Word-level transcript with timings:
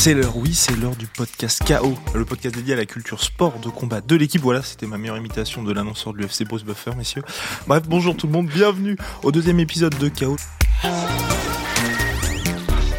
C'est 0.00 0.14
l'heure, 0.14 0.36
oui, 0.36 0.54
c'est 0.54 0.76
l'heure 0.76 0.94
du 0.94 1.08
podcast 1.08 1.60
KO, 1.66 1.98
le 2.14 2.24
podcast 2.24 2.54
dédié 2.54 2.74
à 2.74 2.76
la 2.76 2.86
culture 2.86 3.20
sport 3.20 3.58
de 3.58 3.68
combat 3.68 4.00
de 4.00 4.14
l'équipe. 4.14 4.40
Voilà, 4.40 4.62
c'était 4.62 4.86
ma 4.86 4.96
meilleure 4.96 5.16
imitation 5.16 5.64
de 5.64 5.72
l'annonceur 5.72 6.12
de 6.12 6.18
l'UFC 6.18 6.44
Bruce 6.44 6.62
Buffer, 6.62 6.92
messieurs. 6.96 7.24
Bref, 7.66 7.82
bonjour 7.88 8.16
tout 8.16 8.28
le 8.28 8.32
monde, 8.32 8.46
bienvenue 8.46 8.96
au 9.24 9.32
deuxième 9.32 9.58
épisode 9.58 9.98
de 9.98 10.08
KO. 10.08 10.36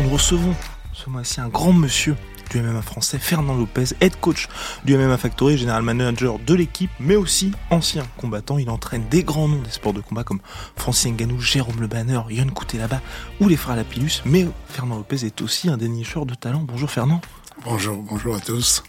Nous 0.02 0.10
recevons 0.10 0.54
ce 0.92 1.10
mois-ci 1.10 1.40
un 1.40 1.48
grand 1.48 1.72
monsieur 1.72 2.18
du 2.50 2.62
MMA 2.62 2.82
français, 2.82 3.20
Fernand 3.20 3.56
Lopez, 3.56 3.96
head 4.02 4.20
coach 4.20 4.48
du 4.86 4.98
MMA 4.98 5.18
Factory, 5.18 5.58
général 5.58 5.84
manager 5.84 6.40
de 6.40 6.54
l'équipe, 6.54 6.92
mais 7.00 7.16
aussi 7.16 7.52
ancien 7.70 8.06
combattant. 8.18 8.58
Il 8.58 8.70
entraîne 8.70 9.08
des 9.10 9.24
grands 9.24 9.48
noms 9.48 9.62
des 9.62 9.70
sports 9.70 9.94
de 9.94 10.02
combat 10.02 10.24
comme 10.24 10.40
Francis 10.76 11.12
Ngannou, 11.12 11.40
Jérôme 11.40 11.80
Le 11.80 11.88
Banner, 11.88 12.22
Yann 12.30 12.52
là-bas 12.74 13.02
ou 13.40 13.48
les 13.48 13.58
frères 13.58 13.76
Lapillus. 13.76 14.22
Mais 14.26 14.48
Fernand 14.68 14.98
Lopez 14.98 15.26
est 15.26 15.42
aussi 15.42 15.70
un 15.70 15.78
dénicheur 15.78 16.26
de 16.26 16.36
talent. 16.36 16.64
Bonjour 16.68 16.90
Fernand. 16.90 17.22
Bonjour, 17.64 17.98
bonjour 17.98 18.36
à 18.36 18.40
tous. 18.40 18.84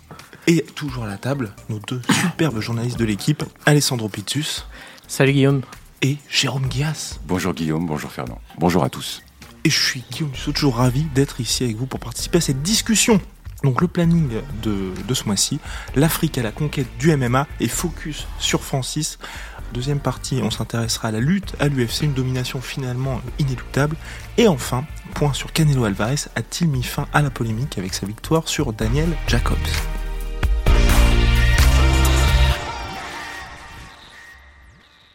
Et 0.46 0.62
toujours 0.74 1.04
à 1.04 1.06
la 1.06 1.16
table, 1.16 1.52
nos 1.68 1.78
deux 1.80 2.00
superbes 2.22 2.60
journalistes 2.60 2.98
de 2.98 3.04
l'équipe, 3.04 3.44
Alessandro 3.66 4.08
Pizzus. 4.08 4.64
Salut 5.06 5.32
Guillaume. 5.32 5.62
Et 6.02 6.16
Jérôme 6.30 6.66
Guias. 6.66 7.18
Bonjour 7.26 7.52
Guillaume, 7.52 7.86
bonjour 7.86 8.10
Fernand. 8.10 8.40
Bonjour 8.58 8.84
à 8.84 8.88
tous. 8.88 9.22
Et 9.64 9.70
je 9.70 9.78
suis 9.78 10.02
Guillaume 10.10 10.34
suis 10.34 10.52
toujours 10.52 10.76
ravi 10.76 11.02
d'être 11.14 11.40
ici 11.40 11.64
avec 11.64 11.76
vous 11.76 11.86
pour 11.86 12.00
participer 12.00 12.38
à 12.38 12.40
cette 12.40 12.62
discussion 12.62 13.20
donc 13.62 13.80
le 13.80 13.88
planning 13.88 14.28
de, 14.62 15.14
ce 15.14 15.24
mois-ci, 15.24 15.60
l'Afrique 15.94 16.38
à 16.38 16.42
la 16.42 16.52
conquête 16.52 16.86
du 16.98 17.14
MMA 17.16 17.46
et 17.60 17.68
focus 17.68 18.26
sur 18.38 18.62
Francis. 18.62 19.18
Deuxième 19.72 20.00
partie, 20.00 20.40
on 20.42 20.50
s'intéressera 20.50 21.08
à 21.08 21.10
la 21.12 21.20
lutte 21.20 21.54
à 21.60 21.68
l'UFC, 21.68 22.02
une 22.02 22.14
domination 22.14 22.60
finalement 22.60 23.20
inéluctable. 23.38 23.96
Et 24.36 24.48
enfin, 24.48 24.84
point 25.14 25.32
sur 25.32 25.52
Canelo 25.52 25.84
Alvarez, 25.84 26.16
a-t-il 26.34 26.68
mis 26.68 26.82
fin 26.82 27.06
à 27.12 27.22
la 27.22 27.30
polémique 27.30 27.78
avec 27.78 27.94
sa 27.94 28.06
victoire 28.06 28.48
sur 28.48 28.72
Daniel 28.72 29.08
Jacobs? 29.28 29.56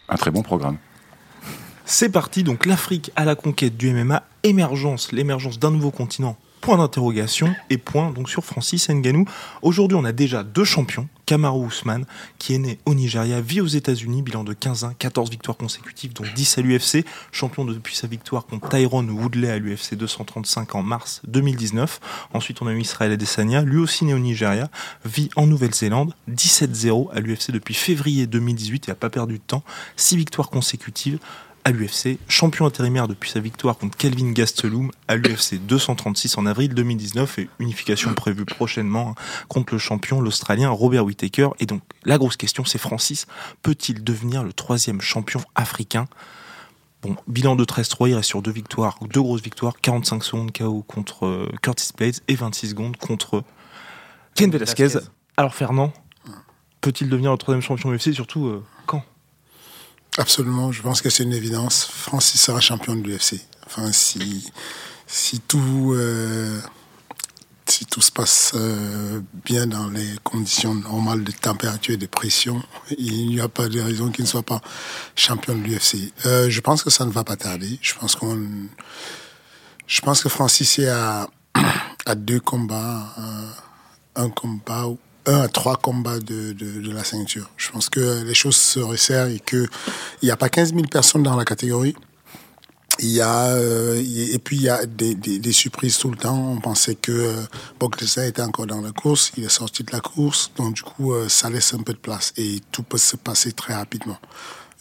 Un 0.07 0.15
très 0.15 0.31
bon 0.31 0.43
programme. 0.43 0.77
C'est 1.83 2.09
parti, 2.09 2.43
donc 2.43 2.65
l'Afrique 2.65 3.11
à 3.15 3.25
la 3.25 3.35
conquête 3.35 3.75
du 3.75 3.91
MMA, 3.91 4.23
émergence, 4.43 5.11
l'émergence 5.11 5.59
d'un 5.59 5.71
nouveau 5.71 5.91
continent 5.91 6.37
point 6.65 6.77
d'interrogation 6.77 7.53
et 7.69 7.77
point 7.77 8.09
donc 8.09 8.27
sur 8.27 8.43
Francis 8.43 8.89
Ngannou. 8.89 9.25
Aujourd'hui, 9.61 9.95
on 9.95 10.03
a 10.03 10.11
déjà 10.11 10.43
deux 10.43 10.63
champions. 10.63 11.07
Kamaru 11.27 11.67
Usman, 11.67 12.05
qui 12.39 12.55
est 12.55 12.57
né 12.57 12.79
au 12.85 12.95
Nigeria, 12.95 13.39
vit 13.41 13.61
aux 13.61 13.67
États-Unis, 13.67 14.23
bilan 14.23 14.43
de 14.43 14.53
15 14.53 14.83
ans, 14.83 14.93
14 14.97 15.29
victoires 15.29 15.57
consécutives, 15.57 16.13
dont 16.13 16.23
10 16.35 16.57
à 16.57 16.61
l'UFC, 16.61 17.05
champion 17.31 17.65
depuis 17.65 17.95
sa 17.95 18.07
victoire 18.07 18.45
contre 18.45 18.69
Tyrone 18.69 19.09
Woodley 19.11 19.49
à 19.49 19.59
l'UFC 19.59 19.95
235 19.95 20.73
en 20.75 20.83
mars 20.83 21.21
2019. 21.27 21.99
Ensuite, 22.33 22.61
on 22.61 22.67
a 22.67 22.73
eu 22.73 22.79
Israël 22.79 23.11
Adesanya, 23.11 23.61
lui 23.61 23.77
aussi 23.77 24.05
né 24.05 24.13
au 24.13 24.19
Nigeria, 24.19 24.69
vit 25.03 25.29
en 25.35 25.45
Nouvelle-Zélande, 25.47 26.13
17-0 26.31 27.11
à 27.11 27.19
l'UFC 27.19 27.51
depuis 27.51 27.75
février 27.75 28.25
2018 28.27 28.89
et 28.89 28.91
a 28.91 28.95
pas 28.95 29.09
perdu 29.09 29.35
de 29.35 29.43
temps, 29.45 29.63
6 29.97 30.17
victoires 30.17 30.49
consécutives 30.49 31.19
à 31.65 31.71
l'UFC, 31.71 32.19
champion 32.29 32.67
intérimaire 32.67 33.07
depuis 33.07 33.31
sa 33.31 33.39
victoire 33.39 33.75
contre 33.75 33.97
Kelvin 33.97 34.31
Gastelum 34.31 34.91
à 35.07 35.15
l'UFC 35.15 35.55
236 35.65 36.37
en 36.37 36.45
avril 36.45 36.75
2019 36.75 37.39
et 37.39 37.49
unification 37.57 38.13
prévue 38.13 38.45
prochainement 38.45 39.09
hein, 39.09 39.21
contre 39.47 39.73
le 39.73 39.79
champion, 39.79 40.21
l'Australien 40.21 40.69
Robert 40.69 41.03
Whittaker. 41.03 41.49
Et 41.59 41.65
donc 41.65 41.81
la 42.03 42.19
grosse 42.19 42.37
question 42.37 42.65
c'est 42.65 42.77
Francis, 42.77 43.25
peut-il 43.63 44.03
devenir 44.03 44.43
le 44.43 44.53
troisième 44.53 45.01
champion 45.01 45.41
africain? 45.55 46.07
Bon, 47.01 47.15
bilan 47.27 47.55
de 47.55 47.65
13-3, 47.65 48.09
il 48.09 48.15
reste 48.15 48.29
sur 48.29 48.43
deux 48.43 48.51
victoires, 48.51 48.99
deux 49.01 49.21
grosses 49.21 49.41
victoires, 49.41 49.73
45 49.81 50.23
secondes 50.23 50.51
KO 50.51 50.83
contre 50.83 51.25
euh, 51.25 51.51
Curtis 51.63 51.89
Blades 51.97 52.19
et 52.27 52.35
26 52.35 52.69
secondes 52.69 52.97
contre 52.97 53.43
Ken 54.35 54.51
Velasquez. 54.51 54.99
Alors 55.35 55.55
Fernand, 55.55 55.91
peut-il 56.81 57.09
devenir 57.09 57.31
le 57.31 57.37
troisième 57.39 57.63
champion 57.63 57.91
UFC 57.91 58.13
surtout 58.13 58.45
euh, 58.45 58.63
quand? 58.85 59.03
Absolument, 60.17 60.71
je 60.71 60.81
pense 60.81 61.01
que 61.01 61.09
c'est 61.09 61.23
une 61.23 61.33
évidence. 61.33 61.85
Francis 61.85 62.39
sera 62.39 62.61
champion 62.61 62.95
de 62.95 63.01
l'UFC. 63.01 63.41
Enfin, 63.65 63.91
si, 63.91 64.49
si, 65.07 65.41
tout, 65.41 65.93
euh, 65.93 66.61
si 67.67 67.85
tout 67.85 67.99
se 67.99 68.13
passe 68.13 68.53
euh, 68.55 69.19
bien 69.43 69.67
dans 69.67 69.89
les 69.89 70.07
conditions 70.23 70.73
normales 70.73 71.25
de 71.25 71.31
température 71.33 71.95
et 71.95 71.97
de 71.97 72.05
pression, 72.05 72.63
il 72.97 73.27
n'y 73.27 73.41
a 73.41 73.49
pas 73.49 73.67
de 73.67 73.81
raison 73.81 74.09
qu'il 74.09 74.23
ne 74.23 74.29
soit 74.29 74.43
pas 74.43 74.61
champion 75.17 75.53
de 75.53 75.63
l'UFC. 75.63 76.13
Euh, 76.25 76.49
je 76.49 76.61
pense 76.61 76.81
que 76.81 76.89
ça 76.89 77.05
ne 77.05 77.11
va 77.11 77.25
pas 77.25 77.35
tarder. 77.35 77.77
Je 77.81 77.95
pense 77.95 78.15
qu'on, 78.15 78.41
je 79.85 79.99
pense 79.99 80.23
que 80.23 80.29
Francis 80.29 80.79
est 80.79 80.87
à, 80.87 81.27
à 82.05 82.15
deux 82.15 82.39
combats, 82.39 83.13
un 84.15 84.29
combat 84.29 84.87
un 85.25 85.41
à 85.41 85.47
trois 85.47 85.77
combats 85.77 86.19
de, 86.19 86.53
de, 86.53 86.91
la 86.91 87.03
ceinture. 87.03 87.49
Je 87.57 87.71
pense 87.71 87.89
que 87.89 88.23
les 88.23 88.33
choses 88.33 88.55
se 88.55 88.79
resserrent 88.79 89.27
et 89.27 89.39
qu'il 89.39 89.67
n'y 90.23 90.31
a 90.31 90.37
pas 90.37 90.49
15 90.49 90.73
000 90.73 90.85
personnes 90.87 91.23
dans 91.23 91.35
la 91.35 91.45
catégorie. 91.45 91.95
Il 92.99 93.09
y 93.09 93.19
a, 93.19 93.47
euh, 93.47 94.01
et 94.01 94.39
puis 94.39 94.55
il 94.55 94.61
y 94.61 94.69
a 94.69 94.85
des, 94.85 95.15
des, 95.15 95.51
surprises 95.51 95.97
tout 95.97 96.09
le 96.09 96.15
temps. 96.15 96.51
On 96.51 96.61
pensait 96.61 96.95
que 96.95 97.11
euh, 97.11 98.27
était 98.27 98.41
encore 98.41 98.67
dans 98.67 98.79
la 98.79 98.91
course, 98.91 99.33
il 99.35 99.43
est 99.43 99.49
sorti 99.49 99.83
de 99.83 99.91
la 99.91 99.99
course, 99.99 100.51
donc 100.55 100.75
du 100.75 100.81
coup 100.81 101.13
euh, 101.13 101.27
ça 101.27 101.49
laisse 101.49 101.73
un 101.73 101.79
peu 101.79 101.91
de 101.91 101.97
place 101.97 102.33
et 102.37 102.61
tout 102.71 102.83
peut 102.83 102.97
se 102.97 103.17
passer 103.17 103.51
très 103.51 103.73
rapidement 103.73 104.17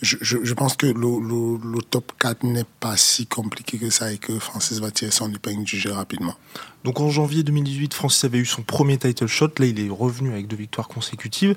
je, 0.03 0.55
pense 0.55 0.77
que 0.77 0.87
le, 0.87 1.83
top 1.83 2.13
4 2.19 2.45
n'est 2.45 2.67
pas 2.81 2.97
si 2.97 3.27
compliqué 3.27 3.79
que 3.79 3.91
ça 3.91 4.13
et 4.13 4.19
que 4.19 4.39
Francis 4.39 4.81
va 4.81 4.91
tirer 4.91 5.11
son 5.11 5.33
épingle 5.33 5.65
du 5.65 5.79
jeu 5.79 5.93
rapidement. 5.93 6.35
Donc 6.85 7.01
en 7.01 7.09
janvier 7.11 7.43
2018, 7.43 7.95
Francis 7.95 8.25
avait 8.25 8.39
eu 8.39 8.45
son 8.45 8.63
premier 8.63 8.99
title 8.99 9.27
shot. 9.27 9.51
Là, 9.59 9.67
il 9.67 9.81
est 9.81 9.89
revenu 9.89 10.33
avec 10.33 10.49
deux 10.49 10.57
victoires 10.57 10.89
consécutives. 10.89 11.57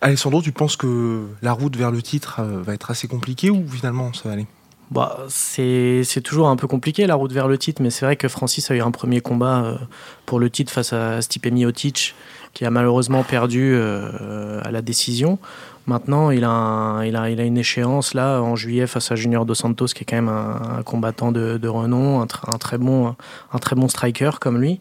Alessandro, 0.00 0.42
tu 0.42 0.50
penses 0.50 0.76
que 0.76 1.28
la 1.42 1.52
route 1.52 1.76
vers 1.76 1.92
le 1.92 2.02
titre 2.02 2.40
euh, 2.40 2.60
va 2.62 2.74
être 2.74 2.90
assez 2.90 3.06
compliquée 3.06 3.50
ou 3.50 3.68
finalement 3.68 4.12
ça 4.12 4.28
va 4.28 4.32
aller? 4.32 4.46
Bah, 4.90 5.20
c'est 5.28 6.04
toujours 6.22 6.48
un 6.48 6.56
peu 6.56 6.66
compliqué 6.66 7.06
la 7.06 7.14
route 7.14 7.32
vers 7.32 7.48
le 7.48 7.56
titre, 7.56 7.80
mais 7.80 7.88
c'est 7.88 8.04
vrai 8.04 8.16
que 8.16 8.28
Francis 8.28 8.70
a 8.70 8.74
eu 8.74 8.80
un 8.80 8.90
premier 8.90 9.22
combat 9.22 9.64
euh, 9.64 9.78
pour 10.26 10.38
le 10.38 10.50
titre 10.50 10.70
face 10.70 10.92
à 10.92 11.22
Stipe 11.22 11.46
Miocic, 11.46 12.14
qui 12.52 12.66
a 12.66 12.70
malheureusement 12.70 13.22
perdu 13.22 13.72
euh, 13.74 14.60
à 14.62 14.70
la 14.70 14.82
décision. 14.82 15.38
Maintenant, 15.86 16.30
il 16.30 16.44
a, 16.44 17.02
une 17.04 17.58
échéance 17.58 18.14
là 18.14 18.40
en 18.40 18.54
juillet 18.54 18.86
face 18.86 19.10
à 19.10 19.16
Junior 19.16 19.44
Dos 19.44 19.54
Santos, 19.54 19.86
qui 19.86 20.02
est 20.02 20.06
quand 20.06 20.16
même 20.16 20.28
un, 20.28 20.82
combattant 20.84 21.32
de, 21.32 21.68
renom, 21.68 22.20
un 22.20 22.58
très 22.58 22.78
bon 22.78 23.88
striker 23.88 24.30
comme 24.40 24.60
lui. 24.60 24.80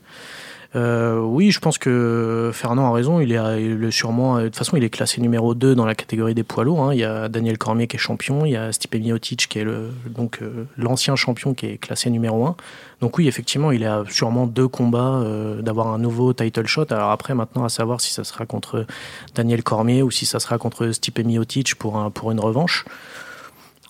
Euh, 0.74 1.20
oui, 1.20 1.52
je 1.52 1.60
pense 1.60 1.78
que 1.78 2.52
Fernand 2.54 2.86
a 2.88 2.94
raison. 2.94 3.20
Il 3.20 3.34
est, 3.34 3.92
sûrement, 3.92 4.40
de 4.40 4.46
toute 4.46 4.56
façon, 4.56 4.78
il 4.78 4.84
est 4.84 4.90
classé 4.90 5.20
numéro 5.20 5.54
2 5.54 5.76
dans 5.76 5.86
la 5.86 5.96
catégorie 5.96 6.34
des 6.34 6.44
poids 6.44 6.64
lourds. 6.64 6.84
Hein. 6.84 6.94
Il 6.94 7.00
y 7.00 7.04
a 7.04 7.28
Daniel 7.28 7.58
Cormier 7.58 7.88
qui 7.88 7.98
est 7.98 8.00
champion, 8.00 8.46
il 8.46 8.52
y 8.52 8.56
a 8.56 8.72
Stipe 8.72 8.96
Miocic 8.96 9.48
qui 9.50 9.60
est 9.60 9.64
le, 9.64 9.92
donc 10.08 10.40
euh, 10.42 10.68
l'ancien 10.78 11.16
champion 11.16 11.54
qui 11.54 11.66
est 11.66 11.78
classé 11.78 12.10
numéro 12.10 12.46
1. 12.46 12.56
Donc 13.02 13.18
oui, 13.18 13.28
effectivement, 13.28 13.72
il 13.72 13.84
a 13.86 14.04
sûrement 14.10 14.48
deux 14.48 14.68
combats 14.68 15.16
euh, 15.16 15.62
d'avoir 15.62 15.88
un 15.88 15.98
nouveau 15.98 16.34
title 16.34 16.68
shot. 16.68 16.86
Alors 16.92 17.12
après, 17.12 17.36
maintenant, 17.36 17.66
à 17.66 17.70
savoir 17.70 18.00
si 18.00 18.14
ça 18.14 18.24
sera 18.24 18.46
contre 18.46 18.86
Daniel 19.36 19.64
Cormier 19.64 20.04
ou 20.04 20.12
si 20.12 20.26
ça 20.26 20.40
sera 20.40 20.58
contre 20.58 20.90
Stipe 20.92 21.20
Miocic 21.20 21.76
pour, 21.76 21.98
un, 21.98 22.12
pour 22.12 22.32
une 22.32 22.40
revanche. 22.40 22.86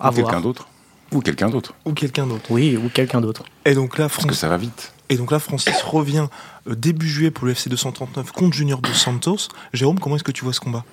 ou 0.03 0.09
quelqu'un 0.09 0.41
d'autre. 0.41 0.67
Ou 1.11 1.19
quelqu'un 1.19 1.49
d'autre. 1.49 1.73
Ou 1.85 1.93
quelqu'un 1.93 2.25
d'autre. 2.25 2.45
Oui, 2.49 2.77
ou 2.77 2.89
quelqu'un 2.89 3.21
d'autre. 3.21 3.43
Et 3.65 3.73
donc 3.73 3.97
là, 3.97 4.07
Parce 4.07 4.25
que 4.25 4.33
ça 4.33 4.47
va 4.47 4.57
vite. 4.57 4.93
Et 5.09 5.17
donc 5.17 5.31
là, 5.31 5.39
Francis 5.39 5.81
revient 5.81 6.27
euh, 6.67 6.75
début 6.75 7.07
juillet 7.07 7.31
pour 7.31 7.45
le 7.45 7.51
FC 7.51 7.69
239 7.69 8.31
contre 8.31 8.55
Junior 8.55 8.79
dos 8.79 8.93
Santos. 8.93 9.49
Jérôme, 9.73 9.99
comment 9.99 10.15
est-ce 10.15 10.23
que 10.23 10.31
tu 10.31 10.45
vois 10.45 10.53
ce 10.53 10.61
combat? 10.61 10.85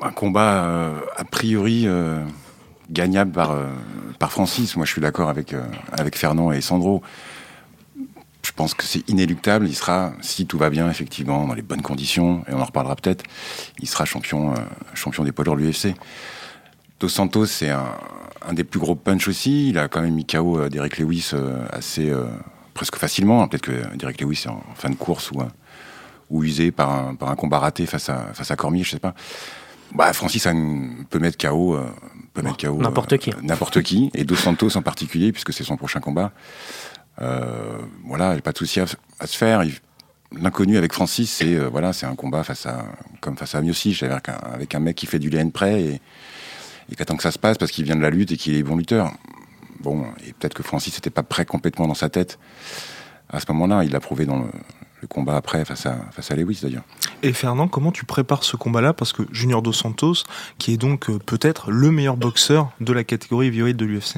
Un 0.00 0.12
combat 0.12 0.64
euh, 0.64 0.98
a 1.14 1.24
priori 1.24 1.82
euh, 1.86 2.24
gagnable 2.88 3.32
par, 3.32 3.54
par 4.18 4.32
Francis. 4.32 4.76
Moi, 4.76 4.86
je 4.86 4.92
suis 4.92 5.02
d'accord 5.02 5.28
avec, 5.28 5.54
avec 5.92 6.16
Fernand 6.16 6.52
et 6.52 6.62
Sandro. 6.62 7.02
Je 8.42 8.52
pense 8.52 8.72
que 8.72 8.84
c'est 8.84 9.06
inéluctable. 9.10 9.68
Il 9.68 9.76
sera, 9.76 10.14
si 10.22 10.46
tout 10.46 10.56
va 10.56 10.70
bien, 10.70 10.88
effectivement, 10.88 11.46
dans 11.46 11.52
les 11.52 11.60
bonnes 11.60 11.82
conditions, 11.82 12.42
et 12.48 12.54
on 12.54 12.62
en 12.62 12.64
reparlera 12.64 12.96
peut-être, 12.96 13.24
il 13.78 13.88
sera 13.88 14.06
champion, 14.06 14.54
champion 14.94 15.22
des 15.22 15.32
poids 15.32 15.44
lourds 15.44 15.56
de 15.56 15.60
l'UFC. 15.60 15.94
Dos 17.00 17.08
Santos, 17.08 17.46
c'est 17.46 17.70
un, 17.70 17.94
un, 18.46 18.52
des 18.52 18.64
plus 18.64 18.78
gros 18.78 18.94
punch 18.94 19.26
aussi. 19.26 19.70
Il 19.70 19.78
a 19.78 19.88
quand 19.88 20.02
même 20.02 20.14
mis 20.14 20.26
KO 20.26 20.68
Derek 20.68 20.98
Lewis 20.98 21.32
assez 21.70 22.12
presque 22.74 22.96
facilement. 22.96 23.48
Peut-être 23.48 23.62
que 23.62 23.96
Derek 23.96 24.20
Lewis 24.20 24.42
est 24.44 24.48
en 24.48 24.62
fin 24.74 24.90
de 24.90 24.94
course 24.94 25.30
ou, 25.32 25.42
ou 26.30 26.44
usé 26.44 26.70
par 26.70 26.90
un, 26.90 27.14
par 27.14 27.30
un 27.30 27.36
combat 27.36 27.58
raté 27.58 27.86
face 27.86 28.08
à, 28.08 28.32
face 28.32 28.50
à 28.50 28.56
Cormier, 28.56 28.84
je 28.84 28.90
sais 28.90 28.98
pas. 28.98 29.14
Bah, 29.94 30.12
Francis 30.12 30.46
peut 31.10 31.18
mettre 31.18 31.36
KO, 31.36 31.74
euh, 31.74 31.86
peut 32.32 32.42
mettre 32.42 32.56
KO 32.58 32.80
n'importe 32.80 33.18
qui, 33.18 33.30
euh, 33.30 33.36
n'importe 33.42 33.82
qui, 33.82 34.10
et 34.14 34.24
Dos 34.24 34.36
Santos 34.36 34.76
en 34.76 34.82
particulier, 34.82 35.32
puisque 35.32 35.52
c'est 35.52 35.64
son 35.64 35.76
prochain 35.76 36.00
combat. 36.00 36.32
Euh, 37.20 37.78
voilà, 38.06 38.30
a 38.30 38.40
pas 38.40 38.52
de 38.52 38.58
souci 38.58 38.80
à, 38.80 38.86
se 38.86 39.36
faire. 39.36 39.62
L'inconnu 40.32 40.78
avec 40.78 40.92
Francis, 40.92 41.30
c'est 41.30 41.58
voilà, 41.58 41.92
c'est 41.92 42.06
un 42.06 42.14
combat 42.14 42.44
face 42.44 42.64
à 42.66 42.84
comme 43.20 43.36
face 43.36 43.56
à 43.56 43.60
Miocic, 43.60 44.04
avec 44.04 44.28
un, 44.28 44.34
avec 44.54 44.74
un 44.76 44.78
mec 44.78 44.96
qui 44.96 45.06
fait 45.06 45.18
du 45.18 45.28
lien 45.28 45.48
prêt 45.50 45.82
et, 45.82 46.00
et 46.90 46.94
qui 46.96 47.02
attend 47.02 47.16
que 47.16 47.22
ça 47.22 47.30
se 47.30 47.38
passe 47.38 47.58
parce 47.58 47.70
qu'il 47.70 47.84
vient 47.84 47.96
de 47.96 48.02
la 48.02 48.10
lutte 48.10 48.32
et 48.32 48.36
qu'il 48.36 48.54
est 48.56 48.62
bon 48.62 48.76
lutteur. 48.76 49.12
Bon, 49.80 50.04
et 50.26 50.32
peut-être 50.32 50.54
que 50.54 50.62
Francis 50.62 50.94
n'était 50.94 51.10
pas 51.10 51.22
prêt 51.22 51.44
complètement 51.46 51.86
dans 51.86 51.94
sa 51.94 52.08
tête. 52.08 52.38
à 53.32 53.40
ce 53.40 53.46
moment-là. 53.52 53.84
Il 53.84 53.92
l'a 53.92 54.00
prouvé 54.00 54.26
dans 54.26 54.38
le, 54.40 54.50
combat 55.08 55.36
après 55.36 55.64
face 55.64 55.86
à, 55.86 55.96
face 56.12 56.30
à 56.30 56.36
Lewis 56.36 56.60
d'ailleurs. 56.62 56.82
Et 57.22 57.32
Fernand, 57.32 57.68
comment 57.68 57.90
tu 57.90 58.04
prépares 58.04 58.44
ce 58.44 58.56
combat-là? 58.56 58.92
Parce 58.92 59.14
que 59.14 59.22
Junior 59.32 59.62
Dos 59.62 59.72
Santos, 59.72 60.24
qui 60.58 60.74
est 60.74 60.76
donc 60.76 61.08
euh, 61.08 61.18
peut-être 61.18 61.70
le 61.70 61.90
meilleur 61.90 62.18
boxeur 62.18 62.70
de 62.80 62.92
la 62.92 63.02
catégorie 63.02 63.46
heavyweight 63.46 63.76
de 63.78 63.86
l'UFC. 63.86 64.16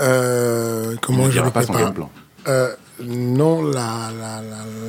Euh, 0.00 0.96
comment 1.02 1.30
je 1.30 1.40
le 1.42 1.50
prépare? 1.50 1.94
euh, 2.48 2.74
Non, 3.02 3.62
la, 3.62 4.10
la, 4.18 4.40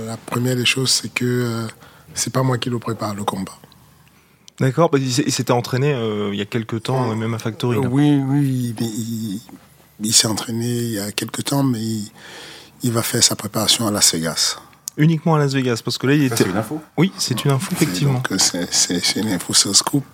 la, 0.07 0.17
première 0.17 0.55
des 0.55 0.63
choses, 0.65 0.89
c'est 0.89 1.13
que 1.13 1.67
c'est 2.13 2.31
pas 2.31 2.43
moi 2.43 2.57
qui 2.57 2.69
le 2.69 2.79
prépare, 2.79 3.13
le 3.13 3.25
combat. 3.25 3.51
D'accord, 4.61 4.89
bah, 4.89 4.99
il 4.99 5.31
s'était 5.31 5.51
entraîné 5.51 5.95
il 6.31 6.37
y 6.37 6.41
a 6.41 6.45
quelques 6.45 6.83
temps, 6.83 7.15
même 7.15 7.33
à 7.33 7.39
Factory. 7.39 7.77
Oui, 7.77 8.21
oui, 8.27 8.75
il, 9.99 10.13
s'est 10.13 10.27
entraîné 10.27 10.67
il 10.67 10.91
y 10.93 10.99
a 10.99 11.11
quelques 11.11 11.43
temps, 11.43 11.63
mais 11.63 11.81
il, 12.83 12.91
va 12.91 13.01
faire 13.01 13.23
sa 13.23 13.35
préparation 13.35 13.87
à 13.87 13.91
Las 13.91 14.13
Vegas. 14.13 14.57
Uniquement 14.97 15.35
à 15.35 15.39
Las 15.39 15.53
Vegas, 15.53 15.81
parce 15.83 15.97
que 15.97 16.05
là, 16.05 16.13
il 16.13 16.23
était. 16.25 16.37
C'est 16.37 16.49
une 16.49 16.57
info 16.57 16.79
Oui, 16.97 17.11
c'est 17.17 17.43
une 17.43 17.51
info, 17.51 17.71
effectivement. 17.71 18.21
C'est 18.37 19.15
une 19.15 19.29
info, 19.29 19.53
c'est 19.53 19.73
scoop. 19.73 20.05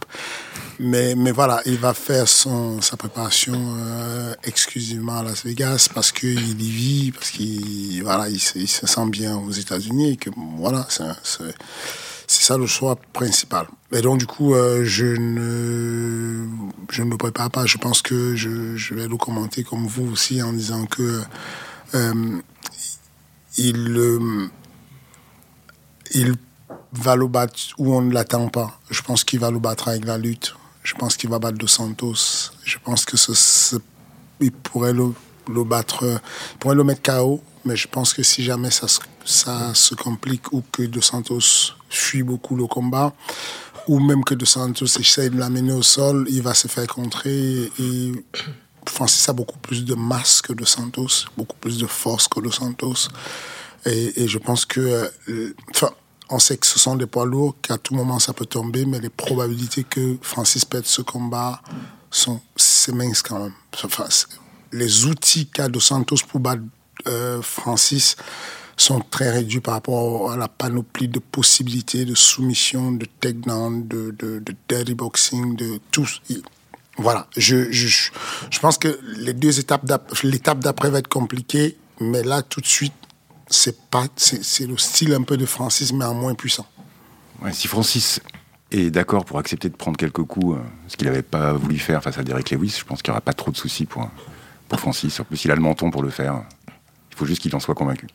Mais, 0.80 1.16
mais 1.16 1.32
voilà, 1.32 1.62
il 1.66 1.78
va 1.78 1.94
faire 1.94 2.28
son, 2.28 2.82
sa 2.82 2.98
préparation 2.98 3.56
euh, 3.56 4.34
exclusivement 4.44 5.18
à 5.18 5.24
Las 5.24 5.44
Vegas 5.44 5.90
parce 5.94 6.12
qu'il 6.12 6.62
y 6.62 6.70
vit, 6.70 7.12
parce 7.12 7.32
qu'il 7.32 8.04
voilà, 8.04 8.30
il, 8.30 8.40
se, 8.40 8.86
sent 8.86 9.10
bien 9.10 9.36
aux 9.38 9.52
États-Unis 9.52 10.12
et 10.12 10.18
que 10.18 10.30
voilà, 10.58 10.86
c'est 10.90 11.04
ça 12.28 12.58
le 12.58 12.68
choix 12.68 12.98
principal. 13.14 13.68
Et 13.92 14.02
donc 14.02 14.20
du 14.20 14.26
coup, 14.26 14.54
euh, 14.54 14.84
je 14.84 15.06
ne 15.06 16.46
je 16.92 17.02
ne 17.02 17.08
me 17.10 17.18
prépare 17.18 17.50
pas. 17.50 17.66
Je 17.66 17.78
pense 17.78 18.02
que 18.02 18.36
je, 18.36 18.94
vais 18.94 19.08
le 19.08 19.18
commenter 19.18 19.64
comme 19.64 19.88
vous 19.88 20.12
aussi 20.12 20.42
en 20.42 20.54
disant 20.54 20.86
que 20.86 21.22
euh, 21.96 22.42
il 23.58 24.20
il 26.14 26.36
va 26.94 27.16
le 27.16 27.28
battre 27.28 27.58
où 27.78 27.94
on 27.94 28.02
ne 28.02 28.14
l'attend 28.14 28.50
pas. 28.50 28.80
Je 28.90 29.02
pense 29.02 29.24
qu'il 29.24 29.40
va 29.40 29.52
le 29.52 29.60
battre 29.60 29.88
avec 29.88 30.06
la 30.06 30.18
lutte. 30.18 30.56
Je 30.84 30.94
pense 30.96 31.18
qu'il 31.18 31.30
va 31.30 31.40
battre 31.40 31.58
Dos 31.58 31.68
Santos. 31.68 32.52
Je 32.64 32.78
pense 32.84 33.06
que 33.06 33.18
il 34.40 34.52
pourrait 34.52 34.94
le, 34.94 35.14
le, 35.50 35.64
battre, 35.64 36.22
il 36.54 36.58
pourrait 36.60 36.76
le 36.76 36.84
mettre 36.84 37.02
KO. 37.02 37.42
Mais 37.66 37.76
je 37.76 37.88
pense 37.88 38.14
que 38.14 38.24
si 38.24 38.44
jamais 38.44 38.72
ça, 38.72 38.88
ça 39.26 39.74
se 39.74 39.96
complique 39.96 40.54
ou 40.54 40.64
que 40.72 40.84
Dos 40.84 41.02
Santos 41.02 41.77
fuit 41.90 42.24
beaucoup 42.24 42.56
le 42.56 42.68
combat, 42.68 43.14
ou 43.88 44.00
même 44.00 44.24
que 44.24 44.34
Dos 44.34 44.46
Santos 44.46 44.86
essaie 45.00 45.30
de 45.30 45.38
l'amener 45.38 45.74
au 45.74 45.84
sol, 45.84 46.26
il 46.30 46.42
va 46.42 46.54
se 46.54 46.68
faire 46.68 46.88
contrer. 46.88 47.72
Et 47.80 48.12
Francis 48.88 49.28
a 49.30 49.34
beaucoup 49.34 49.60
plus 49.60 49.86
de 49.86 49.96
masse 49.96 50.42
que 50.42 50.54
Dos 50.54 50.66
Santos, 50.66 51.26
beaucoup 51.38 51.58
plus 51.58 51.78
de 51.78 51.88
force 51.88 52.28
que 52.28 52.40
Dos 52.40 52.52
Santos. 52.52 53.10
Et, 53.86 54.28
je 54.28 54.38
pense 54.38 54.66
que, 54.66 55.10
euh, 55.30 55.54
enfin, 55.70 55.92
on 56.30 56.40
sait 56.40 56.58
que 56.58 56.68
ce 56.68 56.78
sont 56.78 56.96
des 56.96 57.06
poids 57.06 57.26
lourds, 57.26 57.56
qu'à 57.62 57.78
tout 57.78 57.96
moment 57.96 58.20
ça 58.20 58.34
peut 58.34 58.46
tomber, 58.46 58.86
mais 58.86 59.00
les 59.00 59.10
probabilités 59.10 59.86
que 59.86 60.18
Francis 60.22 60.66
perde 60.66 60.86
ce 60.86 61.02
combat 61.02 61.62
sont 62.12 62.42
minces 62.90 63.22
quand 63.22 63.40
même. 63.40 63.54
Enfin, 63.84 64.08
les 64.72 65.06
outils 65.06 65.48
qu'a 65.48 65.70
Dos 65.70 65.80
Santos 65.80 66.18
pour 66.28 66.40
battre 66.40 66.64
euh, 67.08 67.42
Francis 67.42 68.16
sont 68.78 69.00
très 69.00 69.32
réduits 69.32 69.60
par 69.60 69.74
rapport 69.74 70.32
à 70.32 70.38
la 70.38 70.48
panoplie 70.48 71.08
de 71.08 71.20
possibilités 71.20 72.06
de 72.06 72.16
soumission, 72.16 72.92
de 72.92 73.08
takedown, 73.20 73.88
de, 73.88 74.16
de, 74.18 74.44
dirty 74.70 74.94
boxing, 74.94 75.56
de 75.56 75.80
tout. 75.92 76.08
Voilà, 76.98 77.28
je, 77.36 77.72
je, 77.72 78.10
je 78.50 78.60
pense 78.60 78.78
que 78.78 79.00
les 79.18 79.34
deux 79.34 79.60
étapes, 79.60 79.84
l'étape 80.24 80.60
d'après 80.60 80.90
va 80.90 81.00
être 81.00 81.08
compliquée, 81.08 81.78
mais 82.00 82.24
là, 82.24 82.44
tout 82.44 82.62
de 82.62 82.68
suite, 82.68 82.94
c'est 83.50 83.80
pas, 83.90 84.06
c'est 84.16 84.68
le 84.68 84.78
style 84.78 85.14
un 85.14 85.24
peu 85.24 85.38
de 85.38 85.46
Francis, 85.46 85.92
mais 85.94 86.06
en 86.06 86.14
moins 86.14 86.36
puissant. 86.36 86.68
si 87.52 87.68
Francis 87.68 88.20
est 88.72 88.92
d'accord 88.92 89.26
pour 89.26 89.40
accepter 89.40 89.70
de 89.70 89.76
prendre 89.76 89.98
quelques 89.98 90.24
coups, 90.24 90.58
euh, 90.58 90.62
ce 90.88 90.98
qu'il 90.98 91.08
n'avait 91.08 91.22
pas 91.22 91.54
voulu 91.54 91.80
faire 91.80 92.04
face 92.04 92.18
à 92.18 92.24
Derek 92.24 92.52
Lewis, 92.52 92.76
je 92.80 92.84
pense 92.84 93.02
qu'il 93.02 93.12
n'y 93.12 93.14
aura 93.14 93.22
pas 93.22 93.34
trop 93.34 93.52
de 93.52 93.58
soucis 93.58 93.86
pour, 93.86 94.10
pour 94.68 94.80
Francis. 94.80 95.20
En 95.20 95.24
plus, 95.24 95.46
il 95.46 95.52
a 95.52 95.56
le 95.56 95.62
menton 95.62 95.90
pour 95.90 96.04
le 96.04 96.10
faire. 96.10 96.44
Il 97.12 97.16
faut 97.16 97.26
juste 97.26 97.42
qu'il 97.42 97.56
en 97.56 97.60
soit 97.60 97.76
convaincu. 97.76 98.08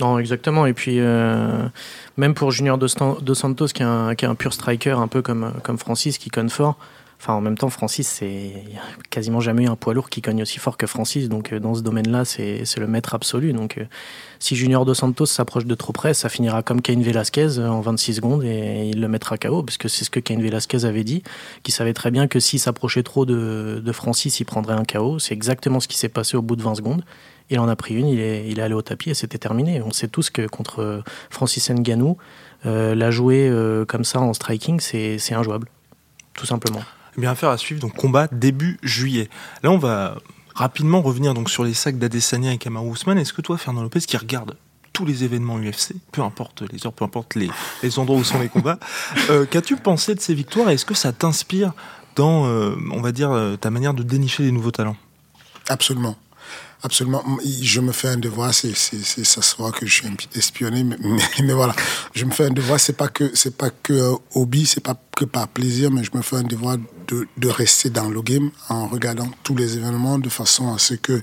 Non, 0.00 0.18
exactement. 0.18 0.66
Et 0.66 0.74
puis, 0.74 1.00
euh, 1.00 1.68
même 2.16 2.34
pour 2.34 2.50
Junior 2.52 2.78
Dos, 2.78 2.88
Santos, 2.88 3.66
qui 3.68 3.82
est, 3.82 3.86
un, 3.86 4.14
qui 4.14 4.24
est, 4.24 4.28
un, 4.28 4.34
pur 4.34 4.52
striker, 4.52 4.92
un 4.92 5.08
peu 5.08 5.22
comme, 5.22 5.52
comme 5.62 5.78
Francis, 5.78 6.18
qui 6.18 6.30
conne 6.30 6.50
fort, 6.50 6.76
Enfin, 7.20 7.32
en 7.32 7.40
même 7.40 7.58
temps, 7.58 7.68
Francis, 7.68 8.06
c'est 8.06 8.52
quasiment 9.10 9.40
jamais 9.40 9.64
eu 9.64 9.68
un 9.68 9.74
poids 9.74 9.92
lourd 9.92 10.08
qui 10.08 10.22
cogne 10.22 10.40
aussi 10.42 10.60
fort 10.60 10.76
que 10.76 10.86
Francis. 10.86 11.28
Donc, 11.28 11.52
euh, 11.52 11.58
dans 11.58 11.74
ce 11.74 11.80
domaine-là, 11.80 12.24
c'est 12.24 12.62
le 12.78 12.86
maître 12.86 13.12
absolu. 13.12 13.52
Donc, 13.52 13.78
euh, 13.78 13.86
si 14.38 14.54
Junior 14.54 14.84
Dos 14.84 14.94
Santos 14.94 15.26
s'approche 15.26 15.66
de 15.66 15.74
trop 15.74 15.92
près, 15.92 16.14
ça 16.14 16.28
finira 16.28 16.62
comme 16.62 16.80
Cain 16.80 17.00
Velasquez 17.00 17.58
euh, 17.58 17.68
en 17.68 17.80
26 17.80 18.14
secondes 18.14 18.44
et 18.44 18.88
il 18.94 19.00
le 19.00 19.08
mettra 19.08 19.36
KO, 19.36 19.64
parce 19.64 19.78
que 19.78 19.88
c'est 19.88 20.04
ce 20.04 20.10
que 20.10 20.20
Cain 20.20 20.38
Velasquez 20.38 20.84
avait 20.84 21.02
dit, 21.02 21.24
qui 21.64 21.72
savait 21.72 21.92
très 21.92 22.12
bien 22.12 22.28
que 22.28 22.38
s'il 22.38 22.60
s'approchait 22.60 23.02
trop 23.02 23.26
de, 23.26 23.82
de, 23.84 23.92
Francis, 23.92 24.38
il 24.38 24.44
prendrait 24.44 24.74
un 24.74 24.84
KO. 24.84 25.18
C'est 25.18 25.34
exactement 25.34 25.80
ce 25.80 25.88
qui 25.88 25.98
s'est 25.98 26.08
passé 26.08 26.36
au 26.36 26.42
bout 26.42 26.54
de 26.54 26.62
20 26.62 26.76
secondes. 26.76 27.04
Il 27.50 27.58
en 27.58 27.66
a 27.66 27.74
pris 27.74 27.94
une, 27.94 28.06
il 28.06 28.20
est, 28.20 28.48
il 28.48 28.60
est 28.60 28.62
allé 28.62 28.74
au 28.74 28.82
tapis 28.82 29.10
et 29.10 29.14
c'était 29.14 29.38
terminé. 29.38 29.82
On 29.82 29.90
sait 29.90 30.06
tous 30.06 30.30
que 30.30 30.46
contre 30.46 31.02
Francis 31.30 31.68
Nganou, 31.70 32.16
euh, 32.64 32.94
la 32.94 33.10
jouer 33.10 33.50
comme 33.88 34.04
ça 34.04 34.20
en 34.20 34.32
striking, 34.34 34.78
c'est 34.78 35.34
injouable, 35.34 35.68
tout 36.34 36.46
simplement. 36.46 36.82
Bien 37.18 37.34
faire 37.34 37.48
à 37.48 37.58
suivre, 37.58 37.80
donc 37.80 37.96
combat 37.96 38.28
début 38.30 38.78
juillet. 38.80 39.28
Là, 39.64 39.72
on 39.72 39.78
va 39.78 40.18
rapidement 40.54 41.02
revenir 41.02 41.34
donc 41.34 41.50
sur 41.50 41.64
les 41.64 41.74
sacs 41.74 41.98
d'Adesanya 41.98 42.52
et 42.52 42.58
Kamaru 42.58 42.92
Usman. 42.92 43.18
Est-ce 43.18 43.32
que 43.32 43.42
toi, 43.42 43.58
Fernand 43.58 43.82
Lopez, 43.82 43.98
qui 44.02 44.16
regarde 44.16 44.56
tous 44.92 45.04
les 45.04 45.24
événements 45.24 45.58
UFC, 45.58 45.94
peu 46.12 46.22
importe 46.22 46.62
les 46.72 46.86
heures, 46.86 46.92
peu 46.92 47.04
importe 47.04 47.34
les, 47.34 47.50
les 47.82 47.98
endroits 47.98 48.18
où 48.18 48.22
sont 48.22 48.38
les 48.38 48.48
combats, 48.48 48.78
euh, 49.30 49.46
qu'as-tu 49.46 49.76
pensé 49.76 50.14
de 50.14 50.20
ces 50.20 50.32
victoires 50.32 50.70
et 50.70 50.74
est-ce 50.74 50.84
que 50.84 50.94
ça 50.94 51.12
t'inspire 51.12 51.72
dans, 52.14 52.46
euh, 52.46 52.76
on 52.92 53.00
va 53.00 53.10
dire, 53.10 53.32
euh, 53.32 53.56
ta 53.56 53.70
manière 53.70 53.94
de 53.94 54.04
dénicher 54.04 54.44
des 54.44 54.52
nouveaux 54.52 54.70
talents? 54.70 54.96
Absolument. 55.68 56.16
Absolument. 56.82 57.24
Je 57.60 57.80
me 57.80 57.90
fais 57.90 58.08
un 58.08 58.16
devoir, 58.18 58.54
c'est, 58.54 58.74
c'est, 58.74 59.24
ça 59.24 59.42
se 59.42 59.56
voit 59.56 59.72
que 59.72 59.84
je 59.84 59.94
suis 59.94 60.08
espionné, 60.34 60.84
mais, 60.84 60.96
mais, 61.42 61.52
voilà. 61.52 61.74
Je 62.14 62.24
me 62.24 62.30
fais 62.30 62.46
un 62.46 62.50
devoir, 62.50 62.78
c'est 62.78 62.96
pas 62.96 63.08
que, 63.08 63.34
c'est 63.34 63.56
pas 63.56 63.70
que 63.70 63.92
euh, 63.92 64.14
hobby, 64.34 64.64
c'est 64.64 64.82
pas 64.82 64.96
que 65.16 65.24
par 65.24 65.48
plaisir, 65.48 65.90
mais 65.90 66.04
je 66.04 66.10
me 66.14 66.22
fais 66.22 66.36
un 66.36 66.44
devoir 66.44 66.76
de, 67.08 67.26
de 67.36 67.48
rester 67.48 67.90
dans 67.90 68.08
le 68.08 68.22
game 68.22 68.50
en 68.68 68.86
regardant 68.86 69.28
tous 69.42 69.56
les 69.56 69.76
événements 69.76 70.18
de 70.18 70.28
façon 70.28 70.72
à 70.72 70.78
ce 70.78 70.94
que 70.94 71.20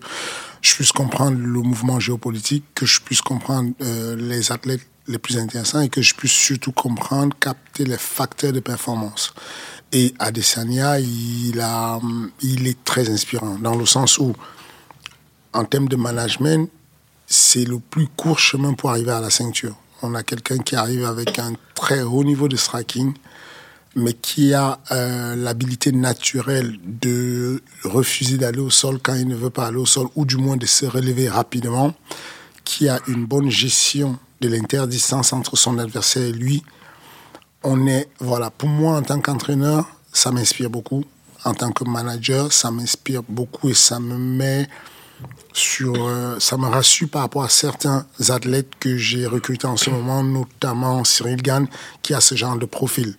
je 0.62 0.76
puisse 0.76 0.92
comprendre 0.92 1.38
le 1.40 1.62
mouvement 1.62 2.00
géopolitique, 2.00 2.66
que 2.74 2.86
je 2.86 3.00
puisse 3.00 3.22
comprendre 3.22 3.72
euh, 3.82 4.16
les 4.18 4.52
athlètes 4.52 4.86
les 5.08 5.20
plus 5.20 5.38
intéressants 5.38 5.82
et 5.82 5.90
que 5.90 6.02
je 6.02 6.16
puisse 6.16 6.32
surtout 6.32 6.72
comprendre, 6.72 7.36
capter 7.40 7.86
les 7.86 7.98
facteurs 7.98 8.52
de 8.52 8.60
performance. 8.60 9.34
Et 9.92 10.14
Adesanya, 10.20 11.00
il, 11.00 11.60
a, 11.62 12.00
il 12.42 12.68
est 12.68 12.84
très 12.84 13.10
inspirant 13.10 13.58
dans 13.60 13.76
le 13.76 13.86
sens 13.86 14.18
où 14.18 14.34
en 15.56 15.64
termes 15.64 15.88
de 15.88 15.96
management, 15.96 16.70
c'est 17.26 17.66
le 17.66 17.80
plus 17.80 18.08
court 18.08 18.40
chemin 18.40 18.74
pour 18.74 18.90
arriver 18.90 19.12
à 19.12 19.22
la 19.22 19.30
ceinture. 19.30 19.76
On 20.02 20.14
a 20.14 20.22
quelqu'un 20.22 20.58
qui 20.58 20.76
arrive 20.76 21.06
avec 21.06 21.40
un 21.40 21.54
très 21.74 22.02
haut 22.02 22.24
niveau 22.24 22.48
de 22.48 22.58
striking, 22.58 23.14
mais 23.96 24.14
qui 24.14 24.54
a 24.54 24.80
euh, 24.92 25.36
l'habilité 25.38 25.94
naturelle 25.94 26.78
de 26.84 27.64
refuser 27.86 28.38
d'aller 28.38 28.60
au 28.60 28.70
sol 28.70 29.00
quand 29.02 29.16
il 29.16 29.28
ne 29.28 29.36
veut 29.36 29.50
pas 29.50 29.68
aller 29.68 29.78
au 29.78 29.86
sol, 29.86 30.08
ou 30.16 30.26
du 30.26 30.36
moins 30.36 30.58
de 30.58 30.66
se 30.66 30.86
relever 30.86 31.30
rapidement, 31.30 31.94
qui 32.66 32.90
a 32.90 33.00
une 33.08 33.26
bonne 33.26 33.50
gestion 33.50 34.20
de 34.42 34.50
l'interdistance 34.50 35.32
entre 35.32 35.56
son 35.56 35.80
adversaire 35.80 36.24
et 36.24 36.34
lui. 36.34 36.64
On 37.64 37.88
est, 37.88 38.10
voilà, 38.20 38.50
pour 38.50 38.68
moi 38.68 38.98
en 38.98 39.02
tant 39.02 39.22
qu'entraîneur, 39.22 39.88
ça 40.12 40.32
m'inspire 40.32 40.70
beaucoup. 40.70 41.06
En 41.46 41.54
tant 41.54 41.72
que 41.72 41.86
manager, 41.86 42.52
ça 42.52 42.72
m'inspire 42.72 43.24
beaucoup 43.24 43.70
et 43.70 43.74
ça 43.74 44.00
me 44.00 44.18
met 44.18 44.68
sur, 45.54 45.94
euh, 46.08 46.38
ça 46.40 46.58
me 46.58 46.68
rassure 46.68 47.10
par 47.10 47.22
rapport 47.22 47.44
à 47.44 47.50
certains 47.50 48.06
athlètes 48.30 48.72
que 48.80 48.98
j'ai 48.98 49.26
recrutés 49.26 49.68
en 49.68 49.78
ce 49.78 49.90
moment, 49.90 50.24
notamment 50.24 51.04
Cyril 51.04 51.42
Gann, 51.42 51.68
qui 52.02 52.14
a 52.14 52.22
ce 52.22 52.36
genre 52.36 52.58
de 52.58 52.66
profil. 52.66 53.16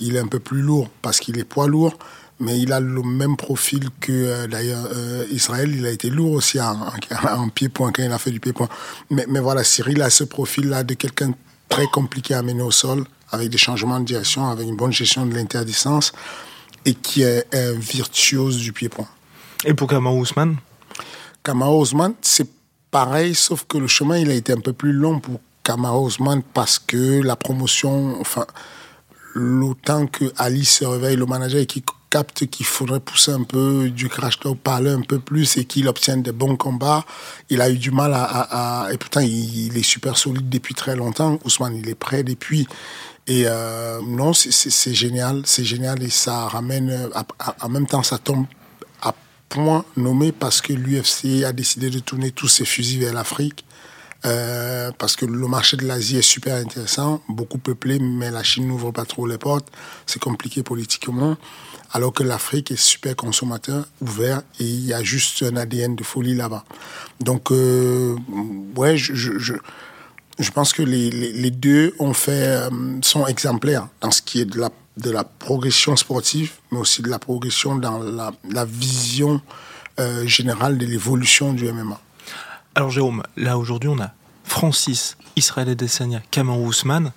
Il 0.00 0.16
est 0.16 0.20
un 0.20 0.26
peu 0.26 0.38
plus 0.38 0.60
lourd 0.60 0.88
parce 1.02 1.18
qu'il 1.18 1.38
est 1.38 1.44
poids 1.44 1.66
lourd, 1.66 1.98
mais 2.40 2.58
il 2.58 2.72
a 2.72 2.80
le 2.80 3.02
même 3.02 3.36
profil 3.36 3.88
que 4.00 4.12
euh, 4.12 4.46
d'ailleurs 4.46 4.86
euh, 4.94 5.24
Israël. 5.30 5.74
Il 5.74 5.86
a 5.86 5.90
été 5.90 6.10
lourd 6.10 6.32
aussi 6.32 6.60
en, 6.60 7.48
pied-point 7.48 7.90
quand 7.92 8.02
il 8.02 8.12
a 8.12 8.18
fait 8.18 8.30
du 8.30 8.40
pied-point. 8.40 8.68
Mais, 9.10 9.40
voilà, 9.40 9.64
Cyril 9.64 10.02
a 10.02 10.10
ce 10.10 10.24
profil-là 10.24 10.84
de 10.84 10.94
quelqu'un 10.94 11.32
très 11.68 11.86
compliqué 11.86 12.34
à 12.34 12.42
mener 12.42 12.62
au 12.62 12.70
sol, 12.70 13.04
avec 13.30 13.48
des 13.48 13.58
changements 13.58 13.98
de 13.98 14.04
direction, 14.04 14.48
avec 14.48 14.68
une 14.68 14.76
bonne 14.76 14.92
gestion 14.92 15.26
de 15.26 15.34
l'interdistance, 15.34 16.12
et 16.84 16.94
qui 16.94 17.22
est 17.22 17.46
un 17.54 17.72
virtuose 17.72 18.58
du 18.58 18.72
pied-point. 18.72 19.08
Et 19.64 19.74
pour 19.74 19.88
Kamau 19.88 20.18
Ousmane? 20.18 20.56
Kamau 21.42 21.80
Osman, 21.80 22.14
c'est 22.20 22.48
pareil, 22.90 23.34
sauf 23.34 23.64
que 23.66 23.78
le 23.78 23.86
chemin, 23.86 24.18
il 24.18 24.30
a 24.30 24.34
été 24.34 24.52
un 24.52 24.60
peu 24.60 24.72
plus 24.72 24.92
long 24.92 25.20
pour 25.20 25.40
Kamau 25.62 26.06
Osman 26.06 26.42
parce 26.54 26.78
que 26.78 27.22
la 27.22 27.36
promotion, 27.36 28.20
enfin, 28.20 28.46
l'autant 29.34 30.06
que 30.06 30.32
Ali 30.36 30.64
se 30.64 30.84
réveille, 30.84 31.16
le 31.16 31.26
manager, 31.26 31.66
qui 31.66 31.82
capte 32.10 32.46
qu'il 32.46 32.66
faudrait 32.66 33.00
pousser 33.00 33.32
un 33.32 33.42
peu 33.42 33.90
du 33.90 34.08
crash 34.08 34.40
talk, 34.40 34.58
parler 34.58 34.90
un 34.90 35.02
peu 35.02 35.18
plus 35.18 35.56
et 35.56 35.64
qu'il 35.64 35.88
obtienne 35.88 36.22
des 36.22 36.32
bons 36.32 36.56
combats. 36.56 37.04
Il 37.50 37.60
a 37.60 37.70
eu 37.70 37.76
du 37.76 37.90
mal 37.90 38.12
à... 38.14 38.88
et 38.92 38.96
pourtant, 38.96 39.20
il, 39.20 39.76
est 39.76 39.82
super 39.82 40.16
solide 40.16 40.48
depuis 40.48 40.74
très 40.74 40.96
longtemps. 40.96 41.38
Ousmane, 41.44 41.76
il 41.76 41.88
est 41.88 41.94
prêt 41.94 42.22
depuis. 42.22 42.66
Et 43.26 43.42
euh, 43.46 44.00
non, 44.02 44.32
c'est 44.32 44.94
génial, 44.94 45.42
c'est 45.44 45.64
génial 45.64 46.02
et 46.02 46.10
ça 46.10 46.48
ramène... 46.48 47.10
en 47.60 47.68
même 47.68 47.86
temps, 47.86 48.02
ça 48.02 48.18
tombe 48.18 48.46
point 49.48 49.84
nommé 49.96 50.32
parce 50.32 50.60
que 50.60 50.72
l'UFC 50.72 51.44
a 51.44 51.52
décidé 51.52 51.90
de 51.90 51.98
tourner 51.98 52.30
tous 52.30 52.48
ses 52.48 52.64
fusils 52.64 53.00
vers 53.00 53.14
l'Afrique. 53.14 53.64
Euh, 54.24 54.90
parce 54.98 55.14
que 55.14 55.24
le 55.24 55.46
marché 55.46 55.76
de 55.76 55.86
l'Asie 55.86 56.16
est 56.16 56.22
super 56.22 56.56
intéressant, 56.56 57.22
beaucoup 57.28 57.58
peuplé, 57.58 58.00
mais 58.00 58.32
la 58.32 58.42
Chine 58.42 58.66
n'ouvre 58.66 58.90
pas 58.90 59.04
trop 59.04 59.28
les 59.28 59.38
portes. 59.38 59.68
C'est 60.06 60.20
compliqué 60.20 60.64
politiquement 60.64 61.36
alors 61.92 62.12
que 62.12 62.22
l'Afrique 62.22 62.70
est 62.70 62.80
super 62.80 63.16
consommateur, 63.16 63.86
ouvert, 64.00 64.42
et 64.60 64.64
il 64.64 64.84
y 64.84 64.92
a 64.92 65.02
juste 65.02 65.42
un 65.42 65.56
ADN 65.56 65.96
de 65.96 66.04
folie 66.04 66.34
là-bas. 66.34 66.64
Donc, 67.20 67.50
euh, 67.50 68.16
ouais, 68.76 68.96
je, 68.96 69.14
je, 69.14 69.54
je, 70.38 70.50
pense 70.50 70.72
que 70.72 70.82
les, 70.82 71.10
les, 71.10 71.50
deux 71.50 71.94
ont 71.98 72.12
fait, 72.12 72.46
euh, 72.46 72.70
sont 73.02 73.26
exemplaires 73.26 73.88
dans 74.00 74.10
ce 74.10 74.20
qui 74.20 74.40
est 74.40 74.44
de 74.44 74.58
la, 74.58 74.70
de 74.98 75.10
la 75.10 75.24
progression 75.24 75.96
sportive, 75.96 76.52
mais 76.70 76.78
aussi 76.78 77.02
de 77.02 77.08
la 77.08 77.18
progression 77.18 77.76
dans 77.76 77.98
la, 77.98 78.32
la 78.50 78.64
vision 78.64 79.40
euh, 79.98 80.26
générale 80.26 80.78
de 80.78 80.86
l'évolution 80.86 81.52
du 81.52 81.70
MMA. 81.70 82.00
Alors 82.74 82.90
Jérôme, 82.90 83.22
là 83.36 83.58
aujourd'hui 83.58 83.88
on 83.88 83.98
a 84.00 84.12
Francis, 84.44 85.16
Israël 85.36 85.68
Adesanya, 85.68 86.22
Kamau 86.30 86.64
Ousmane. 86.64 87.12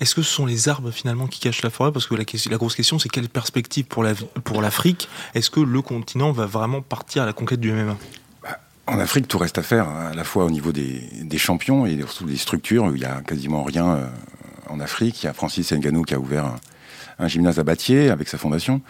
Est-ce 0.00 0.14
que 0.14 0.22
ce 0.22 0.32
sont 0.32 0.46
les 0.46 0.68
arbres 0.68 0.90
finalement 0.90 1.26
qui 1.26 1.40
cachent 1.40 1.62
la 1.62 1.70
forêt? 1.70 1.92
Parce 1.92 2.06
que 2.06 2.14
la, 2.14 2.24
la, 2.50 2.56
grosse 2.56 2.74
question, 2.74 2.98
c'est 2.98 3.10
quelle 3.10 3.28
perspective 3.28 3.84
pour 3.84 4.02
l'Afrique? 4.62 5.08
Est-ce 5.34 5.50
que 5.50 5.60
le 5.60 5.82
continent 5.82 6.32
va 6.32 6.46
vraiment 6.46 6.80
partir 6.80 7.22
à 7.22 7.26
la 7.26 7.32
conquête 7.32 7.60
du 7.60 7.70
MMA 7.70 7.96
bah, 8.42 8.58
en 8.86 8.98
Afrique, 8.98 9.28
tout 9.28 9.38
reste 9.38 9.58
à 9.58 9.62
faire, 9.62 9.88
hein, 9.88 10.08
à 10.12 10.14
la 10.14 10.24
fois 10.24 10.46
au 10.46 10.50
niveau 10.50 10.72
des, 10.72 11.38
champions 11.38 11.84
et 11.86 11.96
surtout 11.98 12.24
des 12.24 12.38
structures, 12.38 12.84
où 12.84 12.94
il 12.94 13.00
n'y 13.00 13.04
a 13.04 13.20
quasiment 13.20 13.62
rien 13.62 13.90
euh, 13.90 14.06
en 14.68 14.80
Afrique. 14.80 15.22
Il 15.22 15.26
y 15.26 15.28
a 15.28 15.34
Francis 15.34 15.70
Ngannou 15.70 16.02
qui 16.02 16.14
a 16.14 16.18
ouvert 16.18 16.56
un, 17.20 17.28
gymnase 17.28 17.58
à 17.58 17.64
Bâtier 17.64 18.10
avec 18.10 18.28
sa 18.28 18.38
fondation. 18.38 18.80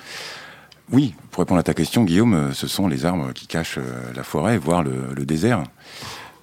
Oui, 0.93 1.15
pour 1.31 1.41
répondre 1.41 1.61
à 1.61 1.63
ta 1.63 1.75
question, 1.75 2.05
Guillaume, 2.05 2.53
ce 2.53 2.67
sont 2.67 2.89
les 2.89 3.05
arbres 3.05 3.33
qui 3.33 3.47
cachent 3.47 3.79
euh, 3.79 4.13
la 4.15 4.23
forêt, 4.23 4.59
voire 4.59 4.83
le 4.83 5.25
désert. 5.25 5.63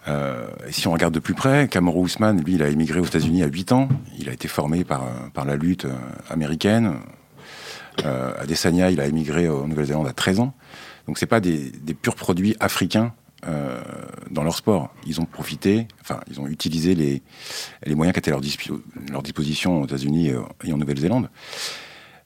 Euh, 0.08 0.48
et 0.68 0.72
si 0.72 0.88
on 0.88 0.92
regarde 0.92 1.14
de 1.14 1.20
plus 1.20 1.34
près, 1.34 1.68
Cameron 1.68 2.02
Ousmane, 2.02 2.42
lui, 2.44 2.56
il 2.56 2.64
a 2.64 2.70
émigré 2.70 3.00
aux 3.00 3.06
États-Unis 3.06 3.44
à 3.44 3.48
8 3.48 3.72
ans. 3.72 3.90
Il 4.18 4.30
a 4.30 4.34
été 4.34 4.48
formé 4.48 4.84
par, 4.84 5.04
euh, 5.04 5.46
la 5.46 5.56
lutte 5.56 5.88
américaine. 6.30 6.94
Euh, 8.06 8.32
Adesanya, 8.40 8.92
il 8.92 9.02
a 9.02 9.08
émigré 9.08 9.50
en 9.50 9.68
Nouvelle-Zélande 9.68 10.08
à 10.08 10.14
13 10.14 10.40
ans. 10.40 10.54
Donc 11.08 11.18
c'est 11.18 11.26
pas 11.26 11.40
des, 11.40 11.72
des, 11.72 11.94
purs 11.94 12.16
produits 12.16 12.56
africains 12.60 13.14
euh, 13.46 13.82
dans 14.32 14.44
leur 14.44 14.56
sport. 14.56 14.94
Ils 15.06 15.22
ont 15.22 15.26
profité, 15.26 15.88
enfin, 16.02 16.20
ils 16.30 16.40
ont 16.40 16.48
utilisé 16.48 16.96
les, 16.96 17.22
les 17.86 17.96
moyens 17.96 18.14
qui 18.14 18.20
étaient 18.20 18.32
à 18.32 18.40
leur, 19.12 19.22
disposition 19.22 19.82
aux 19.82 19.86
États-Unis 19.86 20.32
et 20.64 20.74
en 20.74 20.78
Nouvelle-Zélande. 20.78 21.30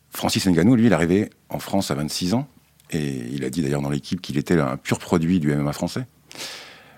Francis 0.09 0.45
Ngannou, 0.45 0.75
lui, 0.75 0.85
il 0.85 0.91
est 0.91 0.95
arrivé 0.95 1.29
en 1.49 1.59
France 1.59 1.91
à 1.91 1.95
26 1.95 2.33
ans. 2.33 2.47
Et 2.91 3.23
il 3.31 3.45
a 3.45 3.49
dit 3.49 3.61
d'ailleurs 3.61 3.81
dans 3.81 3.89
l'équipe 3.89 4.21
qu'il 4.21 4.37
était 4.37 4.59
un 4.59 4.77
pur 4.77 4.99
produit 4.99 5.39
du 5.39 5.53
MMA 5.55 5.73
français. 5.73 6.05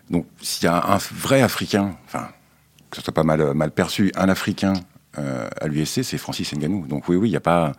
Donc, 0.10 0.26
s'il 0.42 0.66
y 0.66 0.68
a 0.68 0.94
un 0.94 0.98
vrai 0.98 1.42
Africain, 1.42 1.96
enfin, 2.06 2.30
que 2.90 2.98
ce 2.98 3.04
soit 3.04 3.14
pas 3.14 3.24
mal, 3.24 3.54
mal 3.54 3.72
perçu, 3.72 4.12
un 4.16 4.30
Africain 4.30 4.74
euh, 5.18 5.48
à 5.62 5.68
l'UFC, 5.68 6.04
c'est 6.04 6.18
Francis 6.18 6.52
Ngannou. 6.54 6.88
Donc 6.88 7.08
oui, 7.08 7.16
oui, 7.16 7.30
il 7.30 7.32
n'y 7.32 7.38
a 7.38 7.42
pas... 7.42 7.74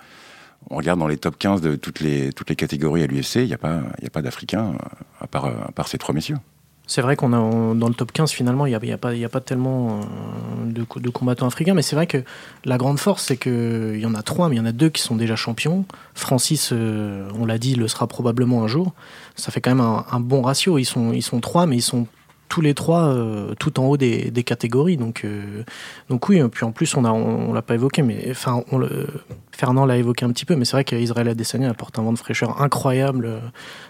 On 0.71 0.77
regarde 0.77 0.99
dans 0.99 1.09
les 1.09 1.17
top 1.17 1.39
15 1.39 1.61
de 1.61 1.77
toutes 1.77 2.01
les, 2.01 2.33
toutes 2.33 2.49
les 2.49 2.57
catégories 2.57 3.03
à 3.03 3.07
l'UFC, 3.07 3.37
il 3.37 3.47
n'y 3.47 3.55
a 3.55 3.59
pas, 3.59 3.83
y 4.03 4.07
a 4.07 4.11
pas 4.11 4.23
d'Africain 4.23 4.73
euh, 4.73 4.79
à 5.21 5.27
part, 5.27 5.47
à 5.47 5.73
part 5.73 5.89
ces 5.89 5.99
trois 5.99 6.15
messieurs. 6.15 6.39
C'est 6.87 7.01
vrai 7.01 7.17
qu'on 7.17 7.33
a 7.33 7.75
dans 7.75 7.89
le 7.89 7.95
top 7.95 8.13
15 8.13 8.31
finalement, 8.31 8.67
il 8.67 8.71
n'y 8.71 8.77
a, 8.77 8.85
y 8.85 8.93
a, 8.93 8.99
pas, 8.99 9.11
a 9.11 9.29
pas 9.31 9.41
tellement 9.41 10.01
euh, 10.01 10.71
de, 10.71 11.11
combattants 11.11 11.47
africains, 11.47 11.73
mais 11.73 11.81
c'est 11.81 11.97
vrai 11.97 12.07
que 12.07 12.23
la 12.67 12.77
grande 12.77 12.99
force, 12.99 13.25
c'est 13.25 13.39
qu'il 13.39 13.99
y 13.99 14.05
en 14.05 14.15
a 14.15 14.23
trois, 14.23 14.51
mais 14.51 14.57
il 14.57 14.59
y 14.59 14.63
en 14.63 14.67
a 14.67 14.73
deux 14.73 14.91
qui 14.91 15.01
sont 15.01 15.17
déjà 15.17 15.35
champions. 15.35 15.87
Francis, 16.15 16.73
on 16.73 17.47
l'a 17.47 17.57
dit, 17.57 17.75
le 17.75 17.89
sera 17.89 18.07
probablement 18.07 18.63
un 18.63 18.67
jour. 18.67 18.93
Ça 19.35 19.51
fait 19.51 19.63
quand 19.63 19.75
même 19.75 19.81
un, 19.81 20.21
bon 20.21 20.43
ratio. 20.43 20.77
Ils 20.77 20.85
sont, 20.85 21.13
ils 21.15 21.23
sont 21.23 21.41
trois, 21.41 21.65
mais 21.65 21.77
ils 21.77 21.83
sont 21.83 22.07
tous 22.55 22.61
les 22.61 22.75
trois 22.75 23.09
euh, 23.09 23.55
tout 23.59 23.81
en 23.81 23.87
haut 23.87 23.97
des, 23.97 24.31
catégories. 24.45 24.97
Donc, 24.97 25.25
euh, 25.25 25.65
donc 26.09 26.29
oui, 26.29 26.41
puis 26.51 26.65
en 26.65 26.71
plus, 26.71 26.97
on 26.97 27.05
a, 27.05 27.11
on, 27.11 27.53
l'a 27.53 27.63
pas 27.63 27.75
évoqué, 27.75 28.03
mais 28.03 28.29
enfin, 28.31 28.63
on 28.71 28.79
le, 28.79 29.09
Fernand 29.57 29.87
l'a 29.87 29.97
évoqué 29.97 30.25
un 30.25 30.31
petit 30.31 30.45
peu, 30.45 30.57
mais 30.57 30.65
c'est 30.65 30.73
vrai 30.73 30.85
qu'Israël 30.85 31.29
Adesanya 31.29 31.71
apporte 31.71 31.99
un 31.99 32.03
vent 32.03 32.13
de 32.13 32.19
fraîcheur 32.19 32.61
incroyable 32.61 33.27
euh, 33.27 33.39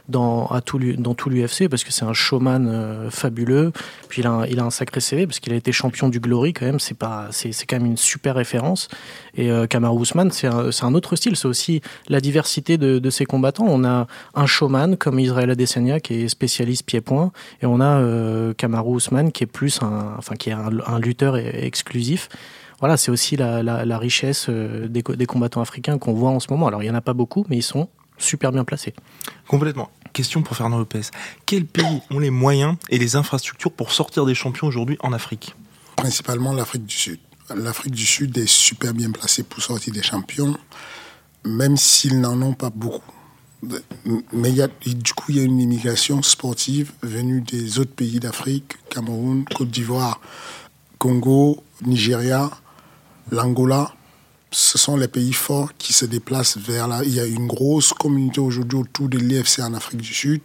dans, 0.09 0.47
à 0.47 0.61
tout, 0.61 0.79
l'UFC 0.79 1.69
parce 1.69 1.85
que 1.85 1.93
c'est 1.93 2.05
un 2.05 2.13
showman 2.13 3.09
fabuleux. 3.11 3.73
Puis 4.09 4.23
il 4.23 4.27
a, 4.27 4.65
un, 4.65 4.71
sacré 4.71 5.01
CV 5.01 5.27
parce 5.27 5.41
qu'il 5.41 5.53
a 5.53 5.57
été 5.57 5.73
champion 5.73 6.09
du 6.09 6.21
Glory 6.21 6.53
quand 6.53 6.67
même. 6.67 6.81
C'est 6.81 6.97
pas, 6.97 7.29
c'est, 7.31 7.53
quand 7.67 7.77
même 7.77 7.87
une 7.87 7.97
super 7.97 8.35
référence. 8.35 8.89
Et 9.37 9.51
euh, 9.51 9.67
Kamaru 9.67 10.03
Usman, 10.03 10.31
c'est 10.31 10.47
un, 10.47 10.71
un 10.83 10.95
autre 10.95 11.17
style. 11.17 11.37
C'est 11.37 11.49
aussi 11.49 11.81
la 12.09 12.21
diversité 12.21 12.79
de, 12.79 13.11
ses 13.11 13.27
combattants. 13.27 13.67
On 13.69 13.85
a 13.85 14.07
un 14.35 14.47
showman 14.47 14.97
comme 14.97 15.19
Israël 15.19 15.51
Adesanya 15.51 16.01
qui 16.01 16.23
est 16.23 16.29
spécialiste 16.29 16.85
pied-point, 16.85 17.33
et 17.63 17.67
on 17.67 17.81
a 17.81 18.01
euh, 18.01 18.55
Kamaru 18.55 18.97
Usman 18.97 19.31
qui 19.31 19.45
est 19.45 19.49
plus 19.49 19.81
un, 19.83 20.15
enfin 20.19 20.35
qui 20.35 20.51
est 20.51 20.53
un, 20.53 20.71
un 20.87 20.99
lutteur 20.99 21.37
exclusif 21.37 22.29
voilà, 22.81 22.97
c'est 22.97 23.11
aussi 23.11 23.37
la, 23.37 23.99
richesse 23.99 24.47
euh, 24.49 24.89
des, 24.89 25.27
combattants 25.27 25.61
africains 25.61 25.99
qu'on 25.99 26.13
voit 26.13 26.31
en 26.31 26.41
ce 26.41 26.49
moment. 26.51 26.67
Alors, 26.67 26.83
il 26.83 26.87
n'y 26.87 26.91
en 26.91 26.97
a 26.97 27.01
pas 27.01 27.15
beaucoup, 27.15 27.45
mais 27.49 27.57
ils 27.57 27.63
sont 27.63 27.89
super 28.19 28.53
bien 28.53 28.65
placés. 28.65 28.95
Complètement. 29.49 29.91
Question 30.13 30.43
pour 30.43 30.57
Fernand 30.57 30.79
Lopez. 30.79 31.03
Quels 31.47 31.67
pays 31.67 32.01
ont 32.11 32.19
les 32.19 32.31
moyens 32.31 32.77
et 32.89 32.99
les 32.99 33.17
infrastructures 33.17 33.73
pour 33.73 33.91
sortir 33.91 34.27
des 34.27 34.35
champions 34.35 34.67
aujourd'hui 34.67 34.97
en 35.01 35.13
Afrique? 35.13 35.55
Principalement 35.97 36.53
l'Afrique 36.53 36.87
du 36.87 36.95
Sud. 36.95 37.19
L'Afrique 37.55 37.95
du 37.95 38.07
Sud 38.07 38.37
est 38.39 38.49
super 38.49 38.95
bien 38.95 39.11
placée 39.11 39.43
pour 39.43 39.63
sortir 39.63 39.93
des 39.93 40.03
champions, 40.03 40.57
même 41.45 41.77
s'ils 41.77 42.21
n'en 42.21 42.41
ont 42.43 42.55
pas 42.55 42.71
beaucoup. 42.71 43.03
Mais 44.33 44.53
du 44.53 45.13
coup, 45.15 45.27
il 45.31 45.37
y 45.37 45.41
a 45.41 45.43
une 45.43 45.61
immigration 45.61 46.23
sportive 46.23 46.93
venue 47.03 47.41
des 47.41 47.79
autres 47.79 47.95
pays 47.95 48.21
d'Afrique, 48.21 48.77
Cameroun, 48.91 49.45
Côte 49.55 49.71
d'Ivoire, 49.71 50.21
Congo, 50.99 51.63
Nigeria, 51.85 52.51
l'Angola, 53.31 53.93
ce 54.51 54.79
sont 54.79 54.97
les 54.97 55.09
pays 55.09 55.33
forts 55.33 55.71
qui 55.79 55.93
se 55.93 56.05
déplacent 56.05 56.59
vers 56.59 56.87
là. 56.87 57.01
Il 57.05 57.13
y 57.13 57.21
a 57.21 57.27
une 57.27 57.47
grosse 57.47 57.93
communauté 57.93 58.41
aujourd'hui 58.41 58.79
autour 58.79 59.09
de 59.09 59.19
l'IFC 59.19 59.61
en 59.61 59.75
Afrique 59.75 60.01
du 60.01 60.15
Sud, 60.15 60.43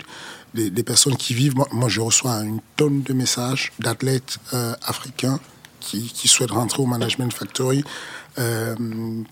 des, 0.56 0.84
personnes 0.84 1.16
qui 1.16 1.34
vivent. 1.36 1.54
Moi, 1.72 1.90
je 1.90 2.02
reçois 2.02 2.40
une 2.40 2.60
tonne 2.76 3.04
de 3.04 3.14
messages 3.14 3.72
d'athlètes 3.80 4.40
euh, 4.54 4.74
africains 4.82 5.40
qui, 5.80 6.28
souhaitent 6.28 6.52
rentrer 6.52 6.82
au 6.82 6.86
Management 6.86 7.32
Factory, 7.32 7.84
euh, 8.38 8.76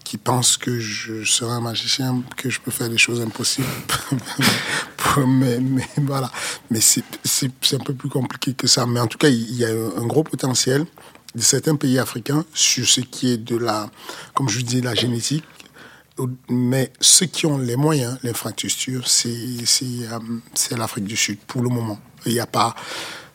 qui 0.04 0.18
pensent 0.18 0.58
que 0.58 0.80
je 0.80 1.24
serai 1.24 1.52
un 1.52 1.62
magicien, 1.62 2.24
que 2.36 2.50
je 2.50 2.60
peux 2.62 2.72
faire 2.72 2.90
des 2.90 2.98
choses 2.98 3.22
impossibles. 3.22 3.68
mais, 5.28 5.60
voilà. 5.98 6.32
Mais 6.70 6.80
c'est 6.82 7.04
un 7.74 7.84
peu 7.84 7.94
plus 7.94 8.10
compliqué 8.10 8.54
que 8.54 8.68
ça. 8.68 8.86
Mais 8.86 9.00
en 9.00 9.08
tout 9.08 9.18
cas, 9.18 9.30
il 9.30 9.56
y 9.56 9.66
a 9.66 9.70
un 9.70 10.06
gros 10.06 10.24
potentiel 10.24 10.86
de 11.38 11.42
certains 11.44 11.76
pays 11.76 12.00
africains 12.00 12.44
sur 12.54 12.88
ce 12.88 13.00
qui 13.00 13.32
est 13.32 13.38
de 13.38 13.56
la, 13.56 13.90
comme 14.34 14.50
je 14.50 14.60
dis, 14.62 14.82
la 14.82 14.96
génétique. 14.96 15.46
Mais 16.50 16.92
ceux 17.00 17.28
qui 17.28 17.46
ont 17.46 17.60
les 17.60 17.76
moyens, 17.76 18.18
l'infrastructure, 18.24 19.08
c'est 19.08 19.30
euh, 19.30 20.20
l'Afrique 20.76 21.06
du 21.06 21.16
Sud 21.16 21.38
pour 21.46 21.62
le 21.62 21.70
moment. 21.70 22.00
Il 22.26 22.34
n'y 22.34 22.40
a 22.40 22.48
pas, 22.48 22.74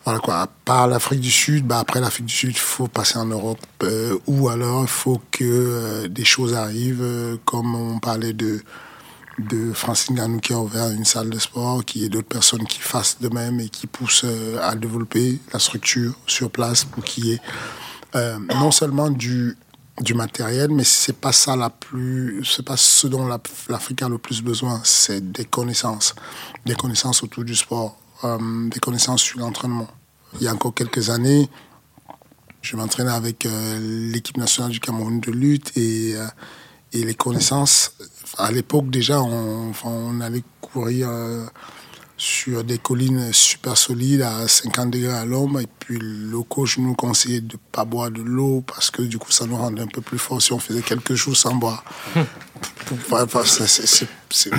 voilà 0.04 0.18
quoi, 0.18 0.48
à 0.66 0.86
l'Afrique 0.88 1.20
du 1.20 1.30
Sud, 1.30 1.64
bah 1.64 1.78
après 1.78 2.00
l'Afrique 2.00 2.26
du 2.26 2.34
Sud, 2.34 2.50
il 2.50 2.58
faut 2.58 2.88
passer 2.88 3.18
en 3.18 3.26
Europe, 3.26 3.60
euh, 3.84 4.18
ou 4.26 4.48
alors 4.48 4.82
il 4.82 4.88
faut 4.88 5.22
que 5.30 5.44
euh, 5.44 6.08
des 6.08 6.24
choses 6.24 6.54
arrivent, 6.54 7.38
comme 7.44 7.76
on 7.76 8.00
parlait 8.00 8.32
de 8.32 8.62
de 9.38 9.72
Francine 9.72 10.14
Ganou 10.14 10.40
qui 10.40 10.52
a 10.52 10.58
ouvert 10.58 10.90
une 10.90 11.06
salle 11.06 11.30
de 11.30 11.38
sport, 11.38 11.86
qu'il 11.86 12.02
y 12.02 12.04
ait 12.04 12.10
d'autres 12.10 12.28
personnes 12.28 12.66
qui 12.66 12.80
fassent 12.80 13.16
de 13.18 13.30
même 13.30 13.60
et 13.60 13.70
qui 13.70 13.86
poussent 13.86 14.26
à 14.60 14.74
développer 14.74 15.38
la 15.54 15.58
structure 15.58 16.12
sur 16.26 16.50
place 16.50 16.84
pour 16.84 17.02
qu'il 17.02 17.24
y 17.26 17.32
ait 17.32 17.40
euh, 18.14 18.38
non 18.60 18.70
seulement 18.70 19.10
du, 19.10 19.56
du 20.00 20.14
matériel, 20.14 20.70
mais 20.70 20.84
c'est 20.84 21.16
pas 21.16 21.32
ça 21.32 21.56
la 21.56 21.70
plus, 21.70 22.44
c'est 22.44 22.64
pas 22.64 22.76
ce 22.76 23.06
dont 23.06 23.26
l'Afrique 23.68 24.02
a 24.02 24.08
le 24.08 24.18
plus 24.18 24.42
besoin, 24.42 24.80
c'est 24.84 25.32
des 25.32 25.44
connaissances, 25.44 26.14
des 26.66 26.74
connaissances 26.74 27.22
autour 27.22 27.44
du 27.44 27.54
sport, 27.54 27.98
euh, 28.24 28.68
des 28.68 28.80
connaissances 28.80 29.22
sur 29.22 29.38
l'entraînement. 29.40 29.88
Il 30.40 30.44
y 30.44 30.48
a 30.48 30.52
encore 30.52 30.74
quelques 30.74 31.10
années, 31.10 31.48
je 32.62 32.76
m'entraînais 32.76 33.10
avec 33.10 33.46
euh, 33.46 34.10
l'équipe 34.12 34.36
nationale 34.36 34.72
du 34.72 34.80
Cameroun 34.80 35.20
de 35.20 35.30
lutte 35.30 35.76
et, 35.76 36.14
et 36.92 37.04
les 37.04 37.14
connaissances, 37.14 37.92
à 38.38 38.50
l'époque 38.50 38.88
déjà, 38.90 39.20
on, 39.20 39.72
on 39.84 40.20
allait 40.20 40.44
courir 40.60 41.08
sur 42.22 42.62
des 42.62 42.78
collines 42.78 43.32
super 43.32 43.76
solides 43.76 44.22
à 44.22 44.46
50 44.46 44.92
degrés 44.92 45.12
à 45.12 45.24
l'ombre. 45.24 45.58
Et 45.58 45.66
puis 45.80 45.98
le 46.00 46.40
coach 46.42 46.78
nous 46.78 46.94
conseillait 46.94 47.40
de 47.40 47.54
ne 47.54 47.58
pas 47.72 47.84
boire 47.84 48.12
de 48.12 48.22
l'eau 48.22 48.62
parce 48.64 48.92
que 48.92 49.02
du 49.02 49.18
coup 49.18 49.32
ça 49.32 49.44
nous 49.44 49.56
rendait 49.56 49.82
un 49.82 49.88
peu 49.88 50.00
plus 50.00 50.18
fort 50.18 50.40
si 50.40 50.52
on 50.52 50.60
faisait 50.60 50.82
quelques 50.82 51.14
jours 51.14 51.36
sans 51.36 51.56
boire. 51.56 51.82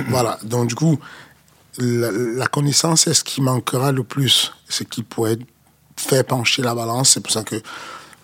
voilà. 0.08 0.38
Donc 0.42 0.68
du 0.68 0.74
coup, 0.74 0.98
la, 1.78 2.46
connaissance 2.48 3.06
est 3.06 3.14
ce 3.14 3.24
qui 3.24 3.40
manquera 3.40 3.92
le 3.92 4.04
plus, 4.04 4.52
ce 4.68 4.84
qui 4.84 5.02
pourrait 5.02 5.38
faire 5.96 6.24
pencher 6.24 6.60
la 6.60 6.74
balance. 6.74 7.12
C'est 7.12 7.22
pour 7.22 7.32
ça 7.32 7.44
que 7.44 7.56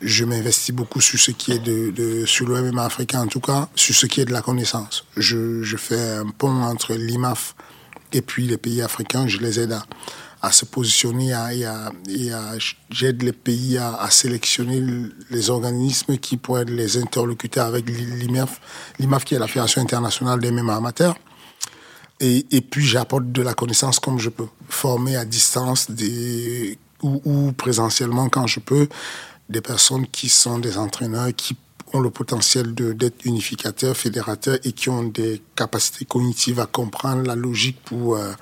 je 0.02 0.26
m'investis 0.26 0.74
beaucoup 0.74 1.00
sur 1.00 1.18
ce 1.18 1.30
qui 1.30 1.52
est 1.52 1.60
de, 1.60 1.90
de 1.90 2.26
sur 2.26 2.46
le 2.46 2.60
MMA 2.60 2.84
africain 2.84 3.22
en 3.22 3.26
tout 3.26 3.40
cas, 3.40 3.70
sur 3.74 3.94
ce 3.94 4.04
qui 4.04 4.20
est 4.20 4.26
de 4.26 4.32
la 4.32 4.42
connaissance. 4.42 5.06
Je, 5.16 5.62
je 5.62 5.76
fais 5.78 6.18
un 6.18 6.26
pont 6.26 6.62
entre 6.62 6.92
l'IMAF 6.92 7.54
et 8.12 8.22
puis 8.22 8.46
les 8.46 8.56
pays 8.56 8.82
africains, 8.82 9.26
je 9.26 9.38
les 9.38 9.60
aide 9.60 9.76
à, 10.42 10.52
se 10.52 10.64
positionner 10.64 11.28
et 11.28 11.64
à, 11.64 11.92
j'aide 12.90 13.22
les 13.22 13.32
pays 13.32 13.78
à, 13.78 14.08
sélectionner 14.10 14.82
les 15.30 15.50
organismes 15.50 16.16
qui 16.18 16.36
pourraient 16.36 16.62
être 16.62 16.70
les 16.70 16.96
interlocuteurs 16.96 17.66
avec 17.66 17.88
l'IMAF, 17.88 18.60
l'IMAF 18.98 19.24
qui 19.24 19.34
est 19.34 19.38
la 19.38 19.46
Fédération 19.46 19.82
internationale 19.82 20.40
des 20.40 20.50
MMA 20.50 20.76
amateurs. 20.76 21.16
Et, 22.20 22.46
et 22.50 22.60
puis 22.60 22.84
j'apporte 22.84 23.32
de 23.32 23.42
la 23.42 23.54
connaissance 23.54 23.98
comme 23.98 24.18
je 24.18 24.28
peux, 24.28 24.46
former 24.68 25.16
à 25.16 25.24
distance 25.24 25.88
ou, 27.02 27.22
ou 27.24 27.52
présentiellement 27.52 28.28
quand 28.28 28.46
je 28.46 28.60
peux 28.60 28.88
des 29.48 29.60
personnes 29.60 30.06
qui 30.06 30.28
sont 30.28 30.58
des 30.58 30.78
entraîneurs 30.78 31.34
qui 31.36 31.56
ont 31.92 32.00
le 32.00 32.10
potentiel 32.10 32.74
d'être 32.74 33.24
unificateurs, 33.24 33.96
fédérateurs 33.96 34.58
et 34.64 34.72
qui 34.72 34.88
ont 34.88 35.02
des 35.04 35.42
capacités 35.56 36.04
cognitives 36.04 36.60
à 36.60 36.66
comprendre 36.66 37.26
la 37.26 37.34
logique 37.34 37.78
pour, 37.84 38.16
euh, 38.16 38.32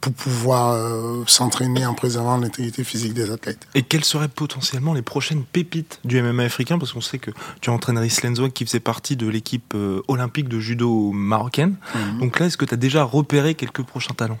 pour 0.00 0.12
pouvoir 0.12 0.70
euh, 0.70 1.24
s'entraîner 1.26 1.86
en 1.86 1.94
préservant 1.94 2.36
l'intégrité 2.36 2.84
physique 2.84 3.14
des 3.14 3.30
athlètes. 3.30 3.66
Et 3.74 3.82
quelles 3.82 4.04
seraient 4.04 4.28
potentiellement 4.28 4.94
les 4.94 5.02
prochaines 5.02 5.44
pépites 5.44 6.00
du 6.04 6.20
MMA 6.22 6.44
africain? 6.44 6.78
Parce 6.78 6.92
qu'on 6.92 7.00
sait 7.00 7.18
que 7.18 7.30
tu 7.60 7.70
entraînes 7.70 7.98
Rhys 7.98 8.20
Lenzo 8.22 8.48
qui 8.48 8.64
faisait 8.64 8.80
partie 8.80 9.16
de 9.16 9.26
l'équipe 9.26 9.74
euh, 9.74 10.02
olympique 10.08 10.48
de 10.48 10.60
judo 10.60 11.12
marocaine. 11.12 11.76
Mhm. 11.94 12.20
Donc 12.20 12.38
là, 12.38 12.46
est-ce 12.46 12.56
que 12.56 12.64
tu 12.64 12.74
as 12.74 12.78
déjà 12.78 13.04
repéré 13.04 13.54
quelques 13.54 13.82
prochains 13.82 14.14
talents? 14.14 14.38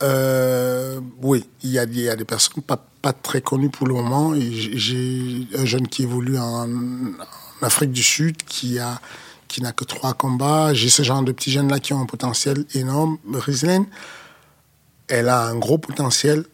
Oui, 0.00 1.44
il 1.62 1.70
y, 1.70 1.78
a, 1.78 1.86
des 1.86 2.24
personnes 2.24 2.62
pas 2.62 3.12
très 3.12 3.40
connu 3.40 3.68
pour 3.68 3.86
le 3.86 3.94
moment. 3.94 4.34
J'ai 4.36 5.46
un 5.56 5.64
jeune 5.64 5.88
qui 5.88 6.02
évolue 6.02 6.38
en, 6.38 6.68
Afrique 7.62 7.92
du 7.92 8.02
Sud 8.02 8.36
qui 8.36 8.78
a 8.78 9.00
qui 9.48 9.62
n'a 9.62 9.72
que 9.72 9.84
trois 9.84 10.14
combats. 10.14 10.74
J'ai 10.74 10.88
ce 10.88 11.02
genre 11.02 11.22
de 11.22 11.32
petits 11.32 11.52
jeunes 11.52 11.68
là 11.70 11.78
qui 11.78 11.92
ont 11.92 12.00
un 12.00 12.06
potentiel 12.06 12.64
énorme. 12.74 13.18
Rizlen, 13.32 13.86
elle 15.08 15.28
a 15.28 15.46
un 15.46 15.56
gros 15.56 15.78
potentiel, 15.78 16.44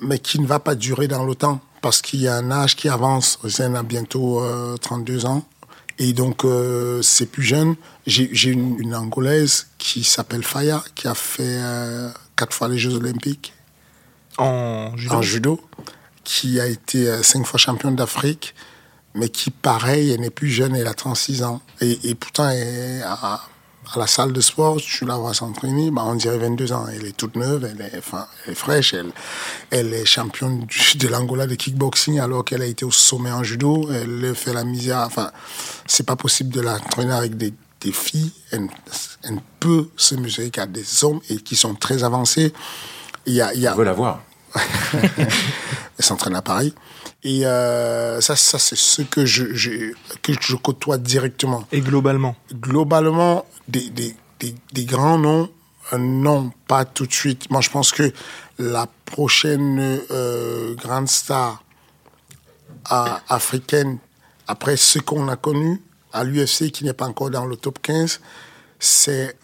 mais 0.00 0.18
qui 0.18 0.38
ne 0.40 0.46
va 0.46 0.58
pas 0.58 0.74
durer 0.74 1.08
dans 1.08 1.24
le 1.24 1.34
temps 1.34 1.60
parce 1.80 2.02
qu'il 2.02 2.20
y 2.20 2.28
a 2.28 2.36
un 2.36 2.50
âge 2.50 2.76
qui 2.76 2.88
avance. 2.88 3.38
Rizlen 3.42 3.76
a 3.76 3.82
bientôt 3.82 4.42
32 4.80 5.24
euh, 5.24 5.28
ans. 5.28 5.44
Et 5.98 6.12
donc, 6.12 6.44
euh, 6.44 7.00
c'est 7.02 7.26
plus 7.26 7.44
jeune. 7.44 7.76
J'ai 8.06 8.50
une, 8.50 8.94
Angolaise 8.94 9.68
qui 9.78 10.04
s'appelle 10.04 10.42
Faya, 10.42 10.82
qui 10.94 11.08
a 11.08 11.14
fait 11.14 11.42
euh, 11.44 12.10
quatre 12.36 12.54
fois 12.54 12.68
les 12.68 12.78
Jeux 12.78 12.94
Olympiques 12.94 13.54
en 14.38 14.96
judo. 14.96 15.60
qui 16.24 16.58
a 16.58 16.66
été 16.66 17.08
euh, 17.08 17.22
cinq 17.22 17.44
fois 17.44 17.58
championne 17.58 17.96
d'Afrique, 17.96 18.54
mais 19.14 19.28
qui, 19.28 19.50
pareil, 19.50 20.10
elle 20.10 20.20
n'est 20.20 20.30
plus 20.30 20.48
jeune, 20.48 20.74
elle 20.74 20.86
a 20.86 20.94
36 20.94 21.42
ans. 21.42 21.60
Et, 21.82 22.14
pourtant, 22.14 22.48
elle, 22.48 23.02
à, 23.02 23.34
à, 23.34 23.40
la 23.96 24.06
salle 24.06 24.32
de 24.32 24.40
sport, 24.40 24.78
tu 24.78 25.04
la 25.04 25.16
vois 25.16 25.34
s'entraîner, 25.34 25.90
bah, 25.90 26.02
on 26.06 26.14
dirait 26.14 26.38
22 26.38 26.72
ans. 26.72 26.86
Elle 26.90 27.04
est 27.04 27.16
toute 27.16 27.36
neuve, 27.36 27.68
elle 27.70 27.80
est, 27.80 27.98
enfin, 27.98 28.26
elle 28.44 28.52
est 28.52 28.56
fraîche, 28.56 28.94
elle, 28.94 29.12
elle 29.70 29.92
est 29.92 30.06
championne 30.06 30.66
de 30.96 31.08
l'Angola 31.08 31.46
de 31.46 31.54
kickboxing 31.54 32.18
alors 32.18 32.44
qu'elle 32.44 32.62
a 32.62 32.66
été 32.66 32.86
au 32.86 32.90
sommet 32.90 33.30
en 33.30 33.44
judo. 33.44 33.90
Elle 33.92 34.34
fait 34.34 34.54
la 34.54 34.64
misère. 34.64 35.00
Enfin, 35.00 35.30
c'est 35.86 36.06
pas 36.06 36.16
possible 36.16 36.54
de 36.54 36.62
l'entraîner 36.62 37.12
avec 37.12 37.36
des, 37.36 37.52
des 37.84 37.92
filles. 37.92 38.32
Elle, 38.50 38.68
elle, 39.22 39.38
peut 39.60 39.88
se 39.96 40.14
mesurer 40.14 40.50
qu'à 40.50 40.66
des 40.66 41.04
hommes 41.04 41.20
et 41.28 41.36
qui 41.36 41.54
sont 41.54 41.74
très 41.74 42.02
avancés. 42.02 42.52
Il 43.26 43.34
y 43.34 43.40
a, 43.40 43.54
il 43.54 43.60
y 43.60 43.66
a... 43.66 43.74
la 43.76 43.92
voir. 43.92 44.22
Elle 44.56 46.04
s'entraîne 46.04 46.34
à 46.34 46.42
Paris. 46.42 46.74
Et 47.22 47.46
euh, 47.46 48.20
ça, 48.20 48.36
ça 48.36 48.58
c'est 48.58 48.76
ce 48.76 49.02
que 49.02 49.24
je, 49.24 49.44
que 50.22 50.32
je 50.40 50.56
côtoie 50.56 50.98
directement. 50.98 51.66
Et 51.72 51.80
globalement 51.80 52.36
Globalement, 52.52 53.46
des, 53.68 53.88
des, 53.90 54.14
des, 54.40 54.54
des 54.72 54.84
grands 54.84 55.18
noms, 55.18 55.48
euh, 55.92 55.98
non, 55.98 56.52
pas 56.66 56.84
tout 56.84 57.06
de 57.06 57.12
suite. 57.12 57.50
Moi, 57.50 57.60
je 57.60 57.70
pense 57.70 57.92
que 57.92 58.12
la 58.58 58.86
prochaine 59.04 60.00
euh, 60.10 60.74
grande 60.74 61.08
star 61.08 61.62
africaine, 62.86 63.98
après 64.46 64.76
ce 64.76 64.98
qu'on 64.98 65.28
a 65.28 65.36
connu 65.36 65.80
à 66.14 66.24
l'UFC, 66.24 66.70
qui 66.70 66.84
n'est 66.84 66.94
pas 66.94 67.06
encore 67.06 67.28
dans 67.28 67.44
le 67.44 67.56
top 67.56 67.78
15, 67.82 68.20
c'est 68.78 69.36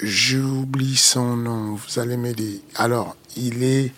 J'oublie 0.00 0.96
son 0.96 1.36
nom, 1.36 1.74
vous 1.74 1.98
allez 1.98 2.16
m'aider. 2.16 2.62
Alors, 2.76 3.16
il 3.36 3.64
est. 3.64 3.92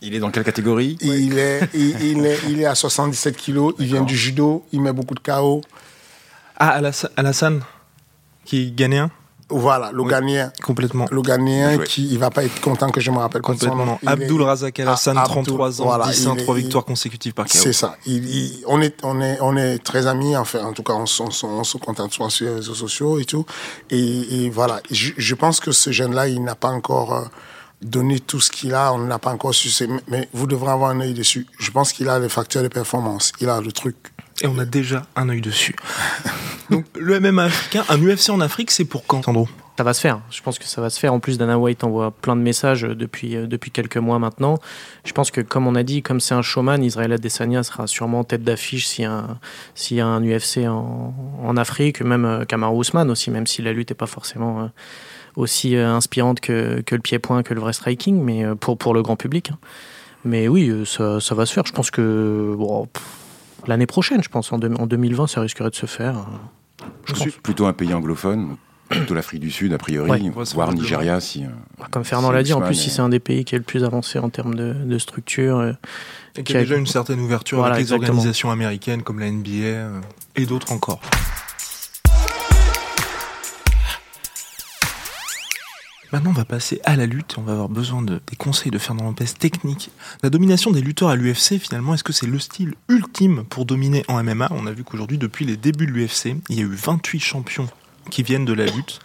Il 0.00 0.14
est 0.14 0.20
dans 0.20 0.30
quelle 0.30 0.44
catégorie? 0.44 0.96
Il, 1.00 1.38
est, 1.38 1.68
il, 1.74 2.24
est, 2.24 2.38
il 2.48 2.60
est 2.60 2.64
à 2.64 2.74
77 2.74 3.36
kilos, 3.36 3.74
il 3.78 3.86
vient 3.86 4.04
du 4.04 4.16
judo, 4.16 4.64
il 4.72 4.80
met 4.80 4.92
beaucoup 4.92 5.14
de 5.14 5.20
KO. 5.20 5.60
Ah, 6.56 6.80
Alassane, 7.16 7.62
qui 8.44 8.62
est 8.62 8.70
ghanéen 8.70 9.10
voilà, 9.50 9.90
le 9.92 10.04
Ghanéen. 10.04 10.52
Complètement. 10.62 11.06
Le 11.10 11.22
Ghanéen 11.22 11.78
qui 11.78 12.06
il 12.08 12.18
va 12.18 12.30
pas 12.30 12.44
être 12.44 12.60
content 12.60 12.90
que 12.90 13.00
je 13.00 13.10
me 13.10 13.18
rappelle 13.18 13.42
complètement. 13.42 13.98
Abdul 14.06 14.42
Razak 14.42 14.80
Alassane, 14.80 15.18
33 15.24 15.82
ans, 15.82 15.98
10 16.06 16.28
3 16.38 16.54
victoires 16.54 16.84
consécutives 16.84 17.32
par 17.32 17.46
KO. 17.46 17.52
C'est 17.52 17.72
ça. 17.72 17.96
Il, 18.06 18.62
on 18.66 18.80
est 18.80 18.96
on 19.02 19.20
est 19.20 19.38
on 19.40 19.56
est 19.56 19.78
très 19.78 20.06
amis 20.06 20.36
enfin 20.36 20.64
en 20.64 20.72
tout 20.72 20.82
cas 20.82 20.94
on, 20.94 21.04
on, 21.04 21.64
se 21.64 21.78
contacte 21.78 22.12
souvent 22.12 22.28
sur 22.28 22.46
les 22.46 22.54
réseaux 22.56 22.74
sociaux 22.74 23.18
et 23.18 23.24
tout 23.24 23.44
et, 23.90 24.44
et 24.44 24.50
voilà, 24.50 24.80
je, 24.90 25.12
je, 25.16 25.34
pense 25.34 25.60
que 25.60 25.72
ce 25.72 25.90
jeune 25.90 26.14
là, 26.14 26.28
il 26.28 26.42
n'a 26.42 26.54
pas 26.54 26.68
encore 26.68 27.14
euh, 27.14 27.24
donné 27.82 28.20
tout 28.20 28.40
ce 28.40 28.50
qu'il 28.50 28.74
a, 28.74 28.92
on 28.92 28.98
n'a 28.98 29.18
pas 29.18 29.32
encore 29.32 29.54
su 29.54 29.70
mais 30.08 30.28
vous 30.32 30.46
devrez 30.46 30.70
avoir 30.70 30.90
un 30.90 31.00
œil 31.00 31.14
dessus. 31.14 31.46
Je 31.58 31.70
pense 31.70 31.92
qu'il 31.92 32.08
a 32.08 32.18
les 32.18 32.28
facteurs 32.28 32.62
de 32.62 32.68
performance, 32.68 33.32
il 33.40 33.48
a 33.48 33.60
le 33.60 33.72
truc 33.72 33.96
et 34.42 34.46
on 34.46 34.58
a 34.58 34.64
déjà 34.64 35.06
un 35.16 35.28
œil 35.28 35.40
dessus. 35.40 35.76
Donc 36.70 36.84
le 36.98 37.18
MMA 37.20 37.44
africain, 37.44 37.84
un 37.88 37.98
UFC 37.98 38.30
en 38.30 38.40
Afrique, 38.40 38.70
c'est 38.70 38.84
pour 38.84 39.06
quand, 39.06 39.22
Sandro? 39.22 39.48
Ça 39.78 39.84
va 39.84 39.94
se 39.94 40.00
faire. 40.00 40.20
Je 40.30 40.42
pense 40.42 40.58
que 40.58 40.64
ça 40.64 40.80
va 40.80 40.90
se 40.90 40.98
faire. 40.98 41.14
En 41.14 41.20
plus, 41.20 41.38
Dana 41.38 41.56
White 41.56 41.84
envoie 41.84 42.10
plein 42.10 42.34
de 42.34 42.40
messages 42.40 42.82
depuis, 42.82 43.36
euh, 43.36 43.46
depuis 43.46 43.70
quelques 43.70 43.96
mois 43.96 44.18
maintenant. 44.18 44.58
Je 45.04 45.12
pense 45.12 45.30
que, 45.30 45.40
comme 45.40 45.68
on 45.68 45.76
a 45.76 45.84
dit, 45.84 46.02
comme 46.02 46.18
c'est 46.18 46.34
un 46.34 46.42
showman, 46.42 46.82
Israël 46.82 47.12
Adesanya 47.12 47.62
sera 47.62 47.86
sûrement 47.86 48.20
en 48.20 48.24
tête 48.24 48.42
d'affiche 48.42 48.88
s'il 48.88 49.04
y, 49.04 50.00
a 50.00 50.06
un 50.06 50.22
UFC 50.24 50.66
en, 50.66 51.14
en 51.44 51.56
Afrique, 51.56 52.00
même 52.00 52.24
euh, 52.24 52.44
Kamaru 52.44 52.80
Usman 52.80 53.08
aussi, 53.08 53.30
même 53.30 53.46
si 53.46 53.62
la 53.62 53.72
lutte 53.72 53.90
n'est 53.90 53.96
pas 53.96 54.06
forcément 54.06 54.62
euh, 54.62 54.66
aussi 55.36 55.76
inspirante 55.76 56.40
que, 56.40 56.80
que 56.80 56.96
le 56.96 57.00
pied-point, 57.00 57.44
que 57.44 57.54
le 57.54 57.60
vrai 57.60 57.72
striking, 57.72 58.20
mais 58.20 58.44
pour, 58.56 58.76
pour 58.76 58.94
le 58.94 59.02
grand 59.02 59.14
public. 59.14 59.52
Hein. 59.52 59.58
Mais 60.24 60.48
oui, 60.48 60.72
ça, 60.84 61.20
ça 61.20 61.36
va 61.36 61.46
se 61.46 61.52
faire. 61.52 61.64
Je 61.64 61.72
pense 61.72 61.92
que 61.92 62.56
l'année 63.66 63.86
prochaine, 63.86 64.22
je 64.22 64.28
pense. 64.28 64.52
En, 64.52 64.56
en, 64.56 64.86
2020, 64.86 65.26
ça 65.26 65.40
risquerait 65.40 65.70
de 65.70 65.74
se 65.74 65.86
faire. 65.86 66.18
Euh, 66.18 66.84
je 67.06 67.14
suis 67.14 67.30
plutôt 67.30 67.66
un 67.66 67.72
pays 67.72 67.92
anglophone, 67.92 68.56
plutôt 68.88 69.14
l'Afrique 69.14 69.40
du 69.40 69.50
Sud, 69.50 69.72
a 69.72 69.78
priori, 69.78 70.30
voire 70.54 70.72
Nigeria. 70.72 71.20
Si, 71.20 71.44
euh, 71.44 71.48
bah, 71.78 71.86
Comme 71.90 72.04
Fernand 72.04 72.30
l'a 72.30 72.42
dit, 72.42 72.52
en 72.52 72.60
plus, 72.60 72.74
si 72.74 72.90
c'est 72.90 73.02
un 73.02 73.08
des 73.08 73.20
pays 73.20 73.44
qui 73.44 73.54
est 73.54 73.58
le 73.58 73.64
plus 73.64 73.84
avancé 73.84 74.18
en 74.18 74.30
termes 74.30 74.54
de, 74.54 74.72
de 74.72 74.98
structure. 74.98 75.58
Euh, 75.58 75.72
et 76.36 76.44
qui 76.44 76.56
a 76.56 76.60
déjà 76.60 76.76
une 76.76 76.86
certaine 76.86 77.20
ouverture 77.20 77.64
avec 77.64 77.78
les 77.78 77.92
organisations 77.92 78.50
américaines 78.50 79.02
comme 79.02 79.18
la 79.18 79.30
NBA 79.30 80.00
et 80.36 80.46
d'autres 80.46 80.72
encore. 80.72 81.00
Maintenant, 86.12 86.30
on 86.30 86.34
va 86.34 86.44
passer 86.44 86.80
à 86.84 86.96
la 86.96 87.06
lutte. 87.06 87.36
On 87.38 87.42
va 87.42 87.52
avoir 87.52 87.68
besoin 87.68 88.02
de, 88.02 88.20
des 88.26 88.36
conseils 88.36 88.70
de 88.70 88.78
Fernand 88.78 89.04
Lopez 89.04 89.26
techniques. 89.38 89.90
La 90.22 90.30
domination 90.30 90.70
des 90.70 90.80
lutteurs 90.80 91.10
à 91.10 91.16
l'UFC, 91.16 91.58
finalement, 91.58 91.94
est-ce 91.94 92.04
que 92.04 92.14
c'est 92.14 92.26
le 92.26 92.38
style 92.38 92.74
ultime 92.88 93.44
pour 93.44 93.66
dominer 93.66 94.04
en 94.08 94.22
MMA 94.22 94.48
On 94.50 94.66
a 94.66 94.72
vu 94.72 94.84
qu'aujourd'hui, 94.84 95.18
depuis 95.18 95.44
les 95.44 95.56
débuts 95.56 95.86
de 95.86 95.92
l'UFC, 95.92 96.36
il 96.48 96.56
y 96.56 96.60
a 96.60 96.64
eu 96.64 96.74
28 96.74 97.20
champions 97.20 97.68
qui 98.10 98.22
viennent 98.22 98.46
de 98.46 98.54
la 98.54 98.64
lutte, 98.64 99.00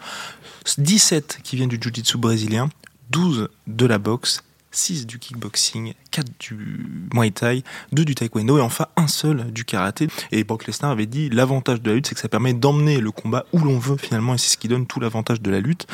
17 0.77 1.39
qui 1.43 1.57
viennent 1.57 1.69
du 1.69 1.79
jiu-jitsu 1.81 2.17
brésilien, 2.17 2.69
12 3.09 3.49
de 3.67 3.85
la 3.85 3.97
boxe 3.97 4.43
6 4.75 5.05
du 5.05 5.19
kickboxing, 5.19 5.93
4 6.11 6.27
du 6.39 7.07
muay 7.13 7.31
thai, 7.31 7.63
2 7.91 8.05
du 8.05 8.15
taekwondo 8.15 8.57
et 8.57 8.61
enfin 8.61 8.87
un 8.95 9.07
seul 9.07 9.51
du 9.51 9.65
karaté. 9.65 10.07
Et 10.31 10.43
Brock 10.43 10.67
Lesnar 10.67 10.91
avait 10.91 11.05
dit 11.05 11.29
l'avantage 11.29 11.81
de 11.81 11.89
la 11.89 11.95
lutte, 11.95 12.07
c'est 12.07 12.15
que 12.15 12.21
ça 12.21 12.29
permet 12.29 12.53
d'emmener 12.53 12.99
le 12.99 13.11
combat 13.11 13.45
où 13.53 13.59
l'on 13.59 13.79
veut 13.79 13.97
finalement 13.97 14.33
et 14.33 14.37
c'est 14.37 14.49
ce 14.49 14.57
qui 14.57 14.67
donne 14.67 14.85
tout 14.85 14.99
l'avantage 14.99 15.41
de 15.41 15.51
la 15.51 15.59
lutte. 15.59 15.87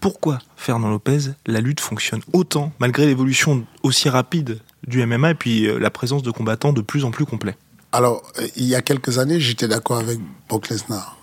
Pourquoi, 0.00 0.38
Fernand 0.56 0.90
Lopez, 0.90 1.32
la 1.46 1.60
lutte 1.60 1.80
fonctionne 1.80 2.20
autant 2.32 2.72
malgré 2.78 3.06
l'évolution 3.06 3.64
aussi 3.82 4.08
rapide 4.08 4.60
du 4.86 5.04
MMA 5.04 5.30
et 5.30 5.34
puis 5.34 5.66
euh, 5.66 5.78
la 5.78 5.90
présence 5.90 6.22
de 6.22 6.30
combattants 6.30 6.72
de 6.72 6.80
plus 6.80 7.04
en 7.04 7.10
plus 7.10 7.26
complets? 7.26 7.56
Alors, 7.92 8.22
il 8.56 8.66
y 8.66 8.74
a 8.74 8.82
quelques 8.82 9.18
années, 9.18 9.40
j'étais 9.40 9.66
d'accord 9.66 9.98
avec 9.98 10.18
Brock 10.48 10.68
Lesnar 10.68 11.16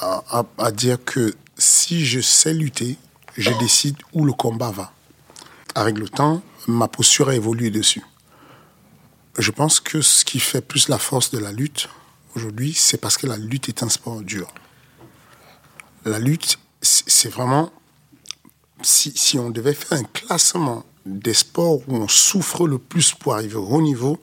à, 0.00 0.44
à 0.58 0.70
dire 0.72 0.98
que 1.04 1.34
si 1.56 2.04
je 2.04 2.20
sais 2.20 2.54
lutter, 2.54 2.96
je 3.36 3.50
décide 3.58 3.96
où 4.12 4.24
le 4.24 4.32
combat 4.32 4.70
va. 4.70 4.92
Avec 5.74 5.98
le 5.98 6.08
temps, 6.08 6.42
ma 6.66 6.88
posture 6.88 7.28
a 7.28 7.34
évolué 7.34 7.70
dessus. 7.70 8.02
Je 9.38 9.50
pense 9.50 9.80
que 9.80 10.00
ce 10.00 10.24
qui 10.24 10.40
fait 10.40 10.60
plus 10.60 10.88
la 10.88 10.98
force 10.98 11.30
de 11.30 11.38
la 11.38 11.52
lutte 11.52 11.88
aujourd'hui, 12.34 12.74
c'est 12.74 12.98
parce 12.98 13.16
que 13.16 13.26
la 13.26 13.36
lutte 13.36 13.68
est 13.68 13.82
un 13.82 13.88
sport 13.88 14.20
dur. 14.22 14.52
La 16.04 16.18
lutte, 16.18 16.58
c'est 16.82 17.28
vraiment... 17.28 17.70
Si, 18.82 19.38
on 19.38 19.50
devait 19.50 19.74
faire 19.74 19.98
un 19.98 20.04
classement 20.04 20.86
des 21.04 21.34
sports 21.34 21.80
où 21.86 21.96
on 21.96 22.08
souffre 22.08 22.66
le 22.66 22.78
plus 22.78 23.12
pour 23.12 23.34
arriver 23.34 23.56
au 23.56 23.66
haut 23.66 23.82
niveau, 23.82 24.18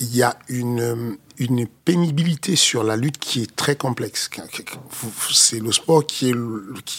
il 0.00 0.14
y 0.14 0.22
a 0.22 0.36
une, 0.48 1.16
une 1.38 1.66
pénibilité 1.66 2.56
sur 2.56 2.82
la 2.82 2.96
lutte 2.96 3.18
qui 3.18 3.42
est 3.42 3.56
très 3.56 3.76
complexe. 3.76 4.28
C'est 5.32 5.60
le 5.60 5.70
sport 5.70 6.04
qui, 6.04 6.32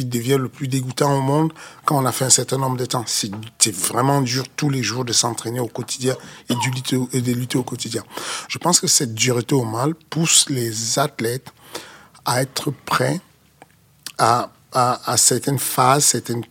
devient 0.06 0.38
le 0.40 0.48
plus 0.48 0.68
dégoûtant 0.68 1.18
au 1.18 1.22
monde 1.22 1.52
quand 1.86 2.02
on 2.02 2.06
a 2.06 2.12
fait 2.12 2.26
un 2.26 2.30
certain 2.30 2.58
nombre 2.58 2.78
de 2.78 2.86
temps. 2.86 3.04
C'est 3.08 3.76
vraiment 3.76 4.22
dur 4.22 4.46
tous 4.56 4.70
les 4.70 4.82
jours 4.82 5.04
de 5.04 5.14
s'entraîner 5.14 5.60
au 5.60 5.68
quotidien 5.68 6.16
et, 6.50 6.56
de 6.56 7.32
lutter 7.34 7.58
au 7.58 7.64
quotidien. 7.64 8.04
Je 8.48 8.58
pense 8.58 8.80
que 8.80 8.88
cette 8.88 9.14
dureté 9.14 9.56
au 9.56 9.66
mal 9.66 9.94
pousse 9.94 10.50
les 10.50 11.00
athlètes 11.00 11.52
à 12.26 12.42
être 12.42 12.72
prêts 12.86 13.20
à, 14.18 14.52
certaines 15.18 15.60
phases, 15.60 16.06
certaines 16.06 16.44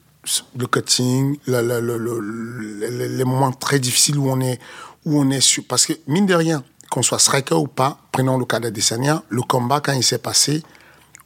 le 0.59 0.67
cutting, 0.67 1.39
le, 1.47 1.81
le, 1.81 3.17
les 3.17 3.25
moments 3.25 3.53
très 3.53 3.79
difficiles 3.79 4.19
où 4.19 4.29
on 4.29 4.41
est, 4.41 4.61
où 5.07 5.19
on 5.19 5.31
est 5.31 5.41
sur, 5.41 5.65
parce 5.65 5.87
que 5.87 5.95
mine 6.07 6.27
de 6.27 6.35
rien, 6.35 6.63
qu'on 6.91 7.03
soit 7.03 7.19
striker 7.19 7.55
ou 7.55 7.67
pas, 7.67 7.99
prenons 8.13 8.39
le 8.39 8.45
cas 8.45 8.61
d'Adesanya, 8.61 9.23
le 9.29 9.43
combat, 9.43 9.81
quand 9.81 9.93
il 9.93 10.05
s'est 10.05 10.19
passé, 10.19 10.63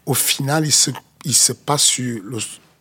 au 0.07 0.15
final, 0.15 0.67
il 0.67 0.73
se, 0.73 0.91
il 1.25 1.35
se 1.35 1.53
passe 1.53 1.83
sur 1.83 2.21
le, 2.25 2.39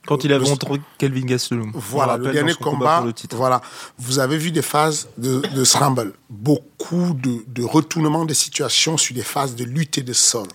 quand 0.07 0.23
il 0.23 0.33
a 0.33 0.39
rencontré 0.39 0.81
Kelvin 0.97 1.21
Gastelum. 1.21 1.71
Voilà, 1.75 2.17
le 2.17 2.31
dernier 2.31 2.55
combat, 2.55 3.03
voilà. 3.31 3.61
Vous 3.99 4.19
avez 4.19 4.37
vu 4.37 4.51
des 4.51 4.63
phases 4.63 5.07
de, 5.17 5.41
de 5.53 5.63
scramble, 5.63 6.13
beaucoup 6.29 7.13
de, 7.13 7.43
de 7.47 7.63
retournements 7.63 8.25
de 8.25 8.33
situations 8.33 8.97
sur 8.97 9.15
des 9.15 9.23
phases 9.23 9.55
de 9.55 9.63
lutte 9.63 9.99
et 9.99 10.03
de 10.03 10.13
sol. 10.13 10.47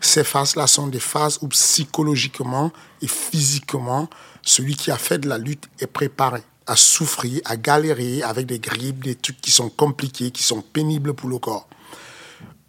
Ces 0.00 0.24
phases-là 0.24 0.66
sont 0.66 0.88
des 0.88 1.00
phases 1.00 1.38
où 1.42 1.48
psychologiquement 1.48 2.72
et 3.00 3.06
physiquement, 3.06 4.10
celui 4.42 4.74
qui 4.74 4.90
a 4.90 4.98
fait 4.98 5.18
de 5.18 5.28
la 5.28 5.38
lutte 5.38 5.68
est 5.78 5.86
préparé 5.86 6.42
à 6.66 6.76
souffrir, 6.76 7.40
à 7.44 7.56
galérer 7.56 8.22
avec 8.22 8.46
des 8.46 8.58
grippes, 8.58 9.04
des 9.04 9.14
trucs 9.14 9.40
qui 9.40 9.50
sont 9.50 9.68
compliqués, 9.68 10.30
qui 10.30 10.42
sont 10.42 10.62
pénibles 10.62 11.14
pour 11.14 11.28
le 11.28 11.38
corps. 11.38 11.68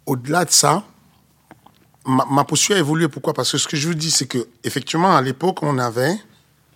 Au-delà 0.06 0.44
de 0.44 0.50
ça, 0.50 0.84
ma, 2.06 2.44
posture 2.44 2.76
a 2.76 2.78
évolué. 2.78 3.08
Pourquoi? 3.08 3.34
Parce 3.34 3.52
que 3.52 3.58
ce 3.58 3.68
que 3.68 3.76
je 3.76 3.88
vous 3.88 3.94
dis, 3.94 4.10
c'est 4.10 4.26
que 4.26 4.46
effectivement, 4.62 5.16
à 5.16 5.22
l'époque, 5.22 5.62
on 5.62 5.78
avait 5.78 6.18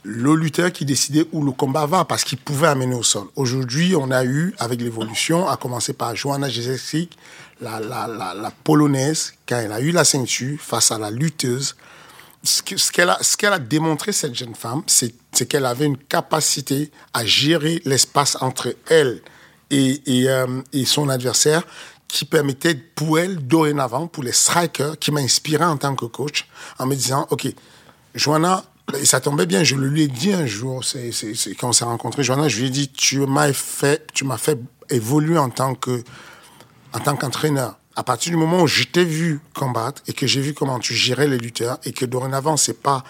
le 0.04 0.34
lutteur 0.34 0.72
qui 0.72 0.84
décidait 0.84 1.26
où 1.32 1.44
le 1.44 1.52
combat 1.52 1.86
va, 1.86 2.04
parce 2.04 2.24
qu'il 2.24 2.38
pouvait 2.38 2.68
amener 2.68 2.94
au 2.94 3.02
sol. 3.02 3.24
Aujourd'hui, 3.36 3.94
on 3.96 4.10
a 4.10 4.24
eu, 4.24 4.54
avec 4.58 4.80
l'évolution, 4.80 5.48
à 5.48 5.56
commencer 5.56 5.92
par 5.92 6.14
Joanna 6.16 6.48
Jezek, 6.48 7.10
la, 7.60 8.52
polonaise, 8.64 9.34
quand 9.46 9.56
elle 9.56 9.72
a 9.72 9.80
eu 9.80 9.90
la 9.90 10.04
ceinture 10.04 10.58
face 10.60 10.92
à 10.92 10.98
la 10.98 11.10
lutteuse, 11.10 11.76
ce 12.42 12.92
qu'elle 12.92 13.52
a, 13.52 13.58
démontré, 13.58 14.12
cette 14.12 14.34
jeune 14.34 14.54
femme, 14.54 14.82
c'est 14.86 15.48
qu'elle 15.48 15.66
avait 15.66 15.86
une 15.86 15.98
capacité 15.98 16.90
à 17.12 17.24
gérer 17.24 17.82
l'espace 17.84 18.36
entre 18.40 18.74
elle 18.88 19.20
euh, 19.72 20.62
et, 20.72 20.84
son 20.84 21.08
adversaire 21.08 21.62
qui 22.06 22.24
permettait 22.24 22.74
pour 22.74 23.18
elle, 23.18 23.46
dorénavant, 23.46 24.06
pour 24.06 24.22
les 24.22 24.32
strikers, 24.32 24.98
qui 24.98 25.10
m'a 25.10 25.20
inspiré 25.20 25.64
en 25.64 25.76
tant 25.76 25.94
que 25.94 26.06
coach, 26.06 26.48
en 26.78 26.86
me 26.86 26.94
disant, 26.94 27.26
OK, 27.30 27.46
Joanna, 28.14 28.64
et 28.98 29.04
ça 29.04 29.20
tombait 29.20 29.44
bien, 29.44 29.64
je 29.64 29.74
le 29.74 29.88
lui 29.88 30.04
ai 30.04 30.08
dit 30.08 30.32
un 30.32 30.46
jour, 30.46 30.82
quand 31.60 31.68
on 31.68 31.72
s'est 31.72 31.84
rencontrés, 31.84 32.22
Joanna, 32.22 32.48
je 32.48 32.60
lui 32.60 32.68
ai 32.68 32.70
dit, 32.70 32.88
tu 32.88 33.18
m'as 33.26 33.52
fait, 33.52 34.10
évoluer 34.88 35.36
en 35.36 35.50
tant 35.50 35.74
qu'entraîneur 35.74 37.78
à 37.98 38.04
partir 38.04 38.30
du 38.30 38.36
moment 38.36 38.62
où 38.62 38.68
je 38.68 38.84
t'ai 38.84 39.04
vu 39.04 39.40
combattre 39.56 40.02
et 40.06 40.12
que 40.12 40.24
j'ai 40.24 40.40
vu 40.40 40.54
comment 40.54 40.78
tu 40.78 40.94
gérais 40.94 41.26
les 41.26 41.36
lutteurs 41.36 41.78
et 41.84 41.92
que 41.92 42.04
dorénavant, 42.04 42.56
c'est 42.56 42.80
pas 42.80 43.02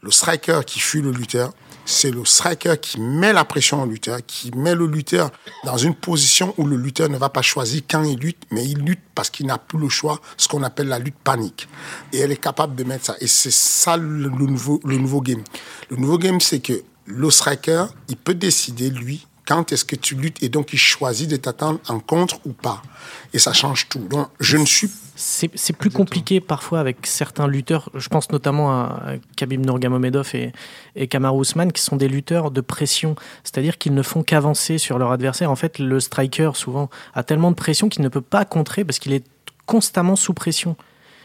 le 0.00 0.10
striker 0.10 0.60
qui 0.66 0.80
fuit 0.80 1.02
le 1.02 1.10
lutteur, 1.10 1.52
c'est 1.84 2.10
le 2.10 2.24
striker 2.24 2.76
qui 2.80 3.02
met 3.02 3.34
la 3.34 3.44
pression 3.44 3.82
au 3.82 3.86
lutteur, 3.86 4.20
qui 4.26 4.50
met 4.56 4.74
le 4.74 4.86
lutteur 4.86 5.30
dans 5.64 5.76
une 5.76 5.94
position 5.94 6.54
où 6.56 6.64
le 6.64 6.76
lutteur 6.76 7.10
ne 7.10 7.18
va 7.18 7.28
pas 7.28 7.42
choisir 7.42 7.82
quand 7.86 8.02
il 8.02 8.18
lutte, 8.18 8.44
mais 8.50 8.64
il 8.64 8.78
lutte 8.78 9.02
parce 9.14 9.28
qu'il 9.28 9.44
n'a 9.44 9.58
plus 9.58 9.78
le 9.78 9.90
choix, 9.90 10.18
ce 10.38 10.48
qu'on 10.48 10.62
appelle 10.62 10.88
la 10.88 10.98
lutte 10.98 11.18
panique. 11.22 11.68
Et 12.14 12.20
elle 12.20 12.32
est 12.32 12.40
capable 12.40 12.74
de 12.76 12.84
mettre 12.84 13.04
ça. 13.04 13.16
Et 13.20 13.26
c'est 13.26 13.52
ça 13.52 13.98
le, 13.98 14.30
nouveau, 14.30 14.80
le 14.84 14.96
nouveau 14.96 15.20
game. 15.20 15.44
Le 15.90 15.96
nouveau 15.96 16.16
game, 16.16 16.40
c'est 16.40 16.60
que 16.60 16.82
le 17.04 17.30
striker, 17.30 17.84
il 18.08 18.16
peut 18.16 18.32
décider, 18.32 18.88
lui, 18.88 19.26
quand 19.46 19.72
est-ce 19.72 19.84
que 19.84 19.96
tu 19.96 20.14
luttes? 20.14 20.42
Et 20.42 20.48
donc 20.48 20.72
il 20.72 20.78
choisit 20.78 21.28
de 21.30 21.36
t'attendre 21.36 21.80
en 21.88 22.00
contre 22.00 22.38
ou 22.44 22.52
pas. 22.52 22.82
Et 23.32 23.38
ça 23.38 23.52
change 23.52 23.88
tout. 23.88 24.00
Donc 24.00 24.28
je 24.40 24.56
ne 24.56 24.64
suis 24.64 24.90
c'est 25.20 25.76
plus 25.76 25.90
compliqué 25.90 26.40
parfois 26.40 26.80
avec 26.80 27.06
certains 27.06 27.46
lutteurs. 27.46 27.90
Je 27.94 28.08
pense 28.08 28.30
notamment 28.30 28.70
à 28.72 29.16
Khabib 29.36 29.60
Nurmagomedov 29.64 30.34
et, 30.34 30.52
et 30.96 31.08
Kamaru 31.08 31.42
Usman 31.42 31.72
qui 31.72 31.82
sont 31.82 31.96
des 31.96 32.08
lutteurs 32.08 32.50
de 32.50 32.62
pression, 32.62 33.16
c'est-à-dire 33.44 33.76
qu'ils 33.76 33.92
ne 33.94 34.02
font 34.02 34.22
qu'avancer 34.22 34.78
sur 34.78 34.98
leur 34.98 35.12
adversaire. 35.12 35.50
En 35.50 35.56
fait, 35.56 35.78
le 35.78 36.00
striker 36.00 36.52
souvent 36.54 36.88
a 37.12 37.22
tellement 37.22 37.50
de 37.50 37.56
pression 37.56 37.90
qu'il 37.90 38.02
ne 38.02 38.08
peut 38.08 38.22
pas 38.22 38.46
contrer 38.46 38.82
parce 38.84 38.98
qu'il 38.98 39.12
est 39.12 39.24
constamment 39.66 40.16
sous 40.16 40.32
pression. 40.32 40.76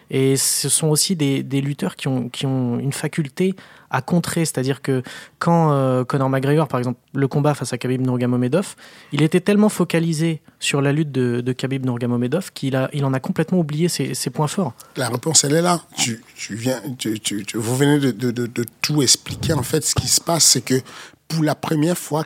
Et 0.10 0.38
ce 0.38 0.70
sont 0.70 0.88
aussi 0.88 1.16
des, 1.16 1.42
lutteurs 1.62 1.96
qui 1.96 2.08
ont, 2.08 2.30
qui 2.30 2.46
ont 2.46 2.80
une 2.80 2.94
faculté 2.94 3.56
à 3.90 4.02
contrer. 4.02 4.46
C'est-à-dire 4.46 4.82
que 4.82 5.02
quand 5.40 5.72
euh, 5.72 6.04
Conor 6.04 6.30
McGregor, 6.30 6.68
par 6.68 6.80
exemple, 6.80 7.00
le 7.14 7.28
combat 7.28 7.54
face 7.54 7.74
à 7.74 7.78
Khabib 7.78 8.02
Nurmagomedov, 8.02 8.76
il 9.12 9.22
était 9.22 9.40
tellement 9.40 9.70
focalisé 9.70 10.42
sur 10.60 10.82
la 10.82 10.92
lutte 10.92 11.12
de, 11.12 11.42
de 11.42 11.54
Khabib 11.54 11.86
Nurmagomedov 11.86 12.52
qu'il 12.54 12.76
a, 12.76 12.90
il 12.94 13.06
en 13.06 13.14
a 13.14 13.20
complètement 13.20 13.60
oublié 13.60 13.88
ses, 13.88 14.14
ses, 14.14 14.30
points 14.30 14.48
forts. 14.48 14.74
La 14.98 15.10
réponse, 15.10 15.44
elle 15.44 15.54
est 15.54 15.62
là. 15.62 15.82
Tu, 15.98 16.22
tu 16.36 16.56
viens, 16.56 16.82
tu, 16.98 17.20
tu, 17.20 17.46
vous 17.56 17.76
venez 17.76 18.00
de, 18.00 18.12
de, 18.12 18.32
de, 18.32 18.66
tout 18.82 19.02
expliquer. 19.02 19.54
En 19.54 19.64
fait, 19.64 19.84
ce 19.84 19.96
qui 19.96 20.08
se 20.08 20.22
passe, 20.22 20.44
c'est 20.44 20.62
que 20.62 20.82
pour 21.28 21.44
la 21.44 21.56
première 21.56 21.98
fois, 21.98 22.26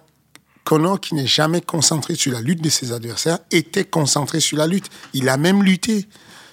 Conor, 0.66 1.00
qui 1.00 1.16
n'est 1.16 1.28
jamais 1.28 1.62
concentré 1.62 2.16
sur 2.16 2.32
la 2.32 2.42
lutte 2.42 2.62
de 2.62 2.70
ses 2.70 2.92
adversaires, 2.92 3.40
était 3.52 3.86
concentré 3.86 4.40
sur 4.40 4.58
la 4.58 4.68
lutte. 4.68 4.90
Il 5.14 5.30
a 5.30 5.38
même 5.38 5.64
lutté. 5.64 6.08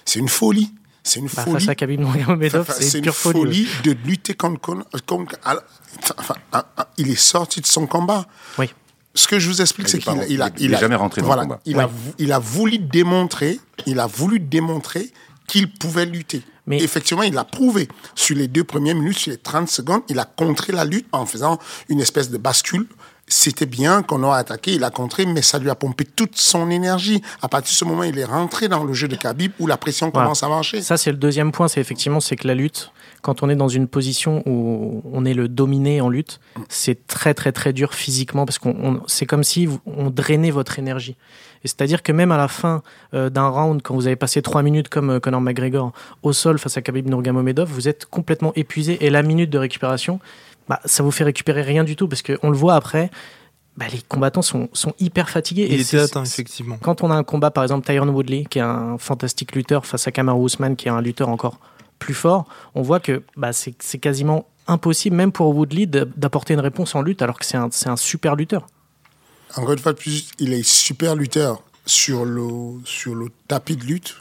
C'est 0.05 0.19
une 0.19 0.29
folie. 0.29 0.71
C'est 1.07 1.19
une 1.19 1.27
bah, 1.27 1.43
folie. 1.43 1.53
Face 1.53 1.69
à 1.69 1.75
Khabib 1.75 1.99
Nurmagomedov, 2.01 2.75
c'est 2.79 2.99
une 2.99 3.11
folie. 3.11 3.39
folie 3.39 3.67
de 3.83 3.95
lutter 4.05 4.33
contre, 4.33 4.59
contre, 5.05 5.35
enfin, 6.17 6.35
il 6.97 7.09
est 7.09 7.19
sorti 7.19 7.61
de 7.61 7.65
son 7.65 7.87
combat. 7.87 8.25
Oui. 8.57 8.69
Ce 9.15 9.27
que 9.27 9.39
je 9.39 9.47
vous 9.49 9.61
explique, 9.61 9.89
c'est 9.89 9.99
qu'il 9.99 10.19
a, 10.19 10.27
il 10.27 10.41
a, 10.41 10.49
il 10.59 10.75
a, 10.75 10.79
jamais 10.79 10.95
rentré 10.95 11.21
dans 11.21 11.33
le 11.33 11.41
combat. 11.41 11.59
Il, 11.65 11.79
a, 11.79 11.89
il 12.19 12.31
a 12.31 12.39
voulu 12.39 12.77
démontrer, 12.77 13.59
il 13.85 13.99
a 13.99 14.05
voulu 14.05 14.39
démontrer 14.39 15.11
qu'il 15.47 15.71
pouvait 15.73 16.05
lutter. 16.05 16.43
Mais 16.67 16.83
effectivement, 16.83 17.23
il 17.23 17.33
l'a 17.33 17.45
prouvé. 17.45 17.87
Sur 18.13 18.35
les 18.35 18.49
deux 18.49 18.65
premières 18.65 18.95
minutes, 18.95 19.17
sur 19.17 19.31
les 19.31 19.37
30 19.37 19.69
secondes, 19.69 20.01
il 20.09 20.19
a 20.19 20.25
contré 20.25 20.73
la 20.73 20.83
lutte 20.83 21.07
en 21.13 21.25
faisant 21.25 21.57
une 21.87 22.01
espèce 22.01 22.29
de 22.29 22.37
bascule 22.37 22.85
c'était 23.27 23.65
bien 23.65 24.03
qu'on 24.03 24.23
a 24.23 24.35
attaqué, 24.35 24.73
il 24.73 24.83
a 24.83 24.89
contré, 24.89 25.25
mais 25.25 25.41
ça 25.41 25.59
lui 25.59 25.69
a 25.69 25.75
pompé 25.75 26.05
toute 26.05 26.37
son 26.37 26.69
énergie. 26.69 27.21
À 27.41 27.49
partir 27.49 27.71
de 27.73 27.75
ce 27.75 27.85
moment, 27.85 28.03
il 28.03 28.17
est 28.17 28.25
rentré 28.25 28.69
dans 28.69 28.83
le 28.83 28.93
jeu 28.93 29.07
de 29.07 29.15
Khabib 29.15 29.51
où 29.59 29.67
la 29.67 29.77
pression 29.77 30.11
commence 30.11 30.43
à 30.43 30.47
marcher. 30.47 30.81
Ça, 30.81 30.97
c'est 30.97 31.11
le 31.11 31.17
deuxième 31.17 31.51
point, 31.51 31.67
c'est 31.67 31.81
effectivement 31.81 32.21
c'est 32.21 32.37
que 32.37 32.47
la 32.47 32.55
lutte, 32.55 32.91
quand 33.21 33.43
on 33.43 33.49
est 33.49 33.55
dans 33.55 33.67
une 33.67 33.87
position 33.87 34.43
où 34.45 35.01
on 35.11 35.25
est 35.25 35.33
le 35.33 35.49
dominé 35.49 35.99
en 35.99 36.09
lutte, 36.09 36.39
c'est 36.69 37.05
très 37.07 37.33
très 37.33 37.51
très 37.51 37.73
dur 37.73 37.93
physiquement 37.93 38.45
parce 38.45 38.59
qu'on 38.59 39.01
c'est 39.07 39.25
comme 39.25 39.43
si 39.43 39.67
on 39.85 40.09
drainait 40.09 40.51
votre 40.51 40.79
énergie. 40.79 41.17
Et 41.63 41.67
c'est-à-dire 41.67 42.03
que 42.03 42.11
même 42.11 42.31
à 42.31 42.37
la 42.37 42.47
fin 42.47 42.81
euh, 43.13 43.29
d'un 43.29 43.47
round, 43.47 43.81
quand 43.81 43.95
vous 43.95 44.07
avez 44.07 44.15
passé 44.15 44.41
trois 44.41 44.61
minutes 44.61 44.89
comme 44.89 45.09
euh, 45.09 45.19
Conor 45.19 45.41
McGregor 45.41 45.91
au 46.23 46.31
sol 46.31 46.59
face 46.59 46.77
à 46.77 46.81
Khabib 46.81 47.09
Nurmagomedov, 47.09 47.69
vous 47.69 47.87
êtes 47.87 48.05
complètement 48.05 48.53
épuisé 48.55 49.05
et 49.05 49.09
la 49.09 49.23
minute 49.23 49.49
de 49.49 49.57
récupération, 49.57 50.19
bah, 50.67 50.79
ça 50.85 51.03
vous 51.03 51.11
fait 51.11 51.23
récupérer 51.23 51.61
rien 51.61 51.83
du 51.83 51.95
tout 51.95 52.07
parce 52.07 52.21
qu'on 52.21 52.49
le 52.49 52.57
voit 52.57 52.75
après. 52.75 53.09
Bah, 53.77 53.85
les 53.91 54.01
combattants 54.01 54.41
sont, 54.41 54.69
sont 54.73 54.93
hyper 54.99 55.29
fatigués. 55.29 55.67
Il 55.69 55.79
et 55.79 55.81
était 55.81 55.99
atteint, 55.99 56.23
effectivement. 56.23 56.77
Quand 56.81 57.03
on 57.03 57.11
a 57.11 57.15
un 57.15 57.23
combat, 57.23 57.51
par 57.51 57.63
exemple, 57.63 57.85
Tyron 57.85 58.07
Woodley, 58.07 58.45
qui 58.49 58.57
est 58.57 58.63
un 58.63 58.97
fantastique 58.97 59.55
lutteur, 59.55 59.85
face 59.85 60.07
à 60.07 60.11
Kamaru 60.11 60.45
Usman, 60.45 60.75
qui 60.75 60.87
est 60.87 60.91
un 60.91 61.01
lutteur 61.01 61.29
encore 61.29 61.59
plus 61.99 62.15
fort, 62.15 62.45
on 62.73 62.81
voit 62.81 62.99
que 62.99 63.23
bah, 63.35 63.53
c'est 63.53 63.99
quasiment 63.99 64.47
impossible, 64.67 65.15
même 65.15 65.31
pour 65.31 65.55
Woodley, 65.55 65.85
d'apporter 65.85 66.53
une 66.55 66.59
réponse 66.59 66.95
en 66.95 67.01
lutte, 67.01 67.21
alors 67.21 67.39
que 67.39 67.45
c'est 67.45 67.57
un, 67.57 67.69
un, 67.85 67.95
super 67.95 68.35
lutteur. 68.35 68.67
Encore 69.55 69.73
une 69.73 69.79
fois 69.79 69.93
de 69.93 69.97
plus, 69.97 70.29
il 70.39 70.53
est 70.53 70.67
super 70.67 71.15
lutteur 71.15 71.61
sur 71.85 72.25
le, 72.25 72.47
sur 72.83 73.15
le 73.15 73.27
tapis 73.47 73.77
de 73.77 73.85
lutte. 73.85 74.15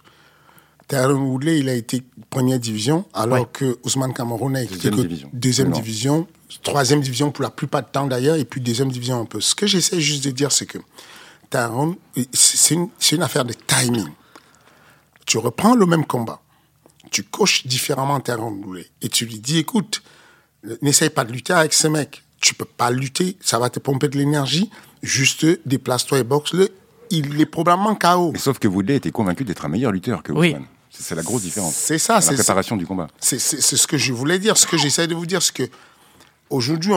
Tyron 0.89 1.15
Woodley, 1.15 1.59
il 1.59 1.69
a 1.69 1.75
été 1.75 2.03
première 2.31 2.61
division, 2.61 3.05
alors 3.13 3.51
que 3.51 3.79
Ousmane 3.85 4.15
Cameroun 4.15 4.55
a 4.55 4.63
été 4.63 4.75
deuxième, 4.75 4.95
division. 4.95 5.31
deuxième 5.33 5.71
division 5.73 6.29
troisième 6.63 7.01
division 7.01 7.31
pour 7.31 7.43
la 7.43 7.51
plupart 7.51 7.83
du 7.83 7.91
temps 7.91 8.07
d'ailleurs, 8.07 8.37
et 8.37 8.45
puis 8.45 8.61
deuxième 8.61 8.91
division 8.91 9.21
un 9.21 9.25
peu. 9.25 9.41
Ce 9.41 9.55
que 9.55 9.67
j'essaie 9.67 10.01
juste 10.01 10.25
de 10.25 10.31
dire, 10.31 10.53
c'est 10.53 10.67
que 10.67 10.79
c'est 12.33 12.75
une, 12.75 12.89
une, 13.13 13.23
affaire 13.23 13.45
de 13.45 13.55
timing. 13.67 14.09
Tu 15.27 15.39
reprends 15.39 15.75
le 15.75 15.87
même 15.87 16.05
combat, 16.05 16.41
tu 17.11 17.23
coches 17.23 17.67
différemment 17.67 18.21
Taron 18.21 18.51
Boulet, 18.51 18.87
et 19.03 19.09
tu 19.09 19.27
lui 19.27 19.39
dis, 19.39 19.59
écoute, 19.59 20.03
n'essaye 20.83 21.11
pas 21.11 21.25
de 21.25 21.33
lutter 21.33 21.53
avec 21.53 21.73
ce 21.73 21.89
mec. 21.89 22.23
tu 22.41 22.55
peux 22.55 22.65
pas 22.67 22.91
lutter, 22.91 23.37
ça 23.41 23.59
va 23.59 23.71
te 23.71 23.79
pomper 23.81 24.09
de 24.09 24.19
l'énergie. 24.19 24.71
Juste 25.03 25.47
déplace-toi 25.67 26.19
et 26.19 26.25
boxe-le. 26.25 26.69
Il 27.11 27.41
est 27.41 27.47
probablement 27.47 27.95
KO. 27.95 28.33
Mais 28.33 28.39
sauf 28.39 28.59
que 28.59 28.69
Woodley 28.69 28.97
était 28.97 29.11
convaincu 29.11 29.45
d'être 29.45 29.65
un 29.65 29.69
meilleur 29.69 29.91
lutteur 29.93 30.23
que 30.23 30.33
Oui. 30.33 30.49
Ousmane. 30.51 30.67
C'est 30.91 31.15
la 31.15 31.23
grosse 31.23 31.43
différence. 31.43 31.75
C'est 31.75 31.99
ça, 31.99 32.15
La 32.15 32.21
c'est 32.23 32.35
préparation 32.35 32.77
du 32.77 32.87
combat. 32.87 33.07
C'est 33.21 33.39
c'est- 33.39 33.61
c'est 33.61 33.77
ce 33.77 33.87
que 33.87 33.99
je 33.99 34.13
voulais 34.13 34.39
dire. 34.39 34.57
Ce 34.57 34.67
que 34.67 34.77
j'essaie 34.79 35.07
de 35.07 35.15
vous 35.15 35.27
dire, 35.27 35.43
c'est 35.43 35.55
que 35.55 35.69
aujourd'hui, 36.51 36.93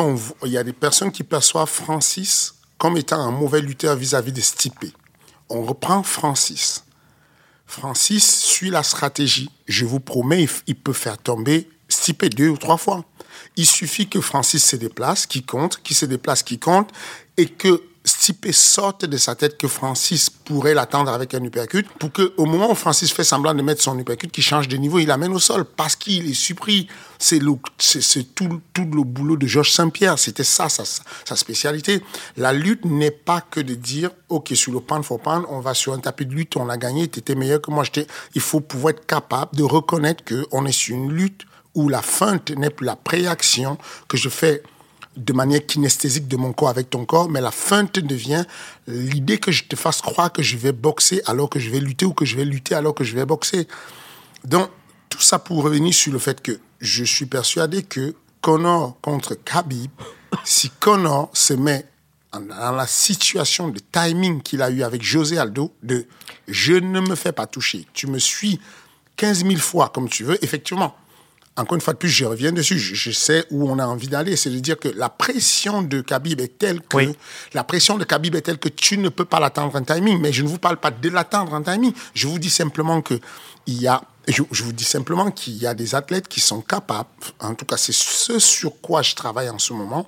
il 0.46 0.52
y 0.52 0.58
a 0.58 0.64
des 0.64 0.74
personnes 0.74 1.12
qui 1.12 1.24
perçoivent 1.24 1.70
Francis 1.70 2.56
comme 2.78 2.98
étant 2.98 3.20
un 3.20 3.32
mauvais 3.32 3.62
lutteur 3.62 3.96
vis-à-vis 3.96 4.32
de 4.32 4.42
Stipe. 4.42 4.86
On 5.50 5.64
reprend 5.64 6.04
Francis. 6.04 6.86
Francis 7.66 8.42
suit 8.42 8.70
la 8.70 8.84
stratégie. 8.84 9.50
Je 9.68 9.86
vous 9.86 10.00
promets, 10.00 10.48
il 10.68 10.76
peut 10.76 10.94
faire 10.94 11.18
tomber 11.18 11.70
Stipe 11.88 12.26
deux 12.26 12.50
ou 12.50 12.58
trois 12.58 12.78
fois. 12.78 13.06
Il 13.58 13.66
suffit 13.66 14.08
que 14.08 14.22
Francis 14.22 14.64
se 14.64 14.76
déplace, 14.76 15.26
qui 15.26 15.44
compte, 15.44 15.82
qui 15.84 15.94
se 15.94 16.06
déplace, 16.06 16.44
qui 16.44 16.60
compte, 16.60 16.92
et 17.38 17.48
que 17.48 17.84
Stipe 18.20 18.52
sorte 18.52 19.06
de 19.06 19.16
sa 19.16 19.34
tête 19.34 19.58
que 19.58 19.70
Francis 19.70 20.30
pourrait 20.30 20.74
l'attendre 20.74 21.10
avec 21.10 21.34
un 21.34 21.42
uppercut, 21.42 21.88
pour 22.00 22.12
que 22.12 22.34
au 22.36 22.44
moment 22.44 22.70
où 22.70 22.76
Francis 22.76 23.14
fait 23.14 23.24
semblant 23.24 23.54
de 23.54 23.62
mettre 23.62 23.82
son 23.82 23.98
uppercut, 23.98 24.30
qu'il 24.30 24.44
change 24.44 24.68
de 24.68 24.76
niveau, 24.76 25.00
il 25.00 25.08
l'amène 25.08 25.32
au 25.32 25.40
sol, 25.40 25.64
parce 25.64 25.96
qu'il 25.96 26.30
est 26.30 26.34
surpris. 26.34 26.90
C'est 27.18 27.40
tout, 28.36 28.50
le 28.76 29.04
boulot 29.04 29.38
de 29.38 29.48
Georges 29.48 29.72
Saint-Pierre. 29.72 30.20
C'était 30.20 30.44
ça, 30.44 30.68
sa, 30.68 31.36
spécialité. 31.38 32.04
La 32.36 32.52
lutte 32.52 32.84
n'est 32.84 33.10
pas 33.10 33.40
que 33.40 33.62
de 33.62 33.74
dire, 33.74 34.10
OK, 34.28 34.52
sur 34.54 34.74
le 34.74 34.82
pound 34.82 35.06
for 35.06 35.22
pound, 35.22 35.46
on 35.48 35.62
va 35.62 35.74
sur 35.74 35.94
un 35.94 36.00
tapis 36.00 36.26
de 36.26 36.34
lutte, 36.34 36.58
on 36.58 36.68
a 36.68 36.76
gagné, 36.76 37.08
tu 37.08 37.20
étais 37.20 37.36
meilleur 37.36 37.62
que 37.62 37.72
moi. 37.72 37.86
Il 38.36 38.42
faut 38.42 38.60
pouvoir 38.60 38.96
être 38.96 39.06
capable 39.06 39.56
de 39.56 39.64
reconnaître 39.64 40.26
qu'on 40.26 40.66
est 40.66 40.74
sur 40.74 40.94
une 40.94 41.14
lutte 41.14 41.46
où 41.74 41.88
la 41.88 42.02
feinte 42.02 42.52
n'est 42.52 42.70
plus 42.70 42.86
la 42.86 42.98
préaction 42.98 43.78
que 44.10 44.18
je 44.18 44.28
fais 44.28 44.62
de 45.20 45.34
manière 45.34 45.66
kinesthésique 45.66 46.28
de 46.28 46.38
mon 46.38 46.54
corps 46.54 46.70
avec 46.70 46.90
ton 46.90 47.06
corps, 47.06 47.30
mais 47.30 47.42
la 47.42 47.52
feinte 47.52 48.00
devient 48.00 48.46
l'idée 48.88 49.38
que 49.38 49.52
je 49.52 49.66
te 49.66 49.76
fasse 49.76 50.02
croire 50.02 50.32
que 50.32 50.42
je 50.42 50.58
vais 50.58 50.72
boxer 50.72 51.22
alors 51.26 51.50
que 51.50 51.60
je 51.60 51.70
vais 51.70 51.80
lutter 51.80 52.06
ou 52.06 52.14
que 52.14 52.26
je 52.26 52.36
vais 52.36 52.46
lutter 52.46 52.74
alors 52.76 52.96
que 52.96 53.04
je 53.04 53.16
vais 53.16 53.26
boxer. 53.26 53.68
Donc, 54.46 54.70
tout 55.10 55.22
ça 55.22 55.40
pour 55.40 55.64
revenir 55.64 55.94
sur 55.94 56.14
le 56.14 56.20
fait 56.20 56.42
que 56.42 56.60
je 56.80 57.04
suis 57.04 57.26
persuadé 57.26 57.84
que 57.84 58.16
Connor 58.42 58.98
contre 59.02 59.36
Khabib, 59.36 59.92
si 60.46 60.70
Connor 60.80 61.30
se 61.34 61.54
met 61.54 61.86
dans 62.32 62.72
la 62.72 62.88
situation 62.88 63.70
de 63.70 63.80
timing 63.92 64.42
qu'il 64.42 64.62
a 64.62 64.70
eu 64.70 64.84
avec 64.84 65.02
José 65.02 65.38
Aldo, 65.38 65.74
de 65.84 66.06
je 66.48 66.74
ne 66.74 67.02
me 67.02 67.16
fais 67.16 67.32
pas 67.32 67.48
toucher, 67.48 67.88
tu 67.94 68.08
me 68.08 68.20
suis 68.20 68.60
15 69.18 69.46
000 69.46 69.58
fois 69.58 69.90
comme 69.90 70.08
tu 70.08 70.24
veux, 70.24 70.42
effectivement, 70.44 70.96
encore 71.60 71.76
une 71.76 71.82
fois 71.82 71.94
de 71.94 71.98
plus, 72.00 72.10
je 72.10 72.26
reviens 72.26 72.52
dessus, 72.52 72.80
je, 72.80 72.96
je 72.96 73.12
sais 73.12 73.46
où 73.52 73.70
on 73.70 73.80
a 73.80 73.86
envie 73.86 74.08
d'aller, 74.08 74.36
c'est 74.36 74.50
de 74.50 74.60
dire 74.60 74.78
que 74.78 74.88
la 74.90 75.10
pression 75.10 75.82
de 75.82 76.02
Khabib 76.02 76.40
est 76.40 76.58
telle 76.58 76.82
que 76.82 76.98
Oui. 76.98 77.16
la 77.54 77.64
pression 77.64 77.98
de 77.98 78.04
Khabib 78.06 78.36
est 78.36 78.42
telle 78.42 78.60
que 78.60 78.70
tu 78.70 78.98
ne 78.98 79.10
peux 79.10 79.26
pas 79.26 79.40
l'attendre 79.40 79.76
en 79.76 79.84
timing, 79.84 80.20
mais 80.22 80.32
je 80.32 80.44
ne 80.44 80.48
vous 80.48 80.58
parle 80.60 80.78
pas 80.78 80.92
de 80.92 81.10
l'attendre 81.10 81.54
en 81.54 81.62
timing, 81.62 81.94
je 82.14 82.28
vous 82.28 82.40
dis 82.40 82.50
simplement 82.50 83.02
que 83.02 83.20
il 83.68 83.82
y 83.82 83.88
a 83.88 84.02
je, 84.28 84.44
je 84.52 84.64
vous 84.64 84.74
dis 84.74 84.84
simplement 84.84 85.32
qu'il 85.32 85.58
y 85.58 85.66
a 85.66 85.74
des 85.74 85.96
athlètes 85.96 86.28
qui 86.28 86.40
sont 86.40 86.62
capables, 86.62 87.10
en 87.40 87.56
tout 87.56 87.66
cas 87.66 87.78
c'est 87.78 87.94
ce 87.96 88.38
sur 88.40 88.80
quoi 88.80 89.02
je 89.02 89.16
travaille 89.16 89.50
en 89.50 89.58
ce 89.60 89.74
moment, 89.74 90.08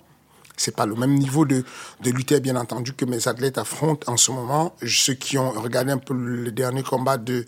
c'est 0.58 0.76
pas 0.76 0.86
le 0.86 0.96
même 0.96 1.16
niveau 1.16 1.44
de, 1.46 1.64
de 2.02 2.12
lutteur, 2.12 2.40
bien 2.40 2.56
entendu, 2.56 2.94
que 2.94 3.06
mes 3.06 3.28
athlètes 3.28 3.58
affrontent 3.58 4.12
en 4.12 4.18
ce 4.18 4.32
moment. 4.32 4.76
Ceux 4.86 5.16
qui 5.16 5.40
ont 5.40 5.50
regardé 5.52 5.92
un 5.92 5.98
peu 5.98 6.14
le 6.14 6.52
dernier 6.52 6.84
combat 6.84 7.18
de, 7.18 7.46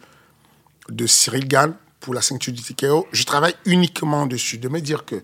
de 0.90 1.06
Cyril 1.06 1.48
Gann 1.48 1.76
pour 2.04 2.14
la 2.14 2.22
ceinture 2.22 2.52
du 2.52 2.62
TKO, 2.62 3.08
je 3.14 3.24
travaille 3.24 3.56
uniquement 3.66 4.26
dessus, 4.26 4.58
de 4.58 4.68
me 4.68 4.82
dire 4.82 5.06
que 5.06 5.24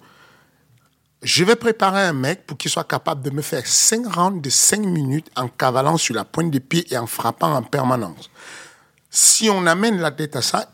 je 1.21 1.43
vais 1.43 1.57
préparer 1.57 2.03
un 2.03 2.13
mec 2.13 2.47
pour 2.47 2.57
qu'il 2.57 2.71
soit 2.71 2.85
capable 2.85 3.21
de 3.21 3.31
me 3.31 3.41
faire 3.41 3.67
5 3.67 4.07
rounds 4.07 4.41
de 4.41 4.49
5 4.49 4.79
minutes 4.79 5.29
en 5.35 5.49
cavalant 5.49 5.97
sur 5.97 6.15
la 6.15 6.23
pointe 6.23 6.49
des 6.49 6.61
pieds 6.61 6.87
et 6.89 6.97
en 6.97 7.05
frappant 7.05 7.53
en 7.53 7.63
permanence. 7.63 8.31
Si 9.09 9.49
on 9.49 9.65
amène 9.65 9.99
la 9.99 10.11
tête 10.11 10.37
à 10.37 10.41
ça, 10.41 10.71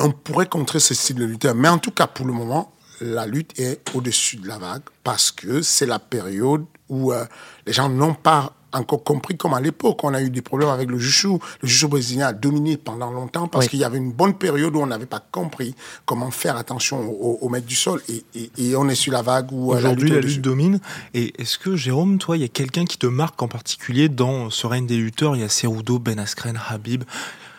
on 0.00 0.10
pourrait 0.10 0.48
contrer 0.48 0.80
ce 0.80 0.94
style 0.94 1.16
de 1.16 1.24
lutteur. 1.24 1.54
Mais 1.54 1.68
en 1.68 1.78
tout 1.78 1.92
cas, 1.92 2.08
pour 2.08 2.26
le 2.26 2.32
moment, 2.32 2.72
la 3.00 3.24
lutte 3.26 3.56
est 3.60 3.80
au-dessus 3.94 4.38
de 4.38 4.48
la 4.48 4.58
vague 4.58 4.82
parce 5.04 5.30
que 5.30 5.62
c'est 5.62 5.86
la 5.86 6.00
période 6.00 6.64
où 6.88 7.12
euh, 7.12 7.24
les 7.66 7.72
gens 7.72 7.88
n'ont 7.88 8.14
pas 8.14 8.52
encore 8.78 9.02
compris 9.04 9.36
comme 9.36 9.54
à 9.54 9.60
l'époque 9.60 10.02
on 10.04 10.12
a 10.14 10.20
eu 10.22 10.30
des 10.30 10.42
problèmes 10.42 10.68
avec 10.70 10.90
le 10.90 10.98
judo. 10.98 11.40
Le 11.62 11.68
judo 11.68 11.88
brésilien 11.88 12.26
a 12.28 12.32
dominé 12.32 12.76
pendant 12.76 13.10
longtemps 13.10 13.48
parce 13.48 13.66
Oui. 13.66 13.70
qu'il 13.70 13.78
y 13.80 13.84
avait 13.84 13.98
une 13.98 14.12
bonne 14.12 14.34
période 14.34 14.74
où 14.76 14.80
on 14.80 14.86
n'avait 14.86 15.06
pas 15.06 15.20
compris 15.30 15.74
comment 16.04 16.30
faire 16.30 16.56
attention 16.56 17.08
au, 17.10 17.38
au 17.40 17.48
maître 17.48 17.66
du 17.66 17.76
sol 17.76 18.00
et, 18.08 18.24
et- 18.34 18.50
et 18.58 18.76
on 18.76 18.88
est 18.88 18.94
sur 18.94 19.12
la 19.12 19.22
vague 19.22 19.52
où 19.52 19.72
euh, 19.72 19.76
Aujourd'hui, 19.78 20.08
la 20.10 20.16
lutte 20.16 20.24
au-dessus. 20.24 20.40
domine. 20.40 20.80
Et 21.14 21.32
est-ce 21.40 21.58
que, 21.58 21.76
Jérôme, 21.76 22.18
toi, 22.18 22.36
il 22.36 22.40
y 22.40 22.44
a 22.44 22.48
quelqu'un 22.48 22.84
qui 22.84 22.98
te 22.98 23.06
marque 23.06 23.40
en 23.42 23.48
particulier 23.48 24.08
dans 24.08 24.50
ce 24.50 24.66
règne 24.66 24.86
des 24.86 24.96
lutteurs? 24.96 25.36
Il 25.36 25.40
y 25.42 25.44
a 25.44 25.48
Cerudo, 25.48 25.98
Ben 25.98 26.18
Askren, 26.18 26.58
Habib. 26.68 27.04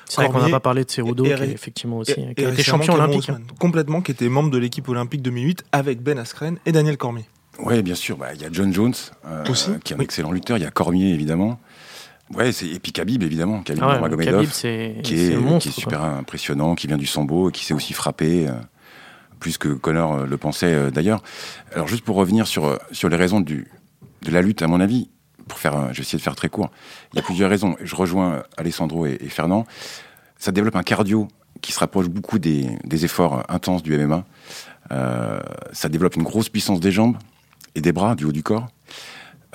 C'est 0.10 0.22
vrai 0.22 0.30
qu'on 0.30 0.40
n'a 0.40 0.50
pas 0.50 0.60
parlé 0.62 0.86
de 0.86 0.90
Cerudo, 0.92 1.24
qui 1.26 1.30
est 1.32 1.50
effectivement 1.52 1.98
aussi, 1.98 2.12
et- 2.12 2.34
qui 2.34 2.46
récemment, 2.46 2.78
champion 2.84 2.94
olympique. 2.94 3.30
hein. 3.30 3.34
Ousmane. 3.34 3.48
Complètement, 3.60 4.02
qui 4.02 4.12
était 4.12 4.30
membre 4.30 4.52
de 4.52 4.58
l'équipe 4.58 4.88
olympique 4.88 5.22
2008 5.22 5.64
avec 5.74 6.02
Ben 6.02 6.18
Askren 6.18 6.58
et 6.66 6.72
Daniel 6.72 6.96
Cormier. 6.98 7.26
Oui, 7.60 7.82
bien 7.82 7.96
sûr. 7.96 8.18
Bah, 8.18 8.34
Il 8.34 8.42
y 8.42 8.46
a 8.46 8.50
John 8.52 8.74
Jones, 8.74 8.94
euh, 9.26 9.46
Aussi, 9.50 9.72
qui 9.84 9.94
est 9.94 9.96
un 9.96 10.00
oui. 10.00 10.06
excellent 10.06 10.32
lutteur. 10.32 10.58
Il 10.58 10.64
y 10.64 10.66
a 10.66 10.72
Cormier, 10.72 11.14
évidemment. 11.14 11.60
Ouais, 12.34 12.52
c'est- 12.52 12.68
et 12.68 12.80
puis 12.80 12.92
Khabib, 12.92 13.24
évidemment. 13.24 13.62
Khabib 13.64 13.82
Ah 13.84 14.02
ouais, 14.02 14.26
Khabib, 14.26 14.50
qui 14.50 14.68
est, 14.68 15.36
un 15.36 15.40
monstre. 15.40 15.60
qui 15.72 15.80
est 15.80 15.84
quoi. 15.84 15.92
super 15.94 16.04
impressionnant, 16.04 16.76
qui 16.76 16.88
vient 16.88 16.98
du 16.98 17.06
sambo, 17.06 17.50
et 17.50 17.52
qui 17.54 17.64
sait 17.64 17.74
aussi 17.74 17.94
frapper, 17.94 18.48
euh, 18.48 18.52
plus 19.40 19.58
que 19.58 19.70
Connor 19.70 20.14
euh, 20.16 20.26
le 20.26 20.38
pensait 20.38 20.74
euh, 20.74 20.92
d'ailleurs. 20.92 21.24
Alors 21.74 21.88
juste 21.88 22.04
pour 22.04 22.16
revenir 22.18 22.46
sur, 22.48 22.78
sur 22.92 23.08
les 23.08 23.16
raisons 23.16 23.40
du, 23.40 23.68
de 24.24 24.32
la 24.32 24.42
lutte, 24.42 24.62
à 24.62 24.68
mon 24.68 24.82
avis, 24.82 25.10
pour 25.48 25.58
faire, 25.58 25.88
je 25.94 25.98
vais 25.98 26.02
essayer 26.02 26.18
de 26.18 26.24
faire 26.24 26.36
très 26.36 26.50
court, 26.50 26.70
il 27.14 27.16
y 27.16 27.20
a 27.20 27.22
plusieurs 27.24 27.50
raisons. 27.50 27.78
Je 27.82 27.96
rejoins 27.96 28.44
Alessandro 28.58 29.06
et, 29.06 29.18
et 29.22 29.30
Fernand. 29.30 29.66
Ça 30.38 30.52
développe 30.52 30.76
un 30.76 30.84
cardio 30.84 31.30
qui 31.62 31.72
se 31.72 31.80
rapproche 31.80 32.10
beaucoup 32.10 32.40
des, 32.40 32.68
des 32.84 33.06
efforts 33.06 33.44
intenses 33.48 33.84
du 33.84 33.98
MMA. 33.98 34.26
Euh, 34.92 35.40
ça 35.72 35.88
développe 35.88 36.16
une 36.18 36.24
grosse 36.24 36.50
puissance 36.50 36.82
des 36.82 36.92
jambes 36.92 37.16
et 37.78 37.82
des 37.82 37.92
bras, 37.94 38.16
du 38.16 38.26
haut 38.26 38.32
du 38.32 38.42
corps. 38.44 38.68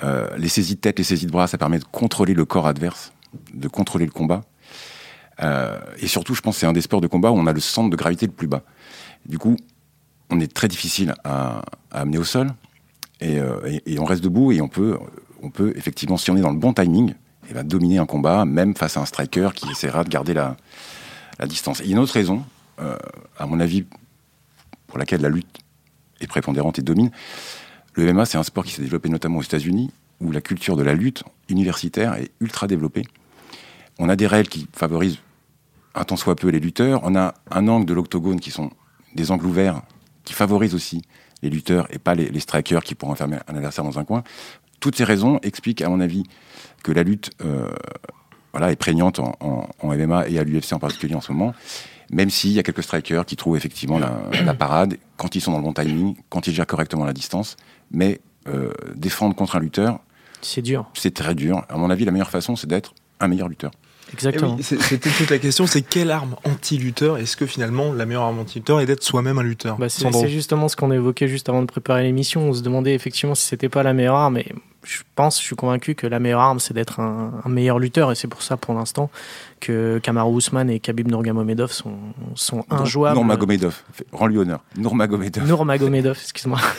Euh, 0.01 0.35
les 0.37 0.47
saisies 0.47 0.75
de 0.75 0.79
tête, 0.79 0.97
les 0.97 1.03
saisies 1.03 1.25
de 1.27 1.31
bras, 1.31 1.47
ça 1.47 1.57
permet 1.57 1.77
de 1.77 1.83
contrôler 1.83 2.33
le 2.33 2.45
corps 2.45 2.67
adverse, 2.67 3.11
de 3.53 3.67
contrôler 3.67 4.05
le 4.05 4.11
combat. 4.11 4.41
Euh, 5.41 5.77
et 5.99 6.07
surtout, 6.07 6.33
je 6.33 6.41
pense 6.41 6.57
c'est 6.57 6.65
un 6.65 6.73
des 6.73 6.81
sports 6.81 7.01
de 7.01 7.07
combat 7.07 7.31
où 7.31 7.35
on 7.37 7.47
a 7.47 7.53
le 7.53 7.59
centre 7.59 7.89
de 7.89 7.95
gravité 7.95 8.25
le 8.25 8.31
plus 8.31 8.47
bas. 8.47 8.63
Du 9.25 9.37
coup, 9.37 9.57
on 10.29 10.39
est 10.39 10.51
très 10.51 10.67
difficile 10.69 11.13
à, 11.25 11.63
amener 11.91 12.17
au 12.17 12.23
sol 12.23 12.51
et, 13.19 13.39
euh, 13.39 13.59
et- 13.67 13.93
et 13.93 13.99
on 13.99 14.05
reste 14.05 14.23
debout 14.23 14.51
et 14.51 14.61
on 14.61 14.67
peut, 14.69 14.97
on 15.41 15.49
peut 15.49 15.73
effectivement, 15.75 16.17
si 16.17 16.31
on 16.31 16.37
est 16.37 16.41
dans 16.41 16.51
le 16.51 16.57
bon 16.59 16.73
timing, 16.73 17.13
eh 17.49 17.53
ben, 17.53 17.63
dominer 17.67 17.97
un 17.97 18.05
combat, 18.05 18.45
même 18.45 18.73
face 18.75 18.95
à 18.95 19.01
un 19.01 19.05
striker 19.05 19.49
qui 19.53 19.69
essaiera 19.69 20.03
de 20.05 20.09
garder 20.09 20.33
la, 20.33 20.55
la 21.39 21.45
distance. 21.45 21.81
Et 21.81 21.89
une 21.89 21.99
autre 21.99 22.13
raison, 22.13 22.43
à 23.37 23.45
mon 23.45 23.59
avis, 23.59 23.85
pour 24.87 24.97
laquelle 24.97 25.21
la 25.21 25.29
lutte 25.29 25.57
est 26.21 26.27
prépondérante 26.27 26.79
et 26.79 26.81
domine. 26.81 27.11
Le 27.95 28.11
MMA, 28.11 28.25
c'est 28.25 28.37
un 28.37 28.43
sport 28.43 28.63
qui 28.63 28.71
s'est 28.71 28.81
développé 28.81 29.09
notamment 29.09 29.37
aux 29.39 29.43
États-Unis, 29.43 29.91
où 30.19 30.31
la 30.31 30.41
culture 30.41 30.75
de 30.77 30.83
la 30.83 30.93
lutte 30.93 31.23
universitaire 31.49 32.13
est 32.15 32.31
ultra 32.39 32.67
développée. 32.67 33.03
On 33.99 34.09
a 34.09 34.15
des 34.15 34.27
règles 34.27 34.49
qui 34.49 34.67
favorisent 34.73 35.19
un 35.95 36.03
tant 36.03 36.15
soit 36.15 36.35
peu 36.35 36.49
les 36.49 36.59
lutteurs. 36.59 37.01
On 37.03 37.15
a 37.15 37.35
un 37.51 37.67
angle 37.67 37.85
de 37.85 37.93
l'octogone 37.93 38.39
qui 38.39 38.49
sont 38.51 38.71
des 39.15 39.29
angles 39.31 39.45
ouverts 39.45 39.81
qui 40.23 40.33
favorisent 40.33 40.73
aussi 40.73 41.01
les 41.43 41.49
lutteurs 41.49 41.87
et 41.93 41.99
pas 41.99 42.15
les, 42.15 42.39
strikers 42.39 42.83
qui 42.83 42.95
pourront 42.95 43.11
enfermer 43.11 43.37
un 43.47 43.55
adversaire 43.55 43.83
dans 43.83 43.99
un 43.99 44.05
coin. 44.05 44.23
Toutes 44.79 44.95
ces 44.95 45.03
raisons 45.03 45.39
expliquent, 45.43 45.81
à 45.81 45.89
mon 45.89 45.99
avis, 45.99 46.23
que 46.83 46.91
la 46.91 47.03
lutte 47.03 47.31
euh, 47.45 47.69
est 48.55 48.75
prégnante 48.75 49.19
en, 49.19 49.35
en- 49.39 49.67
en 49.81 49.95
MMA 49.95 50.29
et 50.29 50.39
à 50.39 50.43
l'UFC 50.43 50.73
en 50.73 50.79
particulier 50.79 51.15
en 51.15 51.21
ce 51.21 51.31
moment. 51.31 51.53
Même 52.13 52.29
s'il 52.29 52.51
y 52.51 52.59
a 52.59 52.63
quelques 52.63 52.83
strikers 52.83 53.25
qui 53.25 53.35
trouvent 53.35 53.57
effectivement 53.57 53.97
la, 53.99 54.11
la 54.45 54.53
parade 54.53 54.97
quand 55.17 55.35
ils 55.35 55.41
sont 55.41 55.51
dans 55.51 55.57
le 55.57 55.63
bon 55.63 55.73
timing, 55.73 56.15
quand 56.29 56.47
ils 56.47 56.53
gèrent 56.53 56.67
correctement 56.67 57.05
la 57.05 57.13
distance. 57.13 57.57
Mais 57.91 58.21
euh, 58.47 58.71
défendre 58.95 59.35
contre 59.35 59.55
un 59.55 59.59
lutteur, 59.59 59.99
C'est 60.41 60.61
dur, 60.61 60.89
c'est 60.93 61.13
très 61.13 61.33
dur. 61.35 61.63
À 61.69 61.77
mon 61.77 61.89
avis, 61.89 62.05
la 62.05 62.11
meilleure 62.11 62.29
façon, 62.29 62.55
c'est 62.55 62.67
d'être 62.67 62.93
un 63.19 63.27
meilleur 63.27 63.47
lutteur. 63.47 63.71
Eh 64.09 64.13
exactement. 64.13 64.55
oui, 64.55 64.63
c'est- 64.63 64.81
C'était 64.81 65.09
toute 65.09 65.29
la 65.29 65.39
question, 65.39 65.65
c'est 65.65 65.81
quelle 65.81 66.11
arme 66.11 66.35
anti-lutteur 66.43 67.17
Est-ce 67.17 67.35
que 67.37 67.45
finalement 67.45 67.93
la 67.93 68.05
meilleure 68.05 68.23
arme 68.23 68.39
anti-lutteur 68.39 68.79
est 68.81 68.85
d'être 68.85 69.01
soi-même 69.03 69.39
un 69.39 69.43
lutteur? 69.43 69.77
Bah, 69.77 69.87
c'est 69.89 70.29
justement 70.29 70.67
ce 70.67 70.75
qu'on 70.75 70.91
évoquait 70.91 71.27
juste 71.29 71.47
avant 71.49 71.61
de 71.61 71.67
préparer 71.67 72.03
l'émission. 72.03 72.49
On 72.49 72.53
se 72.53 72.61
demandait 72.61 72.93
effectivement 72.93 73.33
si 73.35 73.45
c'était 73.47 73.69
pas 73.69 73.81
la 73.81 73.93
meilleure 73.93 74.15
arme. 74.15 74.37
Et 74.37 74.51
je 74.83 75.01
pense, 75.15 75.39
je 75.39 75.45
suis 75.45 75.55
convaincu 75.55 75.95
que 75.95 76.07
la 76.07 76.19
meilleure 76.19 76.41
arme, 76.41 76.59
c'est 76.59 76.73
d'être 76.73 76.99
un, 76.99 77.41
un 77.43 77.49
meilleur 77.49 77.79
lutteur. 77.79 78.11
Et 78.11 78.15
c'est 78.15 78.27
pour 78.27 78.41
ça, 78.41 78.57
pour 78.57 78.73
l'instant, 78.73 79.09
que 79.59 79.99
Kamaru 79.99 80.37
Usman 80.37 80.69
et 80.69 80.79
Khabib 80.79 81.07
Nurmagomedov 81.07 81.71
sont, 81.71 81.97
sont 82.35 82.65
injouables. 82.69 83.17
Nurmagomedov, 83.17 83.81
rends-lui 84.11 84.37
honneur. 84.37 84.59
Nurmagomedov. 84.77 85.45
Nurmagomedov, 85.45 86.17
excuse-moi. 86.21 86.59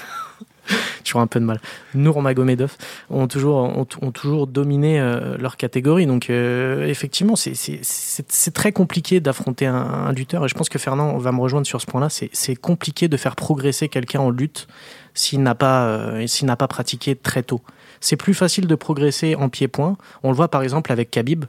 toujours 1.05 1.21
un 1.21 1.27
peu 1.27 1.39
de 1.39 1.45
mal. 1.45 1.61
Magomedov 1.95 2.77
ont 3.11 3.29
toujours, 3.29 3.57
ont, 3.57 3.85
toujours 3.85 4.47
dominé 4.47 4.99
euh, 4.99 5.37
leur 5.39 5.57
catégorie. 5.57 6.07
Donc, 6.07 6.31
euh, 6.31 6.87
effectivement, 6.87 7.35
c'est 7.37 8.55
très 8.55 8.73
compliqué 8.73 9.21
d'affronter 9.21 9.67
un, 9.67 10.13
lutteur. 10.13 10.45
Et 10.45 10.49
je 10.49 10.55
pense 10.55 10.69
que 10.69 10.79
Fernand 10.79 11.17
va 11.19 11.33
me 11.33 11.41
rejoindre 11.41 11.67
sur 11.67 11.81
ce 11.81 11.87
point-là. 11.87 12.09
C'est 12.11 12.57
compliqué 12.57 13.09
de 13.09 13.17
faire 13.17 13.37
progresser 13.37 13.89
quelqu'un 13.89 14.21
en 14.21 14.31
lutte 14.31 14.67
s'il 15.15 15.43
n'a 15.43 15.55
pas, 15.55 15.87
euh, 15.87 16.27
s'il 16.27 16.47
n'a 16.47 16.57
pas 16.57 16.69
pratiqué 16.69 17.15
très 17.15 17.43
tôt. 17.43 17.61
C'est 18.05 18.17
plus 18.17 18.35
facile 18.35 18.67
de 18.67 18.75
progresser 18.75 19.35
en 19.35 19.49
pied-point. 19.49 19.97
On 20.23 20.29
le 20.29 20.37
voit 20.37 20.49
par 20.49 20.63
exemple 20.63 20.93
avec 20.93 21.11
Khabib. 21.11 21.47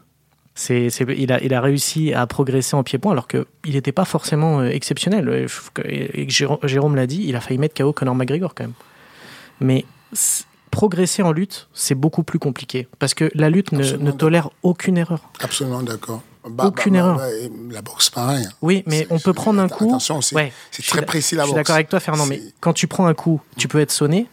C'est, 0.54 0.88
il, 0.88 1.34
a, 1.34 1.44
il 1.44 1.54
a 1.54 1.60
réussi 1.60 2.14
à 2.14 2.26
progresser 2.28 2.78
en 2.78 2.84
pied-point 2.84 3.12
alors 3.12 3.28
qu'il 3.28 3.46
n'était 3.66 3.92
pas 3.92 4.06
forcément 4.06 4.64
exceptionnel. 4.64 5.48
Et 5.84 6.30
Jérôme 6.30 6.96
l'a 6.96 7.08
dit, 7.08 7.26
il 7.28 7.36
a 7.36 7.42
failli 7.42 7.58
mettre 7.58 7.76
KO 7.76 7.92
Conor 7.92 8.16
McGregor 8.16 8.56
quand 8.56 8.64
même. 8.64 8.74
Mais 9.60 9.84
progresser 10.72 11.24
en 11.24 11.34
lutte, 11.34 11.68
c'est 11.74 11.94
beaucoup 11.94 12.24
plus 12.24 12.40
compliqué 12.40 12.88
parce 13.00 13.14
que 13.14 13.30
la 13.36 13.50
lutte 13.50 13.74
ne, 13.74 14.12
tolère 14.12 14.50
aucune 14.64 14.98
erreur. 14.98 15.30
Absolument 15.42 15.84
d'accord. 15.84 16.22
Bah, 16.50 16.68
aucune 16.68 16.94
bah, 16.94 17.00
erreur. 17.00 17.18
Bah, 17.18 17.28
la 17.72 17.82
boxe, 17.82 18.10
pareil. 18.10 18.48
Oui, 18.62 18.82
mais 18.86 19.08
on 19.10 19.20
peut 19.20 19.34
prendre 19.34 19.60
un 19.60 19.68
coup. 19.68 19.90
Attention, 19.90 20.22
c'est 20.22 20.54
très 20.88 21.02
précis 21.06 21.36
la 21.36 21.44
boxe. 21.44 21.50
Je 21.50 21.54
suis 21.54 21.56
d'accord 21.56 21.76
avec 21.76 21.90
toi, 21.90 22.00
Fernand, 22.00 22.28
mais 22.28 22.42
quand 22.62 22.72
tu 22.72 22.88
prends 22.88 23.08
un 23.08 23.14
coup, 23.14 23.42
tu 23.58 23.68
peux 23.68 23.82
être 23.82 23.92
sonné, 23.92 24.30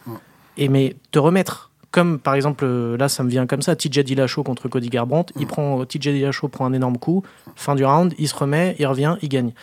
et 0.55 0.69
mais 0.69 0.95
te 1.11 1.19
remettre. 1.19 1.71
Comme 1.93 2.17
par 2.17 2.33
exemple, 2.33 2.65
là, 2.65 3.07
ça 3.07 3.21
me 3.23 3.29
vient 3.29 3.45
comme 3.45 3.61
ça, 3.61 3.75
TJ 3.75 3.99
Dillashaw 3.99 4.41
contre 4.41 4.67
Cody 4.67 4.89
Garbrandt. 4.89 5.31
Il 5.39 5.45
prend 5.45 5.85
TJ 5.85 6.09
Dillashaw 6.09 6.47
prend 6.47 6.65
un 6.65 6.73
énorme 6.73 6.97
coup. 6.97 7.21
Fin 7.55 7.75
du 7.75 7.85
round, 7.85 8.15
il 8.17 8.27
se 8.27 8.33
remet, 8.33 8.75
il 8.79 8.87
revient, 8.87 9.15
il 9.21 9.29
gagne. 9.29 9.53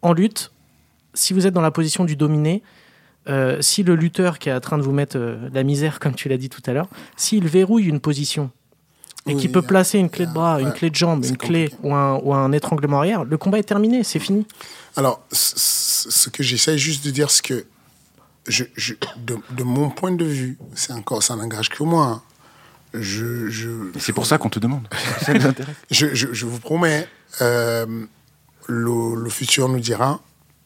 En 0.00 0.14
lutte, 0.14 0.52
si 1.12 1.34
vous 1.34 1.46
êtes 1.46 1.52
dans 1.52 1.60
la 1.60 1.70
position 1.70 2.06
du 2.06 2.16
dominé, 2.16 2.62
euh, 3.28 3.60
si 3.60 3.82
le 3.82 3.94
lutteur 3.94 4.38
qui 4.38 4.48
est 4.48 4.54
en 4.54 4.60
train 4.60 4.78
de 4.78 4.82
vous 4.82 4.92
mettre 4.92 5.18
euh, 5.18 5.50
la 5.52 5.64
misère, 5.64 5.98
comme 6.00 6.14
tu 6.14 6.30
l'as 6.30 6.38
dit 6.38 6.48
tout 6.48 6.62
à 6.64 6.72
l'heure, 6.72 6.88
s'il 7.14 7.46
verrouille 7.46 7.84
une 7.84 8.00
position 8.00 8.50
et 9.28 9.34
qu'il 9.34 9.52
peut 9.52 9.60
placer 9.60 9.98
une 9.98 10.08
clé 10.08 10.24
de 10.24 10.32
bras, 10.32 10.62
une 10.62 10.72
clé 10.72 10.88
de 10.88 10.94
jambe, 10.94 11.24
une 11.26 11.36
clé 11.36 11.70
ou 11.82 11.92
un, 11.92 12.14
ou 12.22 12.32
un, 12.32 12.52
étranglement 12.52 12.98
arrière, 12.98 13.24
le 13.24 13.36
combat 13.36 13.58
est 13.58 13.64
terminé, 13.64 14.02
c'est 14.04 14.20
fini. 14.20 14.46
Alors, 14.96 15.20
ce 15.32 16.30
que 16.30 16.42
j'essaie 16.42 16.78
juste 16.78 17.04
de 17.04 17.10
dire, 17.10 17.30
c'est 17.30 17.44
que 17.44 17.66
je, 18.48 18.64
de, 19.16 19.62
mon 19.62 19.90
point 19.90 20.12
de 20.12 20.24
vue, 20.24 20.58
c'est 20.74 20.92
encore, 20.92 21.22
ça 21.22 21.36
n'engage 21.36 21.68
que 21.68 21.82
moi. 21.82 22.06
Hein. 22.06 22.22
Je, 22.94 23.90
c'est 23.98 24.12
pour 24.12 24.26
ça 24.26 24.38
qu'on 24.38 24.48
te 24.48 24.58
demande. 24.58 24.88
ça 25.22 25.34
nous 25.34 25.46
intéresse. 25.46 25.76
Je, 25.90 26.46
vous 26.46 26.58
promets, 26.58 27.08
euh, 27.40 28.06
le, 28.66 29.14
le, 29.22 29.30
futur 29.30 29.68
nous 29.68 29.80
dira, 29.80 30.20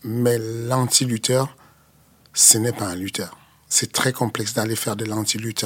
mais 0.05 0.39
l'anti-lutteur, 0.39 1.57
ce 2.33 2.59
n'est 2.59 2.73
pas 2.73 2.87
un 2.87 2.95
lutteur. 2.95 3.37
C'est 3.69 3.93
très 3.93 4.13
complexe 4.13 4.55
d'aller 4.55 4.77
faire 4.77 4.97
de 4.97 5.05
l'anti-lutte 5.05 5.65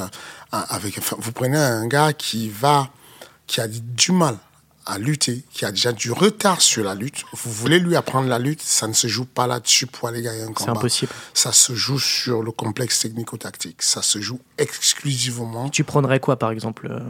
avec. 0.52 1.00
vous 1.18 1.32
prenez 1.32 1.56
un 1.56 1.86
gars 1.86 2.12
qui 2.12 2.50
va, 2.50 2.90
qui 3.46 3.60
a 3.60 3.68
du 3.68 4.12
mal 4.12 4.38
à 4.86 4.98
lutter, 4.98 5.44
qui 5.52 5.64
a 5.64 5.70
déjà 5.70 5.92
du 5.92 6.12
retard 6.12 6.60
sur 6.60 6.84
la 6.84 6.94
lutte, 6.94 7.24
vous 7.32 7.50
voulez 7.50 7.78
lui 7.78 7.96
apprendre 7.96 8.28
la 8.28 8.38
lutte, 8.38 8.60
ça 8.60 8.86
ne 8.86 8.92
se 8.92 9.06
joue 9.06 9.24
pas 9.24 9.46
là-dessus 9.46 9.86
pour 9.86 10.08
aller 10.08 10.20
gagner 10.20 10.42
un 10.42 10.52
combat. 10.52 10.72
C'est 10.72 10.78
impossible. 10.78 11.12
Ça 11.32 11.52
se 11.52 11.74
joue 11.74 11.98
sur 11.98 12.42
le 12.42 12.52
complexe 12.52 13.00
technico-tactique. 13.00 13.82
Ça 13.82 14.02
se 14.02 14.20
joue 14.20 14.38
exclusivement. 14.58 15.70
Tu 15.70 15.84
prendrais 15.84 16.20
quoi, 16.20 16.36
par 16.38 16.50
exemple 16.50 16.88
euh, 16.90 17.00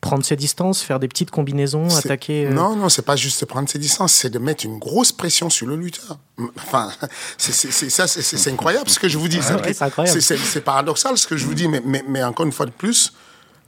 Prendre 0.00 0.24
ses 0.24 0.36
distances, 0.36 0.82
faire 0.82 0.98
des 0.98 1.08
petites 1.08 1.30
combinaisons, 1.30 1.88
attaquer 1.96 2.46
euh 2.46 2.50
Non, 2.50 2.74
non, 2.74 2.88
c'est 2.88 3.02
pas 3.02 3.16
juste 3.16 3.44
prendre 3.46 3.68
ses 3.68 3.78
distances, 3.78 4.12
c'est 4.12 4.30
de 4.30 4.38
mettre 4.38 4.64
une 4.64 4.78
grosse 4.78 5.12
pression 5.12 5.50
sur 5.50 5.66
le 5.66 5.76
lutteur. 5.76 6.18
Enfin, 6.56 6.90
c'est 7.38 8.48
incroyable 8.48 8.90
ce 8.90 8.98
que 8.98 9.08
je 9.08 9.18
vous 9.18 9.28
dis. 9.28 9.40
c'est 9.40 10.64
paradoxal 10.64 11.16
ce 11.16 11.26
que 11.26 11.36
je 11.36 11.44
vous 11.44 11.54
dis, 11.54 11.68
mais, 11.68 11.82
mais, 11.84 12.04
mais 12.08 12.22
encore 12.24 12.46
une 12.46 12.52
fois 12.52 12.66
de 12.66 12.72
plus, 12.72 13.12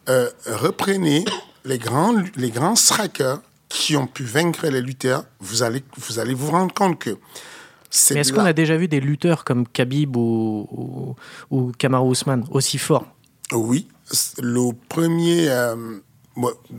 euh, 0.08 0.28
reprenez 0.46 1.24
les 1.64 1.78
grands, 1.78 2.14
les 2.34 2.50
grands 2.50 2.74
strikers 2.74 3.38
qui 3.72 3.96
ont 3.96 4.06
pu 4.06 4.24
vaincre 4.24 4.66
les 4.66 4.82
lutteurs, 4.82 5.24
vous 5.40 5.62
allez 5.62 5.82
vous, 5.96 6.18
allez 6.18 6.34
vous 6.34 6.50
rendre 6.50 6.74
compte 6.74 6.98
que 6.98 7.16
mais 8.10 8.20
est-ce 8.20 8.32
qu'on 8.32 8.44
a 8.44 8.54
déjà 8.54 8.76
vu 8.78 8.88
des 8.88 9.00
lutteurs 9.00 9.44
comme 9.44 9.68
Khabib 9.68 10.16
ou, 10.16 11.14
ou, 11.50 11.72
Kamaru 11.76 12.12
Usman 12.12 12.46
aussi 12.50 12.78
forts? 12.78 13.04
Oui. 13.52 13.86
Le 14.40 14.70
premier, 14.88 15.50
euh, 15.50 15.98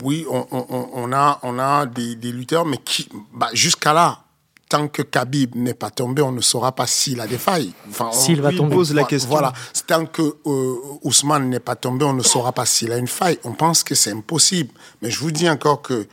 oui, 0.01 0.25
on, 0.27 0.47
on, 0.51 1.13
a, 1.13 1.39
on 1.43 1.59
a 1.59 1.85
des, 1.85 2.15
des 2.15 2.31
lutteurs, 2.31 2.65
mais 2.65 2.77
qui, 2.77 3.07
bah, 3.31 3.49
jusqu'à 3.53 3.93
là, 3.93 4.23
tant 4.69 4.87
que 4.87 5.03
Khabib 5.03 5.55
n'est 5.55 5.75
pas 5.75 5.91
tombé, 5.91 6.23
on 6.23 6.31
ne 6.31 6.41
saura 6.41 6.71
pas 6.71 6.87
s'il 6.87 7.21
a 7.21 7.27
des 7.27 7.37
failles. 7.37 7.73
Enfin, 7.89 8.11
s'il 8.11 8.41
va 8.41 8.51
tomber. 8.51 8.75
pose 8.75 8.91
la 8.91 9.03
question. 9.03 9.29
Voilà. 9.29 9.53
Tant 9.85 10.07
que 10.07 10.23
euh, 10.47 10.75
Ousmane 11.03 11.47
n'est 11.47 11.59
pas 11.59 11.75
tombé, 11.75 12.05
on 12.05 12.13
ne 12.13 12.23
saura 12.23 12.53
pas 12.53 12.65
s'il 12.65 12.91
a 12.91 12.97
une 12.97 13.07
faille. 13.07 13.37
On 13.43 13.53
pense 13.53 13.83
que 13.83 13.93
c'est 13.93 14.11
impossible. 14.11 14.73
Mais 15.03 15.11
je 15.11 15.19
vous 15.19 15.29
dis 15.29 15.47
encore 15.47 15.83
que 15.83 16.07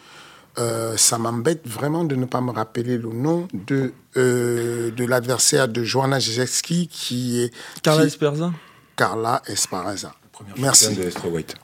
euh, 0.60 0.96
ça 0.96 1.18
m'embête 1.18 1.66
vraiment 1.66 2.04
de 2.04 2.14
ne 2.14 2.26
pas 2.26 2.40
me 2.40 2.50
rappeler 2.50 2.98
le 2.98 3.08
nom 3.08 3.48
de, 3.54 3.92
euh, 4.16 4.90
de 4.90 5.04
l'adversaire 5.04 5.68
de 5.68 5.82
Joanna 5.82 6.18
Jezewski 6.18 6.88
qui 6.88 7.40
est... 7.40 7.54
Carla 7.82 8.04
Esparza 8.04 8.52
Carla 8.96 9.42
Esparza. 9.46 10.12
Merci. 10.56 10.94
De 10.94 11.10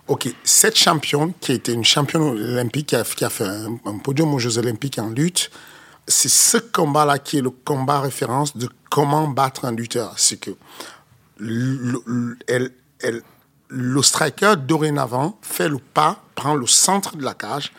ok, 0.07 0.29
cette 0.45 0.77
championne 0.77 1.33
qui 1.41 1.53
a 1.53 1.55
été 1.55 1.73
une 1.73 1.85
championne 1.85 2.23
olympique, 2.23 2.95
qui 3.17 3.25
a, 3.25 3.31
fait 3.31 3.47
un, 3.47 3.99
podium 3.99 4.35
aux 4.35 4.39
Jeux 4.39 4.59
olympiques 4.59 4.99
en 4.99 5.09
lutte, 5.09 5.51
c'est 6.07 6.29
ce 6.29 6.59
combat-là 6.59 7.19
qui 7.19 7.39
est 7.39 7.43
le 7.43 7.51
combat 7.51 8.01
référence 8.01 8.57
de 8.57 8.69
comment 8.91 9.29
battre 9.29 9.65
un 9.65 9.73
lutteur. 9.73 10.13
C'est 10.19 10.37
que 10.37 10.51
le, 11.39 12.37
elle, 12.49 12.71
elle, 13.01 13.23
le 13.69 14.03
striker, 14.03 14.55
dorénavant, 14.59 15.39
fait 15.43 15.69
le 15.69 15.79
pas, 15.79 16.23
prend 16.35 16.55
le 16.55 16.67
centre 16.67 17.17
de 17.17 17.25
la 17.25 17.35
cage, 17.35 17.73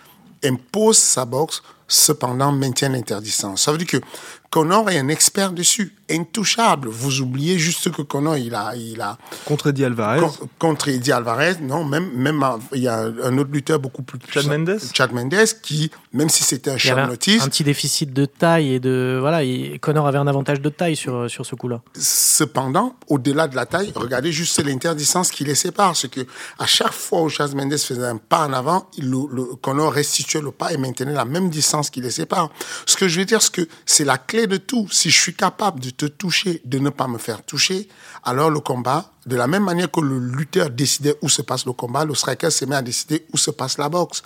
impose 0.43 0.97
sa 0.97 1.25
boxe, 1.25 1.61
cependant 1.87 2.51
maintient 2.51 2.89
l'interdistance. 2.89 3.63
Ça 3.63 3.71
veut 3.71 3.77
dire 3.77 3.87
que 3.87 4.01
Connor 4.49 4.89
est 4.89 4.97
un 4.97 5.09
expert 5.09 5.51
dessus, 5.51 5.93
intouchable. 6.09 6.87
Vous 6.87 7.21
oubliez 7.21 7.59
juste 7.59 7.91
que 7.91 8.01
Connor, 8.01 8.37
il 8.37 8.55
a, 8.55 8.75
il 8.75 9.01
a 9.01 9.17
contre 9.45 9.67
Eddie 9.67 9.83
Alvarez. 9.83 10.21
contre 10.57 10.87
Eddie 10.87 11.11
Alvarez, 11.11 11.55
non, 11.61 11.83
même, 11.83 12.09
même 12.13 12.43
il 12.73 12.81
y 12.81 12.87
a 12.87 12.99
un 12.99 13.37
autre 13.37 13.51
lutteur 13.51 13.79
beaucoup 13.79 14.03
plus 14.03 14.19
Chad 14.31 14.47
Mendes. 14.47 14.79
Chad 14.93 15.11
Mendes, 15.11 15.45
qui, 15.61 15.91
même 16.13 16.29
si 16.29 16.43
c'était 16.43 16.71
un 16.71 16.77
charlottiste, 16.77 17.45
un 17.45 17.49
petit 17.49 17.65
déficit 17.65 18.13
de 18.13 18.25
taille 18.25 18.73
et 18.73 18.79
de 18.79 19.17
voilà, 19.19 19.41
Connor 19.81 20.07
avait 20.07 20.17
un 20.17 20.27
avantage 20.27 20.61
de 20.61 20.69
taille 20.69 20.95
sur 20.95 21.29
sur 21.29 21.45
ce 21.45 21.55
coup-là. 21.55 21.81
Cependant, 21.93 22.95
au-delà 23.07 23.47
de 23.47 23.55
la 23.55 23.65
taille, 23.65 23.91
regardez 23.95 24.31
juste 24.31 24.63
l'interdistance 24.63 25.29
qui 25.29 25.43
les 25.43 25.55
sépare, 25.55 25.95
c'est 25.95 26.09
que 26.09 26.21
à 26.57 26.65
chaque 26.65 26.93
fois 26.93 27.21
où 27.21 27.29
Chad 27.29 27.53
Mendes 27.53 27.77
faisait 27.77 28.05
un 28.05 28.17
pas 28.17 28.47
en 28.47 28.53
avant, 28.53 28.89
le, 28.97 29.27
le, 29.31 29.43
Connor 29.61 29.91
restituait 29.91 30.41
le 30.41 30.51
pas 30.51 30.71
et 30.71 30.77
maintenait 30.77 31.13
la 31.13 31.25
même 31.25 31.49
distance 31.49 31.89
qui 31.89 31.99
les 32.01 32.11
sépare. 32.11 32.49
Ce 32.85 32.95
que 32.95 33.07
je 33.07 33.19
veux 33.19 33.25
dire, 33.25 33.41
c'est 33.41 33.53
que 33.53 33.67
c'est 33.85 34.05
la 34.05 34.17
clé 34.17 34.36
de 34.45 34.57
tout. 34.57 34.87
Si 34.91 35.09
je 35.09 35.19
suis 35.19 35.33
capable 35.33 35.79
de 35.79 35.89
te 35.89 36.05
toucher, 36.05 36.61
de 36.65 36.77
ne 36.77 36.89
pas 36.89 37.07
me 37.07 37.17
faire 37.17 37.43
toucher, 37.43 37.87
alors 38.23 38.51
le 38.51 38.59
combat, 38.59 39.11
de 39.25 39.35
la 39.35 39.47
même 39.47 39.63
manière 39.63 39.89
que 39.89 40.01
le 40.01 40.19
lutteur 40.19 40.69
décidait 40.69 41.15
où 41.21 41.29
se 41.29 41.41
passe 41.41 41.65
le 41.65 41.71
combat, 41.71 42.05
le 42.05 42.13
striker 42.13 42.51
se 42.51 42.65
met 42.65 42.75
à 42.75 42.81
décider 42.81 43.25
où 43.33 43.37
se 43.37 43.49
passe 43.49 43.79
la 43.79 43.89
boxe. 43.89 44.21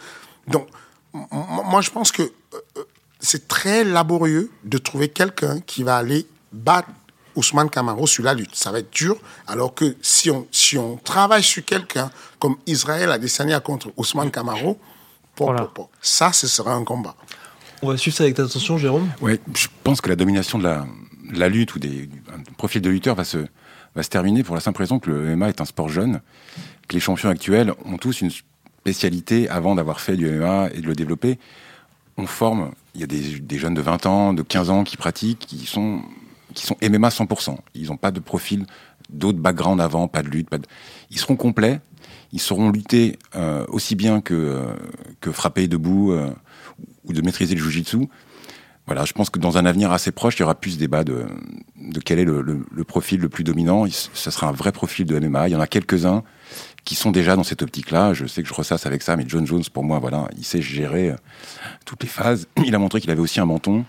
Donc, 0.48 0.68
moi, 1.14 1.82
je 1.82 1.92
pense 1.92 2.12
que 2.12 2.24
euh, 2.24 2.30
euh, 2.78 2.84
c'est 3.20 3.48
très 3.48 3.84
laborieux 3.84 4.52
de 4.64 4.78
trouver 4.78 5.10
quelqu'un 5.10 5.62
qui 5.62 5.84
va 5.84 5.98
aller 5.98 6.26
battre 6.52 6.90
Ousmane 7.36 7.70
Camaro 7.70 8.08
sur 8.08 8.24
la 8.24 8.34
lutte. 8.34 8.56
Ça 8.56 8.72
va 8.72 8.80
être 8.80 8.92
dur, 8.92 9.18
alors 9.48 9.74
que 9.74 9.96
si 10.02 10.30
on, 10.30 10.48
si 10.52 10.78
on 10.78 10.98
travaille 10.98 11.44
sur 11.44 11.64
quelqu'un 11.64 12.10
comme 12.40 12.58
Israël 12.66 13.12
a 13.12 13.18
décennies 13.18 13.54
contre 13.64 13.92
Ousmane 13.96 14.32
Camaro, 14.32 14.78
ça, 16.02 16.34
ce 16.34 16.48
sera 16.48 16.74
un 16.74 16.84
combat. 16.84 17.16
On 17.82 17.88
va 17.88 17.98
suivre 17.98 18.16
ça 18.16 18.24
avec 18.24 18.38
attention, 18.38 18.78
Jérôme. 18.78 19.10
Oui, 19.22 19.40
je 19.56 19.68
pense 19.84 20.02
que 20.02 20.10
la 20.10 20.16
domination 20.16 20.60
de 20.60 20.64
la, 21.34 21.50
lutte 21.50 21.76
ou 21.76 21.80
des 21.80 22.08
profils 22.58 22.82
de 22.82 22.90
lutteur 22.90 23.16
va 23.16 23.24
se, 23.24 23.40
va 23.96 24.04
se 24.04 24.10
terminer 24.10 24.44
pour 24.44 24.54
la 24.54 24.62
simple 24.62 24.80
raison 24.82 25.00
que 25.00 25.10
le 25.10 25.36
MMA 25.36 25.50
est 25.50 25.62
un 25.62 25.66
sport 25.66 25.90
jeune, 25.90 26.22
que 26.88 26.94
les 26.94 27.00
champions 27.00 27.30
actuels 27.30 27.74
ont 27.86 27.98
tous 27.98 28.22
une 28.22 28.30
spécialité 28.30 29.50
avant 29.50 29.74
d'avoir 29.74 30.00
fait 30.00 30.16
du 30.16 30.30
MMA 30.30 30.70
et 30.74 30.82
de 30.82 30.88
le 30.88 30.94
développer. 30.94 31.40
On 32.18 32.28
forme, 32.28 32.72
il 32.94 33.02
y 33.02 33.04
a 33.04 33.08
des, 33.08 33.58
jeunes 33.58 33.74
de 33.74 33.82
20 33.82 34.06
ans, 34.06 34.34
de 34.34 34.44
15 34.44 34.70
ans 34.70 34.84
qui 34.84 34.98
pratiquent, 34.98 35.40
qui 35.40 35.66
sont, 35.66 36.02
qui 36.54 36.68
sont 36.68 36.78
MMA 36.84 37.10
100%. 37.10 37.58
Ils 37.74 37.88
n'ont 37.88 37.98
pas 37.98 38.12
de 38.12 38.20
profil, 38.20 38.68
d'autres 39.10 39.40
backgrounds 39.40 39.82
avant, 39.82 40.08
pas 40.08 40.22
de 40.22 40.30
lutte. 40.30 40.50
Ils 41.10 41.18
seront 41.18 41.36
complets, 41.36 41.80
ils 42.32 42.40
sauront 42.40 42.70
lutter 42.70 43.18
euh, 43.36 43.66
aussi 43.70 43.96
bien 43.96 44.22
que, 44.22 44.36
euh, 44.36 44.76
que 45.20 45.32
frapper 45.32 45.68
debout. 45.68 46.12
Euh, 46.12 46.30
ou 47.06 47.14
de 47.14 47.22
maîtriser 47.22 47.56
le 47.56 47.62
jujitsu. 47.62 48.08
Voilà, 48.88 49.06
je 49.06 49.14
pense 49.14 49.30
que 49.30 49.40
dans 49.40 49.58
un 49.58 49.66
avenir 49.66 49.92
assez 49.92 50.12
proche, 50.12 50.38
il 50.38 50.40
y 50.40 50.44
aura 50.44 50.56
plus 50.56 50.76
de 50.76 50.80
débat 50.80 51.04
de, 51.04 51.26
quel 52.04 52.20
est 52.20 52.26
le, 52.26 52.84
profil 52.84 53.20
le 53.20 53.30
plus 53.30 53.44
dominant. 53.44 53.86
Ce 53.90 54.32
sera 54.32 54.48
un 54.48 54.52
vrai 54.52 54.72
profil 54.72 55.06
de 55.06 55.20
MMA. 55.20 55.50
Il 55.50 55.52
y 55.52 55.56
en 55.56 55.62
a 55.62 55.68
quelques-uns 55.68 56.24
qui 56.84 56.96
sont 56.96 57.12
déjà 57.12 57.36
dans 57.36 57.44
cette 57.44 57.62
optique-là. 57.62 58.14
Je 58.14 58.26
sais 58.26 58.42
que 58.42 58.50
je 58.50 58.54
ressasse 58.54 58.86
avec 58.86 59.04
ça, 59.04 59.16
mais 59.16 59.24
John 59.28 59.46
Jones, 59.46 59.64
pour 59.72 59.84
moi, 59.84 60.00
voilà, 60.00 60.28
il 60.38 60.44
sait 60.44 60.62
gérer 60.62 61.12
euh, 61.12 61.16
toutes 61.86 62.04
les 62.04 62.10
phases. 62.10 62.48
Il 62.66 62.74
a 62.74 62.80
montré 62.80 63.00
qu'il 63.00 63.12
avait 63.12 63.22
aussi 63.22 63.40
un 63.40 63.46
menton. 63.46 63.86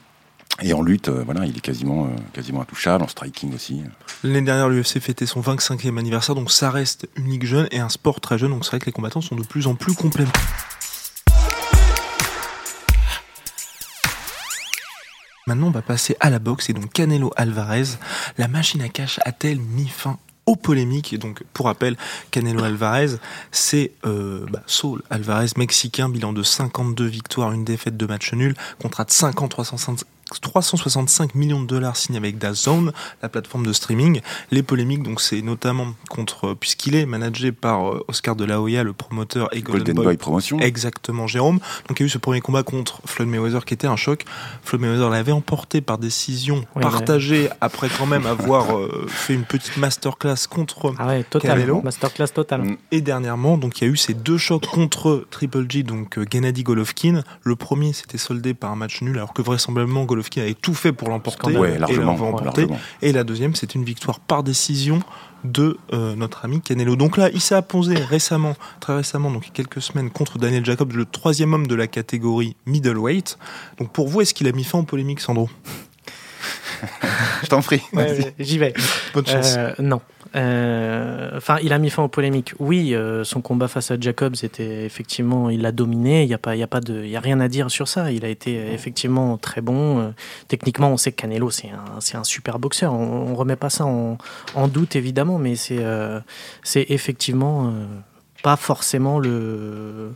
Et 0.61 0.75
en 0.75 0.83
lutte, 0.83 1.09
euh, 1.09 1.23
voilà, 1.25 1.47
il 1.47 1.57
est 1.57 1.61
quasiment, 1.61 2.05
euh, 2.05 2.09
quasiment 2.35 2.61
intouchable, 2.61 3.03
en 3.03 3.09
striking 3.09 3.55
aussi. 3.55 3.83
L'année 4.23 4.43
dernière, 4.43 4.69
l'UFC 4.69 5.01
fêtait 5.01 5.25
son 5.25 5.41
25e 5.41 5.99
anniversaire, 5.99 6.35
donc 6.35 6.51
ça 6.51 6.71
reste 6.71 7.09
une 7.17 7.43
jeune 7.43 7.69
et 7.71 7.79
un 7.79 7.89
sport 7.89 8.21
très 8.21 8.37
jeune, 8.37 8.51
donc 8.51 8.65
c'est 8.65 8.73
vrai 8.73 8.79
que 8.79 8.87
les 8.87 8.93
combattants 8.93 9.23
sont 9.23 9.35
de 9.35 9.45
plus 9.45 9.67
en 9.67 9.75
plus 9.75 9.95
complets. 9.95 10.27
Maintenant, 15.47 15.69
on 15.69 15.73
va 15.73 15.83
passer 15.83 16.17
à 16.21 16.31
la 16.31 16.39
boxe 16.39 16.71
et 16.71 16.73
donc 16.73 16.93
Canelo 16.93 17.33
Alvarez. 17.37 17.97
La 18.39 18.47
machine 18.47 18.81
à 18.81 18.89
cash 18.89 19.19
a-t-elle 19.25 19.59
mis 19.59 19.89
fin 19.89 20.19
aux 20.47 20.57
polémiques? 20.57 21.13
Et 21.13 21.19
donc, 21.19 21.43
pour 21.53 21.67
rappel, 21.67 21.97
Canelo 22.31 22.63
Alvarez, 22.63 23.17
c'est 23.51 23.93
euh, 24.07 24.47
bah, 24.51 24.63
Saul 24.67 25.03
Alvarez, 25.11 25.49
mexicain, 25.57 26.09
bilan 26.09 26.33
de 26.33 26.45
52 26.45 27.05
victoires, 27.07 27.53
une 27.53 27.65
défaite 27.65 27.97
de 27.97 28.07
match 28.07 28.33
nul, 28.33 28.55
contrat 28.81 29.05
de 29.05 29.11
5 29.11 29.43
ans, 29.43 29.49
365 29.49 30.07
365 30.41 31.35
millions 31.35 31.61
de 31.61 31.67
dollars 31.67 31.97
signés 31.97 32.19
avec 32.19 32.39
DAZN, 32.39 32.93
la 33.23 33.29
plateforme 33.29 33.67
de 33.67 33.73
streaming. 33.73 34.21
Les 34.51 34.63
polémiques, 34.63 35.03
donc 35.03 35.21
c'est 35.21 35.43
notamment 35.43 35.89
contre, 36.09 36.55
puisqu'il 36.55 36.95
est 36.95 37.07
managé 37.07 37.53
par 37.53 37.89
euh, 37.89 38.05
Oscar 38.09 38.37
de 38.37 38.45
la 38.45 38.61
Hoya, 38.61 38.83
le 38.83 38.93
promoteur 38.93 39.49
et 39.55 39.63
Golden, 39.63 39.95
Boy, 39.95 40.17
Promotion. 40.17 40.59
Exactement, 40.59 41.27
Jérôme. 41.27 41.59
Donc 41.89 42.01
il 42.01 42.03
y 42.03 42.05
a 42.05 42.07
eu 42.07 42.11
ce 42.11 42.19
premier 42.19 42.41
combat 42.41 42.63
contre 42.63 43.01
Floyd 43.05 43.29
Mayweather 43.29 43.65
qui 43.65 43.75
était 43.75 43.87
un 43.87 43.97
choc. 43.97 44.25
Floyd 44.63 44.83
Mayweather 44.83 45.11
l'avait 45.11 45.33
emporté 45.33 45.81
par 45.81 45.99
décision 45.99 46.65
partagée 46.81 47.49
après 47.61 47.89
quand 47.89 48.07
même 48.07 48.27
avoir 48.27 48.77
euh, 48.77 49.07
fait 49.09 49.35
une 49.35 49.45
petite 49.45 49.77
masterclass 49.77 50.47
contre 50.49 50.95
ah 50.99 51.07
ouais, 51.09 51.25
Canelo. 51.41 51.83
Masterclass 51.83 52.29
total. 52.29 52.63
Mm. 52.63 52.77
Et 52.91 53.01
dernièrement, 53.01 53.59
donc 53.59 53.81
il 53.81 53.85
y 53.85 53.87
a 53.89 53.91
eu 53.91 53.97
ces 53.97 54.15
deux 54.15 54.39
chocs 54.39 54.67
contre 54.67 55.27
Triple 55.31 55.67
G, 55.69 55.83
donc 55.83 56.19
euh, 56.19 56.25
Gennady 56.29 56.63
Golovkin. 56.63 57.23
Le 57.43 57.57
premier 57.57 57.93
s'était 57.93 58.19
soldé 58.19 58.55
par 58.55 58.73
un 58.73 58.77
match 58.77 59.03
nul, 59.03 59.17
alors 59.17 59.33
que 59.33 59.43
vraisemblablement 59.43 60.05
Golovkin 60.05 60.22
qui 60.31 60.41
avait 60.41 60.55
tout 60.55 60.75
fait 60.75 60.93
pour 60.93 61.09
l'emporter 61.09 61.57
ouais, 61.57 61.79
largement, 61.79 62.37
et, 63.03 63.09
et 63.09 63.13
la 63.13 63.25
deuxième, 63.25 63.55
c'est 63.55 63.75
une 63.75 63.85
victoire 63.85 64.21
par 64.21 64.43
décision 64.43 65.01
de 65.45 65.77
euh, 65.93 66.15
notre 66.15 66.45
ami 66.45 66.61
Canelo. 66.61 66.97
Donc 66.97 67.17
là, 67.17 67.29
il 67.33 67.41
s'est 67.41 67.55
imposé 67.55 67.97
récemment, 67.97 68.55
très 68.81 68.95
récemment, 68.95 69.31
donc 69.31 69.51
quelques 69.53 69.83
semaines, 69.83 70.11
contre 70.11 70.39
Daniel 70.39 70.65
Jacobs, 70.65 70.93
le 70.93 71.05
troisième 71.05 71.53
homme 71.55 71.67
de 71.67 71.75
la 71.75 71.87
catégorie 71.87 72.57
middleweight. 72.67 73.39
Donc 73.79 73.93
pour 73.93 74.09
vous, 74.09 74.21
est-ce 74.21 74.35
qu'il 74.35 74.47
a 74.49 74.53
mis 74.53 74.65
fin 74.65 74.79
aux 74.79 74.85
polémiques, 74.85 75.21
Sandro? 75.21 75.49
Je 77.43 77.49
t'en 77.49 77.63
prie. 77.63 77.83
J'y 78.39 78.59
vais. 78.59 78.75
Bonne 79.15 79.27
chance. 79.27 79.55
Euh, 79.57 79.73
non. 79.79 80.01
Euh, 80.35 81.31
enfin, 81.37 81.59
il 81.63 81.73
a 81.73 81.79
mis 81.79 81.91
fin 81.91 82.03
aux 82.03 82.09
polémiques. 82.09 82.55
Oui, 82.59 82.95
euh, 82.95 83.25
son 83.25 83.41
combat 83.41 83.69
face 83.69 83.91
à 83.91 84.01
Jacobs 84.01 84.35
était 84.43 84.85
effectivement, 84.85 85.51
il 85.51 85.63
l'a 85.63 85.73
dominé. 85.73 86.23
Il 86.23 86.29
n'y 86.29 86.35
a 86.35 86.39
pas, 86.39 86.57
il 86.57 86.59
y 86.59 86.63
a 86.63 86.67
pas 86.67 86.81
de, 86.81 87.03
il 87.05 87.11
y 87.11 87.17
a 87.17 87.21
rien 87.21 87.41
à 87.41 87.49
dire 87.49 87.71
sur 87.71 87.89
ça. 87.89 88.11
Il 88.11 88.25
a 88.25 88.29
été 88.29 88.73
effectivement 88.73 89.37
très 89.39 89.61
bon. 89.61 90.15
techniquement, 90.49 90.91
on 90.91 90.97
sait 90.97 91.13
que 91.13 91.17
Canelo 91.17 91.51
c'est 91.51 91.71
un, 91.71 92.01
c'est 92.01 92.17
un 92.17 92.25
super 92.25 92.59
boxeur. 92.59 92.93
On, 92.95 93.31
ne 93.31 93.35
remet 93.35 93.57
pas 93.57 93.71
ça 93.71 93.85
en, 93.85 94.19
en 94.55 94.69
doute 94.69 94.97
évidemment, 94.97 95.39
mais 95.39 95.57
c'est, 95.57 95.85
c'est 96.63 96.87
effectivement 96.89 97.73
pas 98.43 98.57
forcément 98.57 99.19
le 99.19 100.13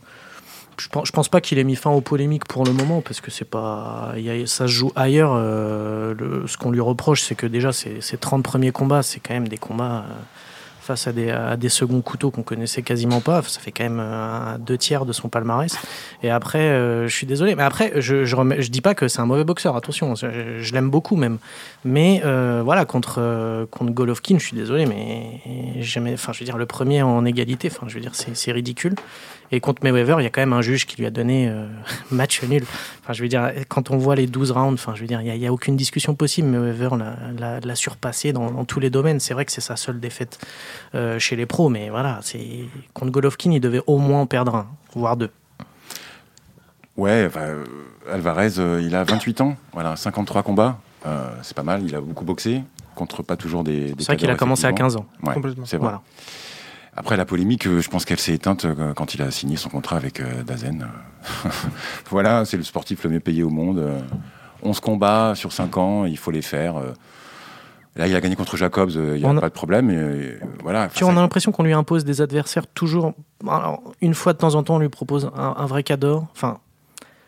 je 0.79 0.89
pense, 0.89 1.11
pense 1.11 1.29
pas 1.29 1.41
qu'il 1.41 1.59
ait 1.59 1.64
mis 1.64 1.77
fin 1.77 1.91
aux 1.91 2.01
polémiques 2.01 2.47
pour 2.47 2.64
le 2.64 2.72
moment 2.72 3.01
parce 3.01 3.20
que 3.20 3.31
c'est 3.31 3.45
pas 3.45 4.14
ça 4.47 4.66
se 4.66 4.72
joue 4.72 4.93
ailleurs. 4.95 5.33
Euh, 5.35 6.14
ce 6.47 6.57
qu'on 6.57 6.70
lui 6.70 6.81
reproche, 6.81 7.22
c'est 7.22 7.35
que 7.35 7.47
déjà 7.47 7.72
ses, 7.72 8.01
30 8.20 8.43
premiers 8.43 8.72
combats, 8.72 9.03
c'est 9.03 9.20
quand 9.20 9.35
même 9.35 9.49
des 9.49 9.59
combats 9.59 10.05
euh, 10.09 10.12
face 10.81 11.09
à 11.09 11.12
des, 11.12 11.68
seconds 11.68 12.01
couteaux 12.01 12.31
qu'on 12.31 12.43
connaissait 12.43 12.83
quasiment 12.83 13.20
pas. 13.20 13.43
Ça 13.43 13.61
fait 13.61 13.72
quand 13.72 13.85
même 13.85 14.01
euh, 14.01 14.59
deux 14.59 14.79
tiers 14.79 15.05
de 15.05 15.12
son 15.12 15.29
palmarès. 15.29 15.77
Et 16.22 16.31
après, 16.31 16.61
euh, 16.61 17.09
je 17.09 17.14
suis 17.14 17.27
désolé, 17.27 17.55
mais 17.55 17.64
après, 17.64 17.93
je, 17.97 18.24
je, 18.24 18.70
dis 18.70 18.81
pas 18.81 18.95
que 18.95 19.09
c'est 19.09 19.20
un 19.20 19.27
mauvais 19.27 19.45
boxeur, 19.45 19.77
attention, 19.77 20.14
je, 20.14 20.72
l'aime 20.72 20.91
beaucoup 20.91 21.16
même. 21.16 21.39
Mais 21.85 22.22
voilà, 22.22 22.85
contre, 22.85 23.66
Golovkin, 23.83 24.39
je 24.39 24.45
suis 24.45 24.57
désolé, 24.57 24.87
mais 24.87 25.41
enfin, 26.14 26.33
je 26.33 26.41
veux 26.41 26.45
dire, 26.45 26.59
le 26.59 26.66
premier 26.66 27.03
en 27.03 27.24
égalité, 27.24 27.68
enfin, 27.70 27.87
je 27.89 27.95
veux 27.95 28.01
dire, 28.01 28.12
c'est 28.14 28.53
ridicule. 28.53 28.95
Et 29.53 29.61
contre 29.61 29.84
Mayweather, 29.84 30.20
il 30.20 30.24
y 30.24 30.26
a 30.26 30.30
quand 30.30 30.40
même 30.40 30.53
un 30.53 30.62
juge 30.62 30.86
qui 30.86 30.97
lui 30.97 31.07
a 31.07 31.11
donné 31.11 31.53
match 32.11 32.42
nul. 32.42 32.64
Enfin, 33.03 33.12
je 33.12 33.22
veux 33.22 33.28
dire, 33.28 33.53
quand 33.68 33.90
on 33.90 33.97
voit 33.97 34.16
les 34.16 34.26
12 34.26 34.51
rounds, 34.51 34.74
enfin, 34.74 34.94
je 34.94 35.01
veux 35.01 35.07
dire, 35.07 35.20
il 35.22 35.38
n'y 35.38 35.47
a, 35.47 35.53
aucune 35.53 35.76
discussion 35.76 36.14
possible. 36.14 36.49
Mayweather 36.49 36.97
l'a 37.38 37.74
surpassé 37.74 38.32
dans, 38.32 38.51
dans, 38.51 38.64
tous 38.64 38.80
les 38.80 38.90
domaines. 38.90 39.20
C'est 39.20 39.34
vrai 39.34 39.44
que 39.44 39.53
c'est 39.53 39.61
sa 39.61 39.76
seule 39.76 40.01
défaite 40.01 40.38
euh, 40.94 41.18
chez 41.18 41.36
les 41.36 41.47
pros, 41.47 41.68
mais 41.68 41.90
voilà, 41.90 42.20
c'est 42.22 42.64
contre 42.94 43.11
Golovkin, 43.11 43.51
il 43.51 43.61
devait 43.61 43.82
au 43.86 43.99
moins 43.99 44.20
en 44.20 44.26
perdre 44.26 44.55
un, 44.55 44.66
voire 44.94 45.16
deux. 45.16 45.30
Ouais, 46.97 47.28
euh, 47.36 47.64
Alvarez, 48.11 48.59
euh, 48.59 48.80
il 48.82 48.94
a 48.94 49.05
28 49.05 49.40
ans, 49.42 49.57
voilà, 49.72 49.97
53 49.97 50.42
combats, 50.42 50.78
c'est 51.42 51.55
pas 51.55 51.62
mal, 51.62 51.82
il 51.84 51.94
a 51.94 52.01
beaucoup 52.01 52.24
boxé, 52.24 52.62
contre 52.94 53.22
pas 53.22 53.36
toujours 53.36 53.62
des... 53.62 53.94
c'est 53.99 54.07
vrai 54.07 54.16
qu'il 54.16 54.30
a 54.30 54.34
commencé 54.36 54.64
à 54.66 54.72
15 54.72 54.97
ans. 54.97 55.07
c'est 55.64 55.76
vrai. 55.76 55.94
Après, 56.97 57.16
la 57.16 57.24
polémique, 57.24 57.68
je 57.68 57.88
pense 57.88 58.05
qu'elle 58.05 58.18
s'est 58.18 58.34
éteinte 58.34 58.66
quand 58.94 59.14
il 59.14 59.22
a 59.22 59.30
signé 59.30 59.57
son 59.57 59.68
contrat 59.68 59.97
avec 59.97 60.22
Dazen. 60.47 60.88
voilà, 62.11 62.44
c'est 62.44 62.57
le 62.57 62.62
sportif 62.62 63.05
le 63.05 63.11
mieux 63.11 63.20
payé 63.20 63.42
au 63.42 63.51
monde. 63.51 63.86
11 64.62 64.80
combats 64.80 65.34
sur 65.34 65.53
5 65.53 65.76
ans, 65.76 66.05
il 66.07 66.16
faut 66.16 66.30
les 66.30 66.42
faire. 66.42 66.76
Là, 67.97 68.07
il 68.07 68.14
a 68.14 68.20
gagné 68.20 68.36
contre 68.36 68.59
Jacobs, 68.59 68.90
euh, 68.97 69.16
il 69.16 69.22
n'y 69.22 69.28
a 69.28 69.40
pas 69.40 69.49
de 69.49 69.55
problème. 69.55 69.90
Et, 69.90 70.38
voilà. 70.62 70.88
Tu 70.88 71.03
on 71.05 71.11
a 71.11 71.14
l'impression 71.14 71.51
qu'on 71.51 71.62
lui 71.62 71.72
impose 71.72 72.05
des 72.05 72.20
adversaires 72.20 72.66
toujours. 72.66 73.14
une 74.03 74.14
fois 74.14 74.34
de 74.34 74.38
temps 74.38 74.55
en 74.55 74.62
temps, 74.62 74.76
on 74.76 74.78
lui 74.78 74.90
propose 74.90 75.30
un, 75.34 75.66
vrai 75.66 75.82
cador, 75.82 76.26
enfin, 76.32 76.59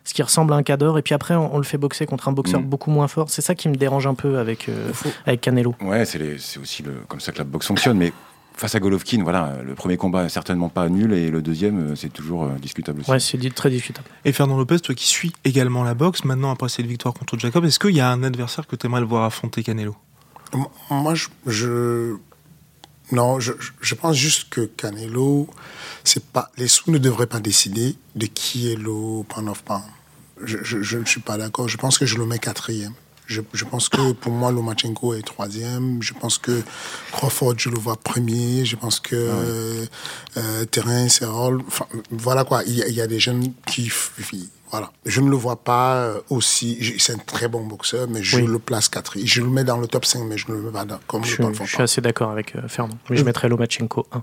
ce 0.05 0.13
qui 0.13 0.23
ressemble 0.23 0.53
à 0.53 0.57
un 0.57 0.63
cador, 0.63 0.99
et 0.99 1.03
puis 1.03 1.15
après, 1.15 1.35
on, 1.35 1.57
le 1.57 1.65
fait 1.65 1.79
boxer 1.79 2.05
contre 2.05 2.29
un 2.29 2.33
boxeur 2.33 2.61
mm. 2.61 2.65
beaucoup 2.65 2.91
moins 2.91 3.09
fort. 3.09 3.31
C'est 3.31 3.41
ça 3.41 3.55
qui 3.55 3.71
me 3.71 3.77
dérange 3.77 4.07
un 4.07 4.15
peu 4.15 4.39
avec, 4.39 4.69
euh, 4.69 4.93
avec 5.25 5.41
Canelo. 5.41 5.75
Ouais, 5.81 6.05
c'est 6.05 6.21
aussi 6.61 6.83
le, 6.83 6.93
comme 7.09 7.21
ça 7.21 7.33
que 7.33 7.39
la 7.39 7.45
boxe 7.45 7.67
fonctionne. 7.67 7.97
Mais 7.97 8.13
face 8.59 8.75
à 8.75 8.81
Golovkin, 8.81 9.23
voilà, 9.23 9.59
le 9.65 9.75
premier 9.75 9.97
combat 9.97 10.25
est 10.25 10.29
certainement 10.29 10.69
pas 10.69 10.89
nul 10.89 11.13
et 11.13 11.31
le 11.31 11.41
deuxième, 11.41 11.93
euh, 11.93 11.97
c'est 11.97 12.13
toujours 12.13 12.49
discutable 12.61 13.01
aussi. 13.01 13.11
Ouais, 13.11 13.21
c'est 13.21 13.39
très 13.55 13.71
discutable. 13.71 14.09
Et 14.25 14.33
Fernand 14.33 14.59
Lopez, 14.59 14.81
toi 14.81 14.95
qui 14.95 15.07
suis 15.07 15.33
également 15.45 15.85
la 15.85 15.95
boxe, 15.95 16.25
maintenant 16.25 16.51
après 16.51 16.69
cette 16.69 16.87
victoire 16.87 17.15
contre 17.15 17.39
Jacob, 17.39 17.65
est-ce 17.65 17.79
qu'il 17.79 17.95
y 17.95 18.01
a 18.01 18.11
un 18.11 18.23
adversaire 18.23 18.67
que 18.67 18.77
tu 18.77 18.87
aimerais 18.87 19.01
le 19.01 19.07
voir 19.07 19.25
affronter 19.25 19.63
Canelo? 19.63 19.97
Moi, 20.91 21.15
je, 21.47 22.17
non, 23.13 23.41
je, 23.41 23.53
je, 23.81 23.95
pense 23.95 24.17
juste 24.17 24.49
que 24.51 24.63
Canelo, 24.63 25.49
c'est 26.05 26.25
pas, 26.25 26.51
les 26.57 26.69
sous 26.69 26.91
ne 26.91 26.99
devraient 26.99 27.27
pas 27.27 27.41
décider 27.41 27.97
de 28.17 28.27
qui 28.27 28.73
est 28.73 28.77
le 28.77 29.23
pound 29.25 29.49
of 29.49 29.63
pound. 29.63 29.83
Je, 30.43 30.59
je, 30.63 30.99
ne 30.99 31.05
suis 31.05 31.21
pas 31.21 31.37
d'accord. 31.37 31.69
Je 31.69 31.77
pense 31.77 31.99
que 31.99 32.07
je 32.07 32.17
le 32.17 32.27
mets 32.27 32.39
quatrième. 32.39 32.93
Je, 33.29 33.43
je, 33.53 33.65
pense 33.65 33.89
que 33.89 34.13
pour 34.13 34.33
moi, 34.33 34.51
Lomachenko 34.51 35.15
est 35.15 35.23
troisième. 35.23 36.03
Je 36.03 36.15
pense 36.15 36.39
que 36.39 36.63
Crawford, 37.13 37.55
je 37.59 37.69
le 37.69 37.79
vois 37.79 37.97
premier. 37.97 38.65
Je 38.65 38.75
pense 38.75 39.01
que 39.01 39.31
ah 39.31 40.41
euh, 40.41 40.65
Terence, 40.65 41.23
enfin, 41.23 41.87
voilà 42.11 42.45
quoi. 42.45 42.63
Il 42.67 42.77
y, 42.77 42.83
a, 42.83 42.89
il 42.89 42.95
y, 42.95 43.03
a 43.03 43.07
des 43.07 43.21
jeunes 43.21 43.53
qui, 43.67 43.93
voilà. 44.71 44.91
Je 45.07 45.21
ne 45.21 45.31
le 45.31 45.37
vois 45.37 45.57
pas 45.57 45.97
euh, 45.97 46.21
aussi. 46.29 46.95
C'est 46.99 47.15
un 47.15 47.19
très 47.19 47.49
bon 47.49 47.65
boxeur, 47.65 48.07
mais 48.09 48.23
je 48.23 48.39
le 48.39 48.59
place 48.59 48.89
quatrième. 48.89 49.27
Je 49.27 49.41
le 49.41 49.49
mets 49.49 49.65
dans 49.65 49.79
le 49.79 49.87
top 49.87 50.05
5, 50.05 50.25
mais 50.25 50.37
je 50.37 50.51
ne 50.51 50.57
le 50.57 50.63
mets 50.63 50.71
pas 50.71 50.85
dans, 50.85 50.99
comme 51.07 51.25
je, 51.25 51.41
le 51.43 51.53
Je 51.53 51.65
suis 51.65 51.83
assez 51.83 52.01
d'accord 52.01 52.31
avec 52.31 52.55
euh, 52.57 52.69
Fernand. 52.69 52.99
Mais 53.09 53.17
je 53.17 53.23
euh. 53.23 53.25
mettrais 53.25 53.49
Lomachenko 53.49 54.07
1, 54.13 54.23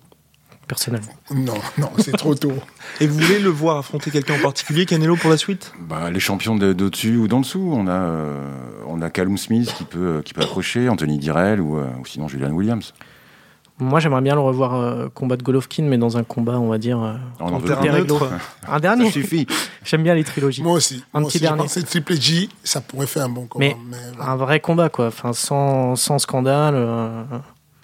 personnellement. 0.67 1.13
Non, 1.33 1.53
non, 1.77 1.91
c'est 1.97 2.15
trop 2.17 2.35
tôt. 2.35 2.53
Et 3.01 3.07
vous 3.07 3.19
voulez 3.19 3.39
le 3.39 3.49
voir 3.49 3.77
affronter 3.77 4.11
quelqu'un 4.11 4.35
en 4.35 4.41
particulier, 4.41 4.85
Canelo, 4.85 5.15
pour 5.15 5.29
la 5.29 5.37
suite? 5.37 5.73
Bah, 5.79 6.09
Les 6.09 6.19
champions 6.19 6.55
d'au-dessus 6.55 7.17
ou 7.17 7.27
d'en 7.27 7.41
dessous. 7.41 7.71
On 7.73 7.87
a, 7.87 8.11
on 8.87 9.01
a 9.01 9.09
Callum 9.09 9.37
Smith 9.37 9.73
qui 9.77 9.83
peut, 9.83 10.21
qui 10.23 10.33
peut 10.33 10.41
accrocher, 10.41 10.89
Anthony 10.89 11.17
Direl 11.17 11.61
ou, 11.61 11.77
ou 11.77 12.05
sinon 12.05 12.27
Julian 12.27 12.51
Williams. 12.51 12.93
Moi, 13.77 13.99
j'aimerais 13.99 14.21
bien 14.21 14.35
le 14.35 14.41
revoir 14.41 14.75
euh, 14.75 15.09
combattre 15.13 15.43
Golovkin, 15.43 15.83
mais 15.83 15.97
dans 15.97 16.15
un 16.15 16.23
combat, 16.23 16.57
on 16.59 16.69
va 16.69 16.77
dire. 16.77 17.01
Euh, 17.01 17.15
en 17.41 17.53
un 18.67 18.79
dernier. 18.79 19.05
Ça 19.05 19.11
suffit. 19.11 19.45
J'aime 19.83 20.01
bien 20.01 20.15
les 20.15 20.23
trilogies. 20.23 20.63
Moi 20.63 20.73
aussi. 20.73 21.03
Un 21.13 21.23
petit 21.23 21.41
dernier. 21.41 21.65
Je 21.67 21.81
Triple 21.81 22.13
G, 22.13 22.47
ça 22.63 22.79
pourrait 22.79 23.05
faire 23.05 23.25
un 23.25 23.29
bon 23.29 23.47
combat. 23.47 23.65
Mais, 23.65 23.97
un 24.21 24.37
vrai 24.37 24.61
combat, 24.61 24.87
quoi. 24.87 25.07
Enfin, 25.07 25.33
sans, 25.33 25.97
sans 25.97 26.19
scandale. 26.19 26.75
Euh, 26.77 27.23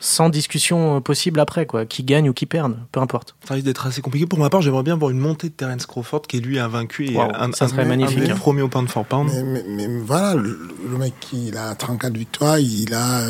sans 0.02 0.30
discussion 0.30 1.00
possible 1.00 1.40
après, 1.40 1.66
quoi. 1.66 1.86
Qui 1.86 2.04
gagne 2.04 2.28
ou 2.28 2.34
qui 2.34 2.48
perde, 2.48 2.76
peu 2.92 3.00
importe. 3.00 3.36
Ça 3.48 3.54
risque 3.54 3.66
d'être 3.66 3.86
assez 3.86 4.02
compliqué. 4.02 4.26
Pour 4.26 4.40
ma 4.40 4.50
part, 4.50 4.62
j'aimerais 4.62 4.84
bien 4.84 4.98
voir 4.98 5.12
une 5.12 5.20
montée 5.20 5.48
de 5.48 5.54
Terence 5.54 5.86
Crawford 5.86 6.24
qui, 6.24 6.42
lui, 6.42 6.60
a 6.60 6.68
vaincu 6.68 7.12
et 7.12 7.18
un, 7.18 7.52
ça 7.54 7.68
serait 7.68 7.86
magnifique. 7.86 8.30
Un, 8.30 8.34
hein. 8.34 8.36
premier 8.36 8.64
au 8.64 8.68
pound 8.68 8.90
for 8.90 9.06
pound. 9.06 9.32
Mais, 9.32 9.64
mais, 9.68 9.88
voilà, 10.04 10.34
le, 10.34 10.98
mec, 10.98 11.14
il 11.32 11.56
a 11.56 11.76
34 11.76 12.18
victoires, 12.18 12.60
il 12.60 12.94
a 12.94 13.22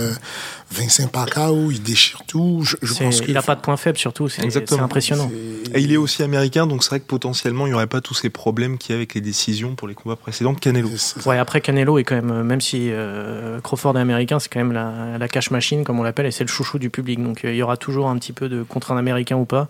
Vincent 0.71 1.07
Pacquiao, 1.07 1.69
il 1.71 1.83
déchire 1.83 2.21
tout. 2.25 2.63
Je, 2.63 2.75
pense 2.77 3.21
il 3.27 3.33
n'a 3.33 3.41
pas 3.41 3.55
de 3.55 3.61
point 3.61 3.77
faible 3.77 3.97
surtout, 3.97 4.29
c'est 4.29 4.41
impressionnant. 4.73 5.29
Et 5.73 5.81
il 5.81 5.91
est 5.91 5.97
aussi 5.97 6.23
américain, 6.23 6.67
donc 6.67 6.83
c'est 6.83 6.89
vrai 6.89 6.99
que 6.99 7.05
potentiellement 7.05 7.67
il 7.67 7.71
n'y 7.71 7.75
aurait 7.75 7.87
pas 7.87 8.01
tous 8.01 8.13
ces 8.13 8.29
problèmes 8.29 8.77
qu'il 8.77 8.91
y 8.91 8.93
a 8.93 8.97
avec 8.97 9.13
les 9.13 9.21
décisions 9.21 9.75
pour 9.75 9.87
les 9.87 9.93
combats 9.93 10.15
précédents 10.15 10.53
de 10.53 10.59
Canelo. 10.59 10.89
Ouais, 11.25 11.37
après 11.37 11.61
Canelo 11.61 11.97
est 11.97 12.03
quand 12.03 12.15
même, 12.15 12.43
même 12.43 12.61
si 12.61 12.89
euh, 12.91 13.59
Crawford 13.61 13.97
est 13.97 14.01
américain, 14.01 14.39
c'est 14.39 14.49
quand 14.49 14.59
même 14.59 14.71
la, 14.71 15.17
la, 15.17 15.27
cash 15.27 15.51
machine 15.51 15.83
comme 15.83 15.99
on 15.99 16.03
l'appelle 16.03 16.25
et 16.25 16.31
c'est 16.31 16.43
le 16.43 16.49
chouchou 16.63 16.79
du 16.79 16.89
public. 16.89 17.21
Donc 17.21 17.43
euh, 17.45 17.51
il 17.51 17.57
y 17.57 17.61
aura 17.63 17.77
toujours 17.77 18.09
un 18.09 18.17
petit 18.17 18.33
peu 18.33 18.49
de 18.49 18.63
contre 18.63 18.91
un 18.91 18.97
américain 18.97 19.35
ou 19.35 19.45
pas. 19.45 19.67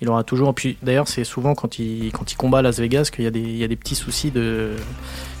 Il 0.00 0.08
aura 0.10 0.24
toujours. 0.24 0.54
Puis 0.54 0.76
d'ailleurs, 0.82 1.08
c'est 1.08 1.24
souvent 1.24 1.54
quand 1.54 1.78
il, 1.78 2.10
quand 2.12 2.30
il 2.30 2.36
combat 2.36 2.58
à 2.58 2.62
Las 2.62 2.78
Vegas 2.78 3.08
qu'il 3.14 3.24
y, 3.24 3.58
y, 3.58 3.64
a 3.64 3.68
des 3.68 3.76
petits 3.76 3.94
soucis 3.94 4.30
de, 4.30 4.74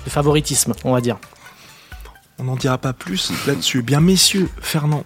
de 0.04 0.10
favoritisme, 0.10 0.72
on 0.84 0.92
va 0.92 1.00
dire. 1.00 1.18
On 2.38 2.44
n'en 2.44 2.56
dira 2.56 2.78
pas 2.78 2.92
plus 2.92 3.32
là-dessus. 3.46 3.82
Bien, 3.82 4.00
messieurs, 4.00 4.48
Fernand, 4.60 5.04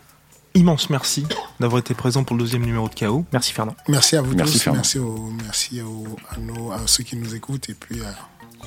immense 0.54 0.88
merci 0.90 1.26
d'avoir 1.60 1.80
été 1.80 1.94
présent 1.94 2.22
pour 2.24 2.36
le 2.36 2.42
deuxième 2.42 2.64
numéro 2.64 2.88
de 2.88 2.94
KO. 2.94 3.24
Merci 3.32 3.52
Fernand. 3.52 3.74
Merci 3.88 4.16
à 4.16 4.22
vous 4.22 4.34
Merci, 4.34 4.52
tous. 4.54 4.62
Fernand. 4.62 4.76
Merci, 4.78 4.98
aux, 5.00 5.30
merci 5.44 5.80
aux- 5.82 6.16
à, 6.30 6.38
nos- 6.38 6.70
à 6.72 6.78
ceux 6.86 7.02
qui 7.04 7.16
nous 7.16 7.34
écoutent 7.34 7.68
et 7.70 7.74
puis 7.74 8.00
à 8.02 8.14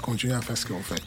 continuer 0.01 0.33
à 0.33 0.41
faire 0.41 0.57
ce 0.57 0.65
que 0.65 0.73
vous 0.73 0.83
faites. 0.83 1.03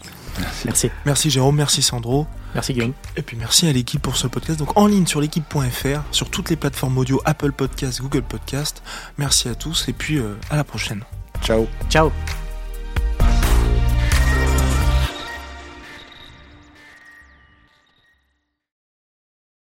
Merci. 0.64 0.90
Merci 1.04 1.30
Jérôme, 1.30 1.56
merci 1.56 1.82
Sandro. 1.82 2.26
Merci 2.54 2.72
Guillaume. 2.72 2.92
Et 3.16 3.22
puis 3.22 3.36
merci 3.36 3.68
à 3.68 3.72
l'équipe 3.72 4.00
pour 4.00 4.16
ce 4.16 4.26
podcast. 4.26 4.58
Donc 4.58 4.76
en 4.76 4.86
ligne 4.86 5.06
sur 5.06 5.20
l'équipe.fr, 5.20 6.00
sur 6.10 6.30
toutes 6.30 6.50
les 6.50 6.56
plateformes 6.56 6.96
audio, 6.98 7.20
Apple 7.24 7.52
Podcast, 7.52 8.00
Google 8.00 8.22
Podcast. 8.22 8.82
Merci 9.18 9.48
à 9.48 9.54
tous 9.54 9.88
et 9.88 9.92
puis 9.92 10.18
euh, 10.18 10.34
à 10.50 10.56
la 10.56 10.64
prochaine. 10.64 11.02
Ciao. 11.42 11.66
Ciao. 11.90 12.10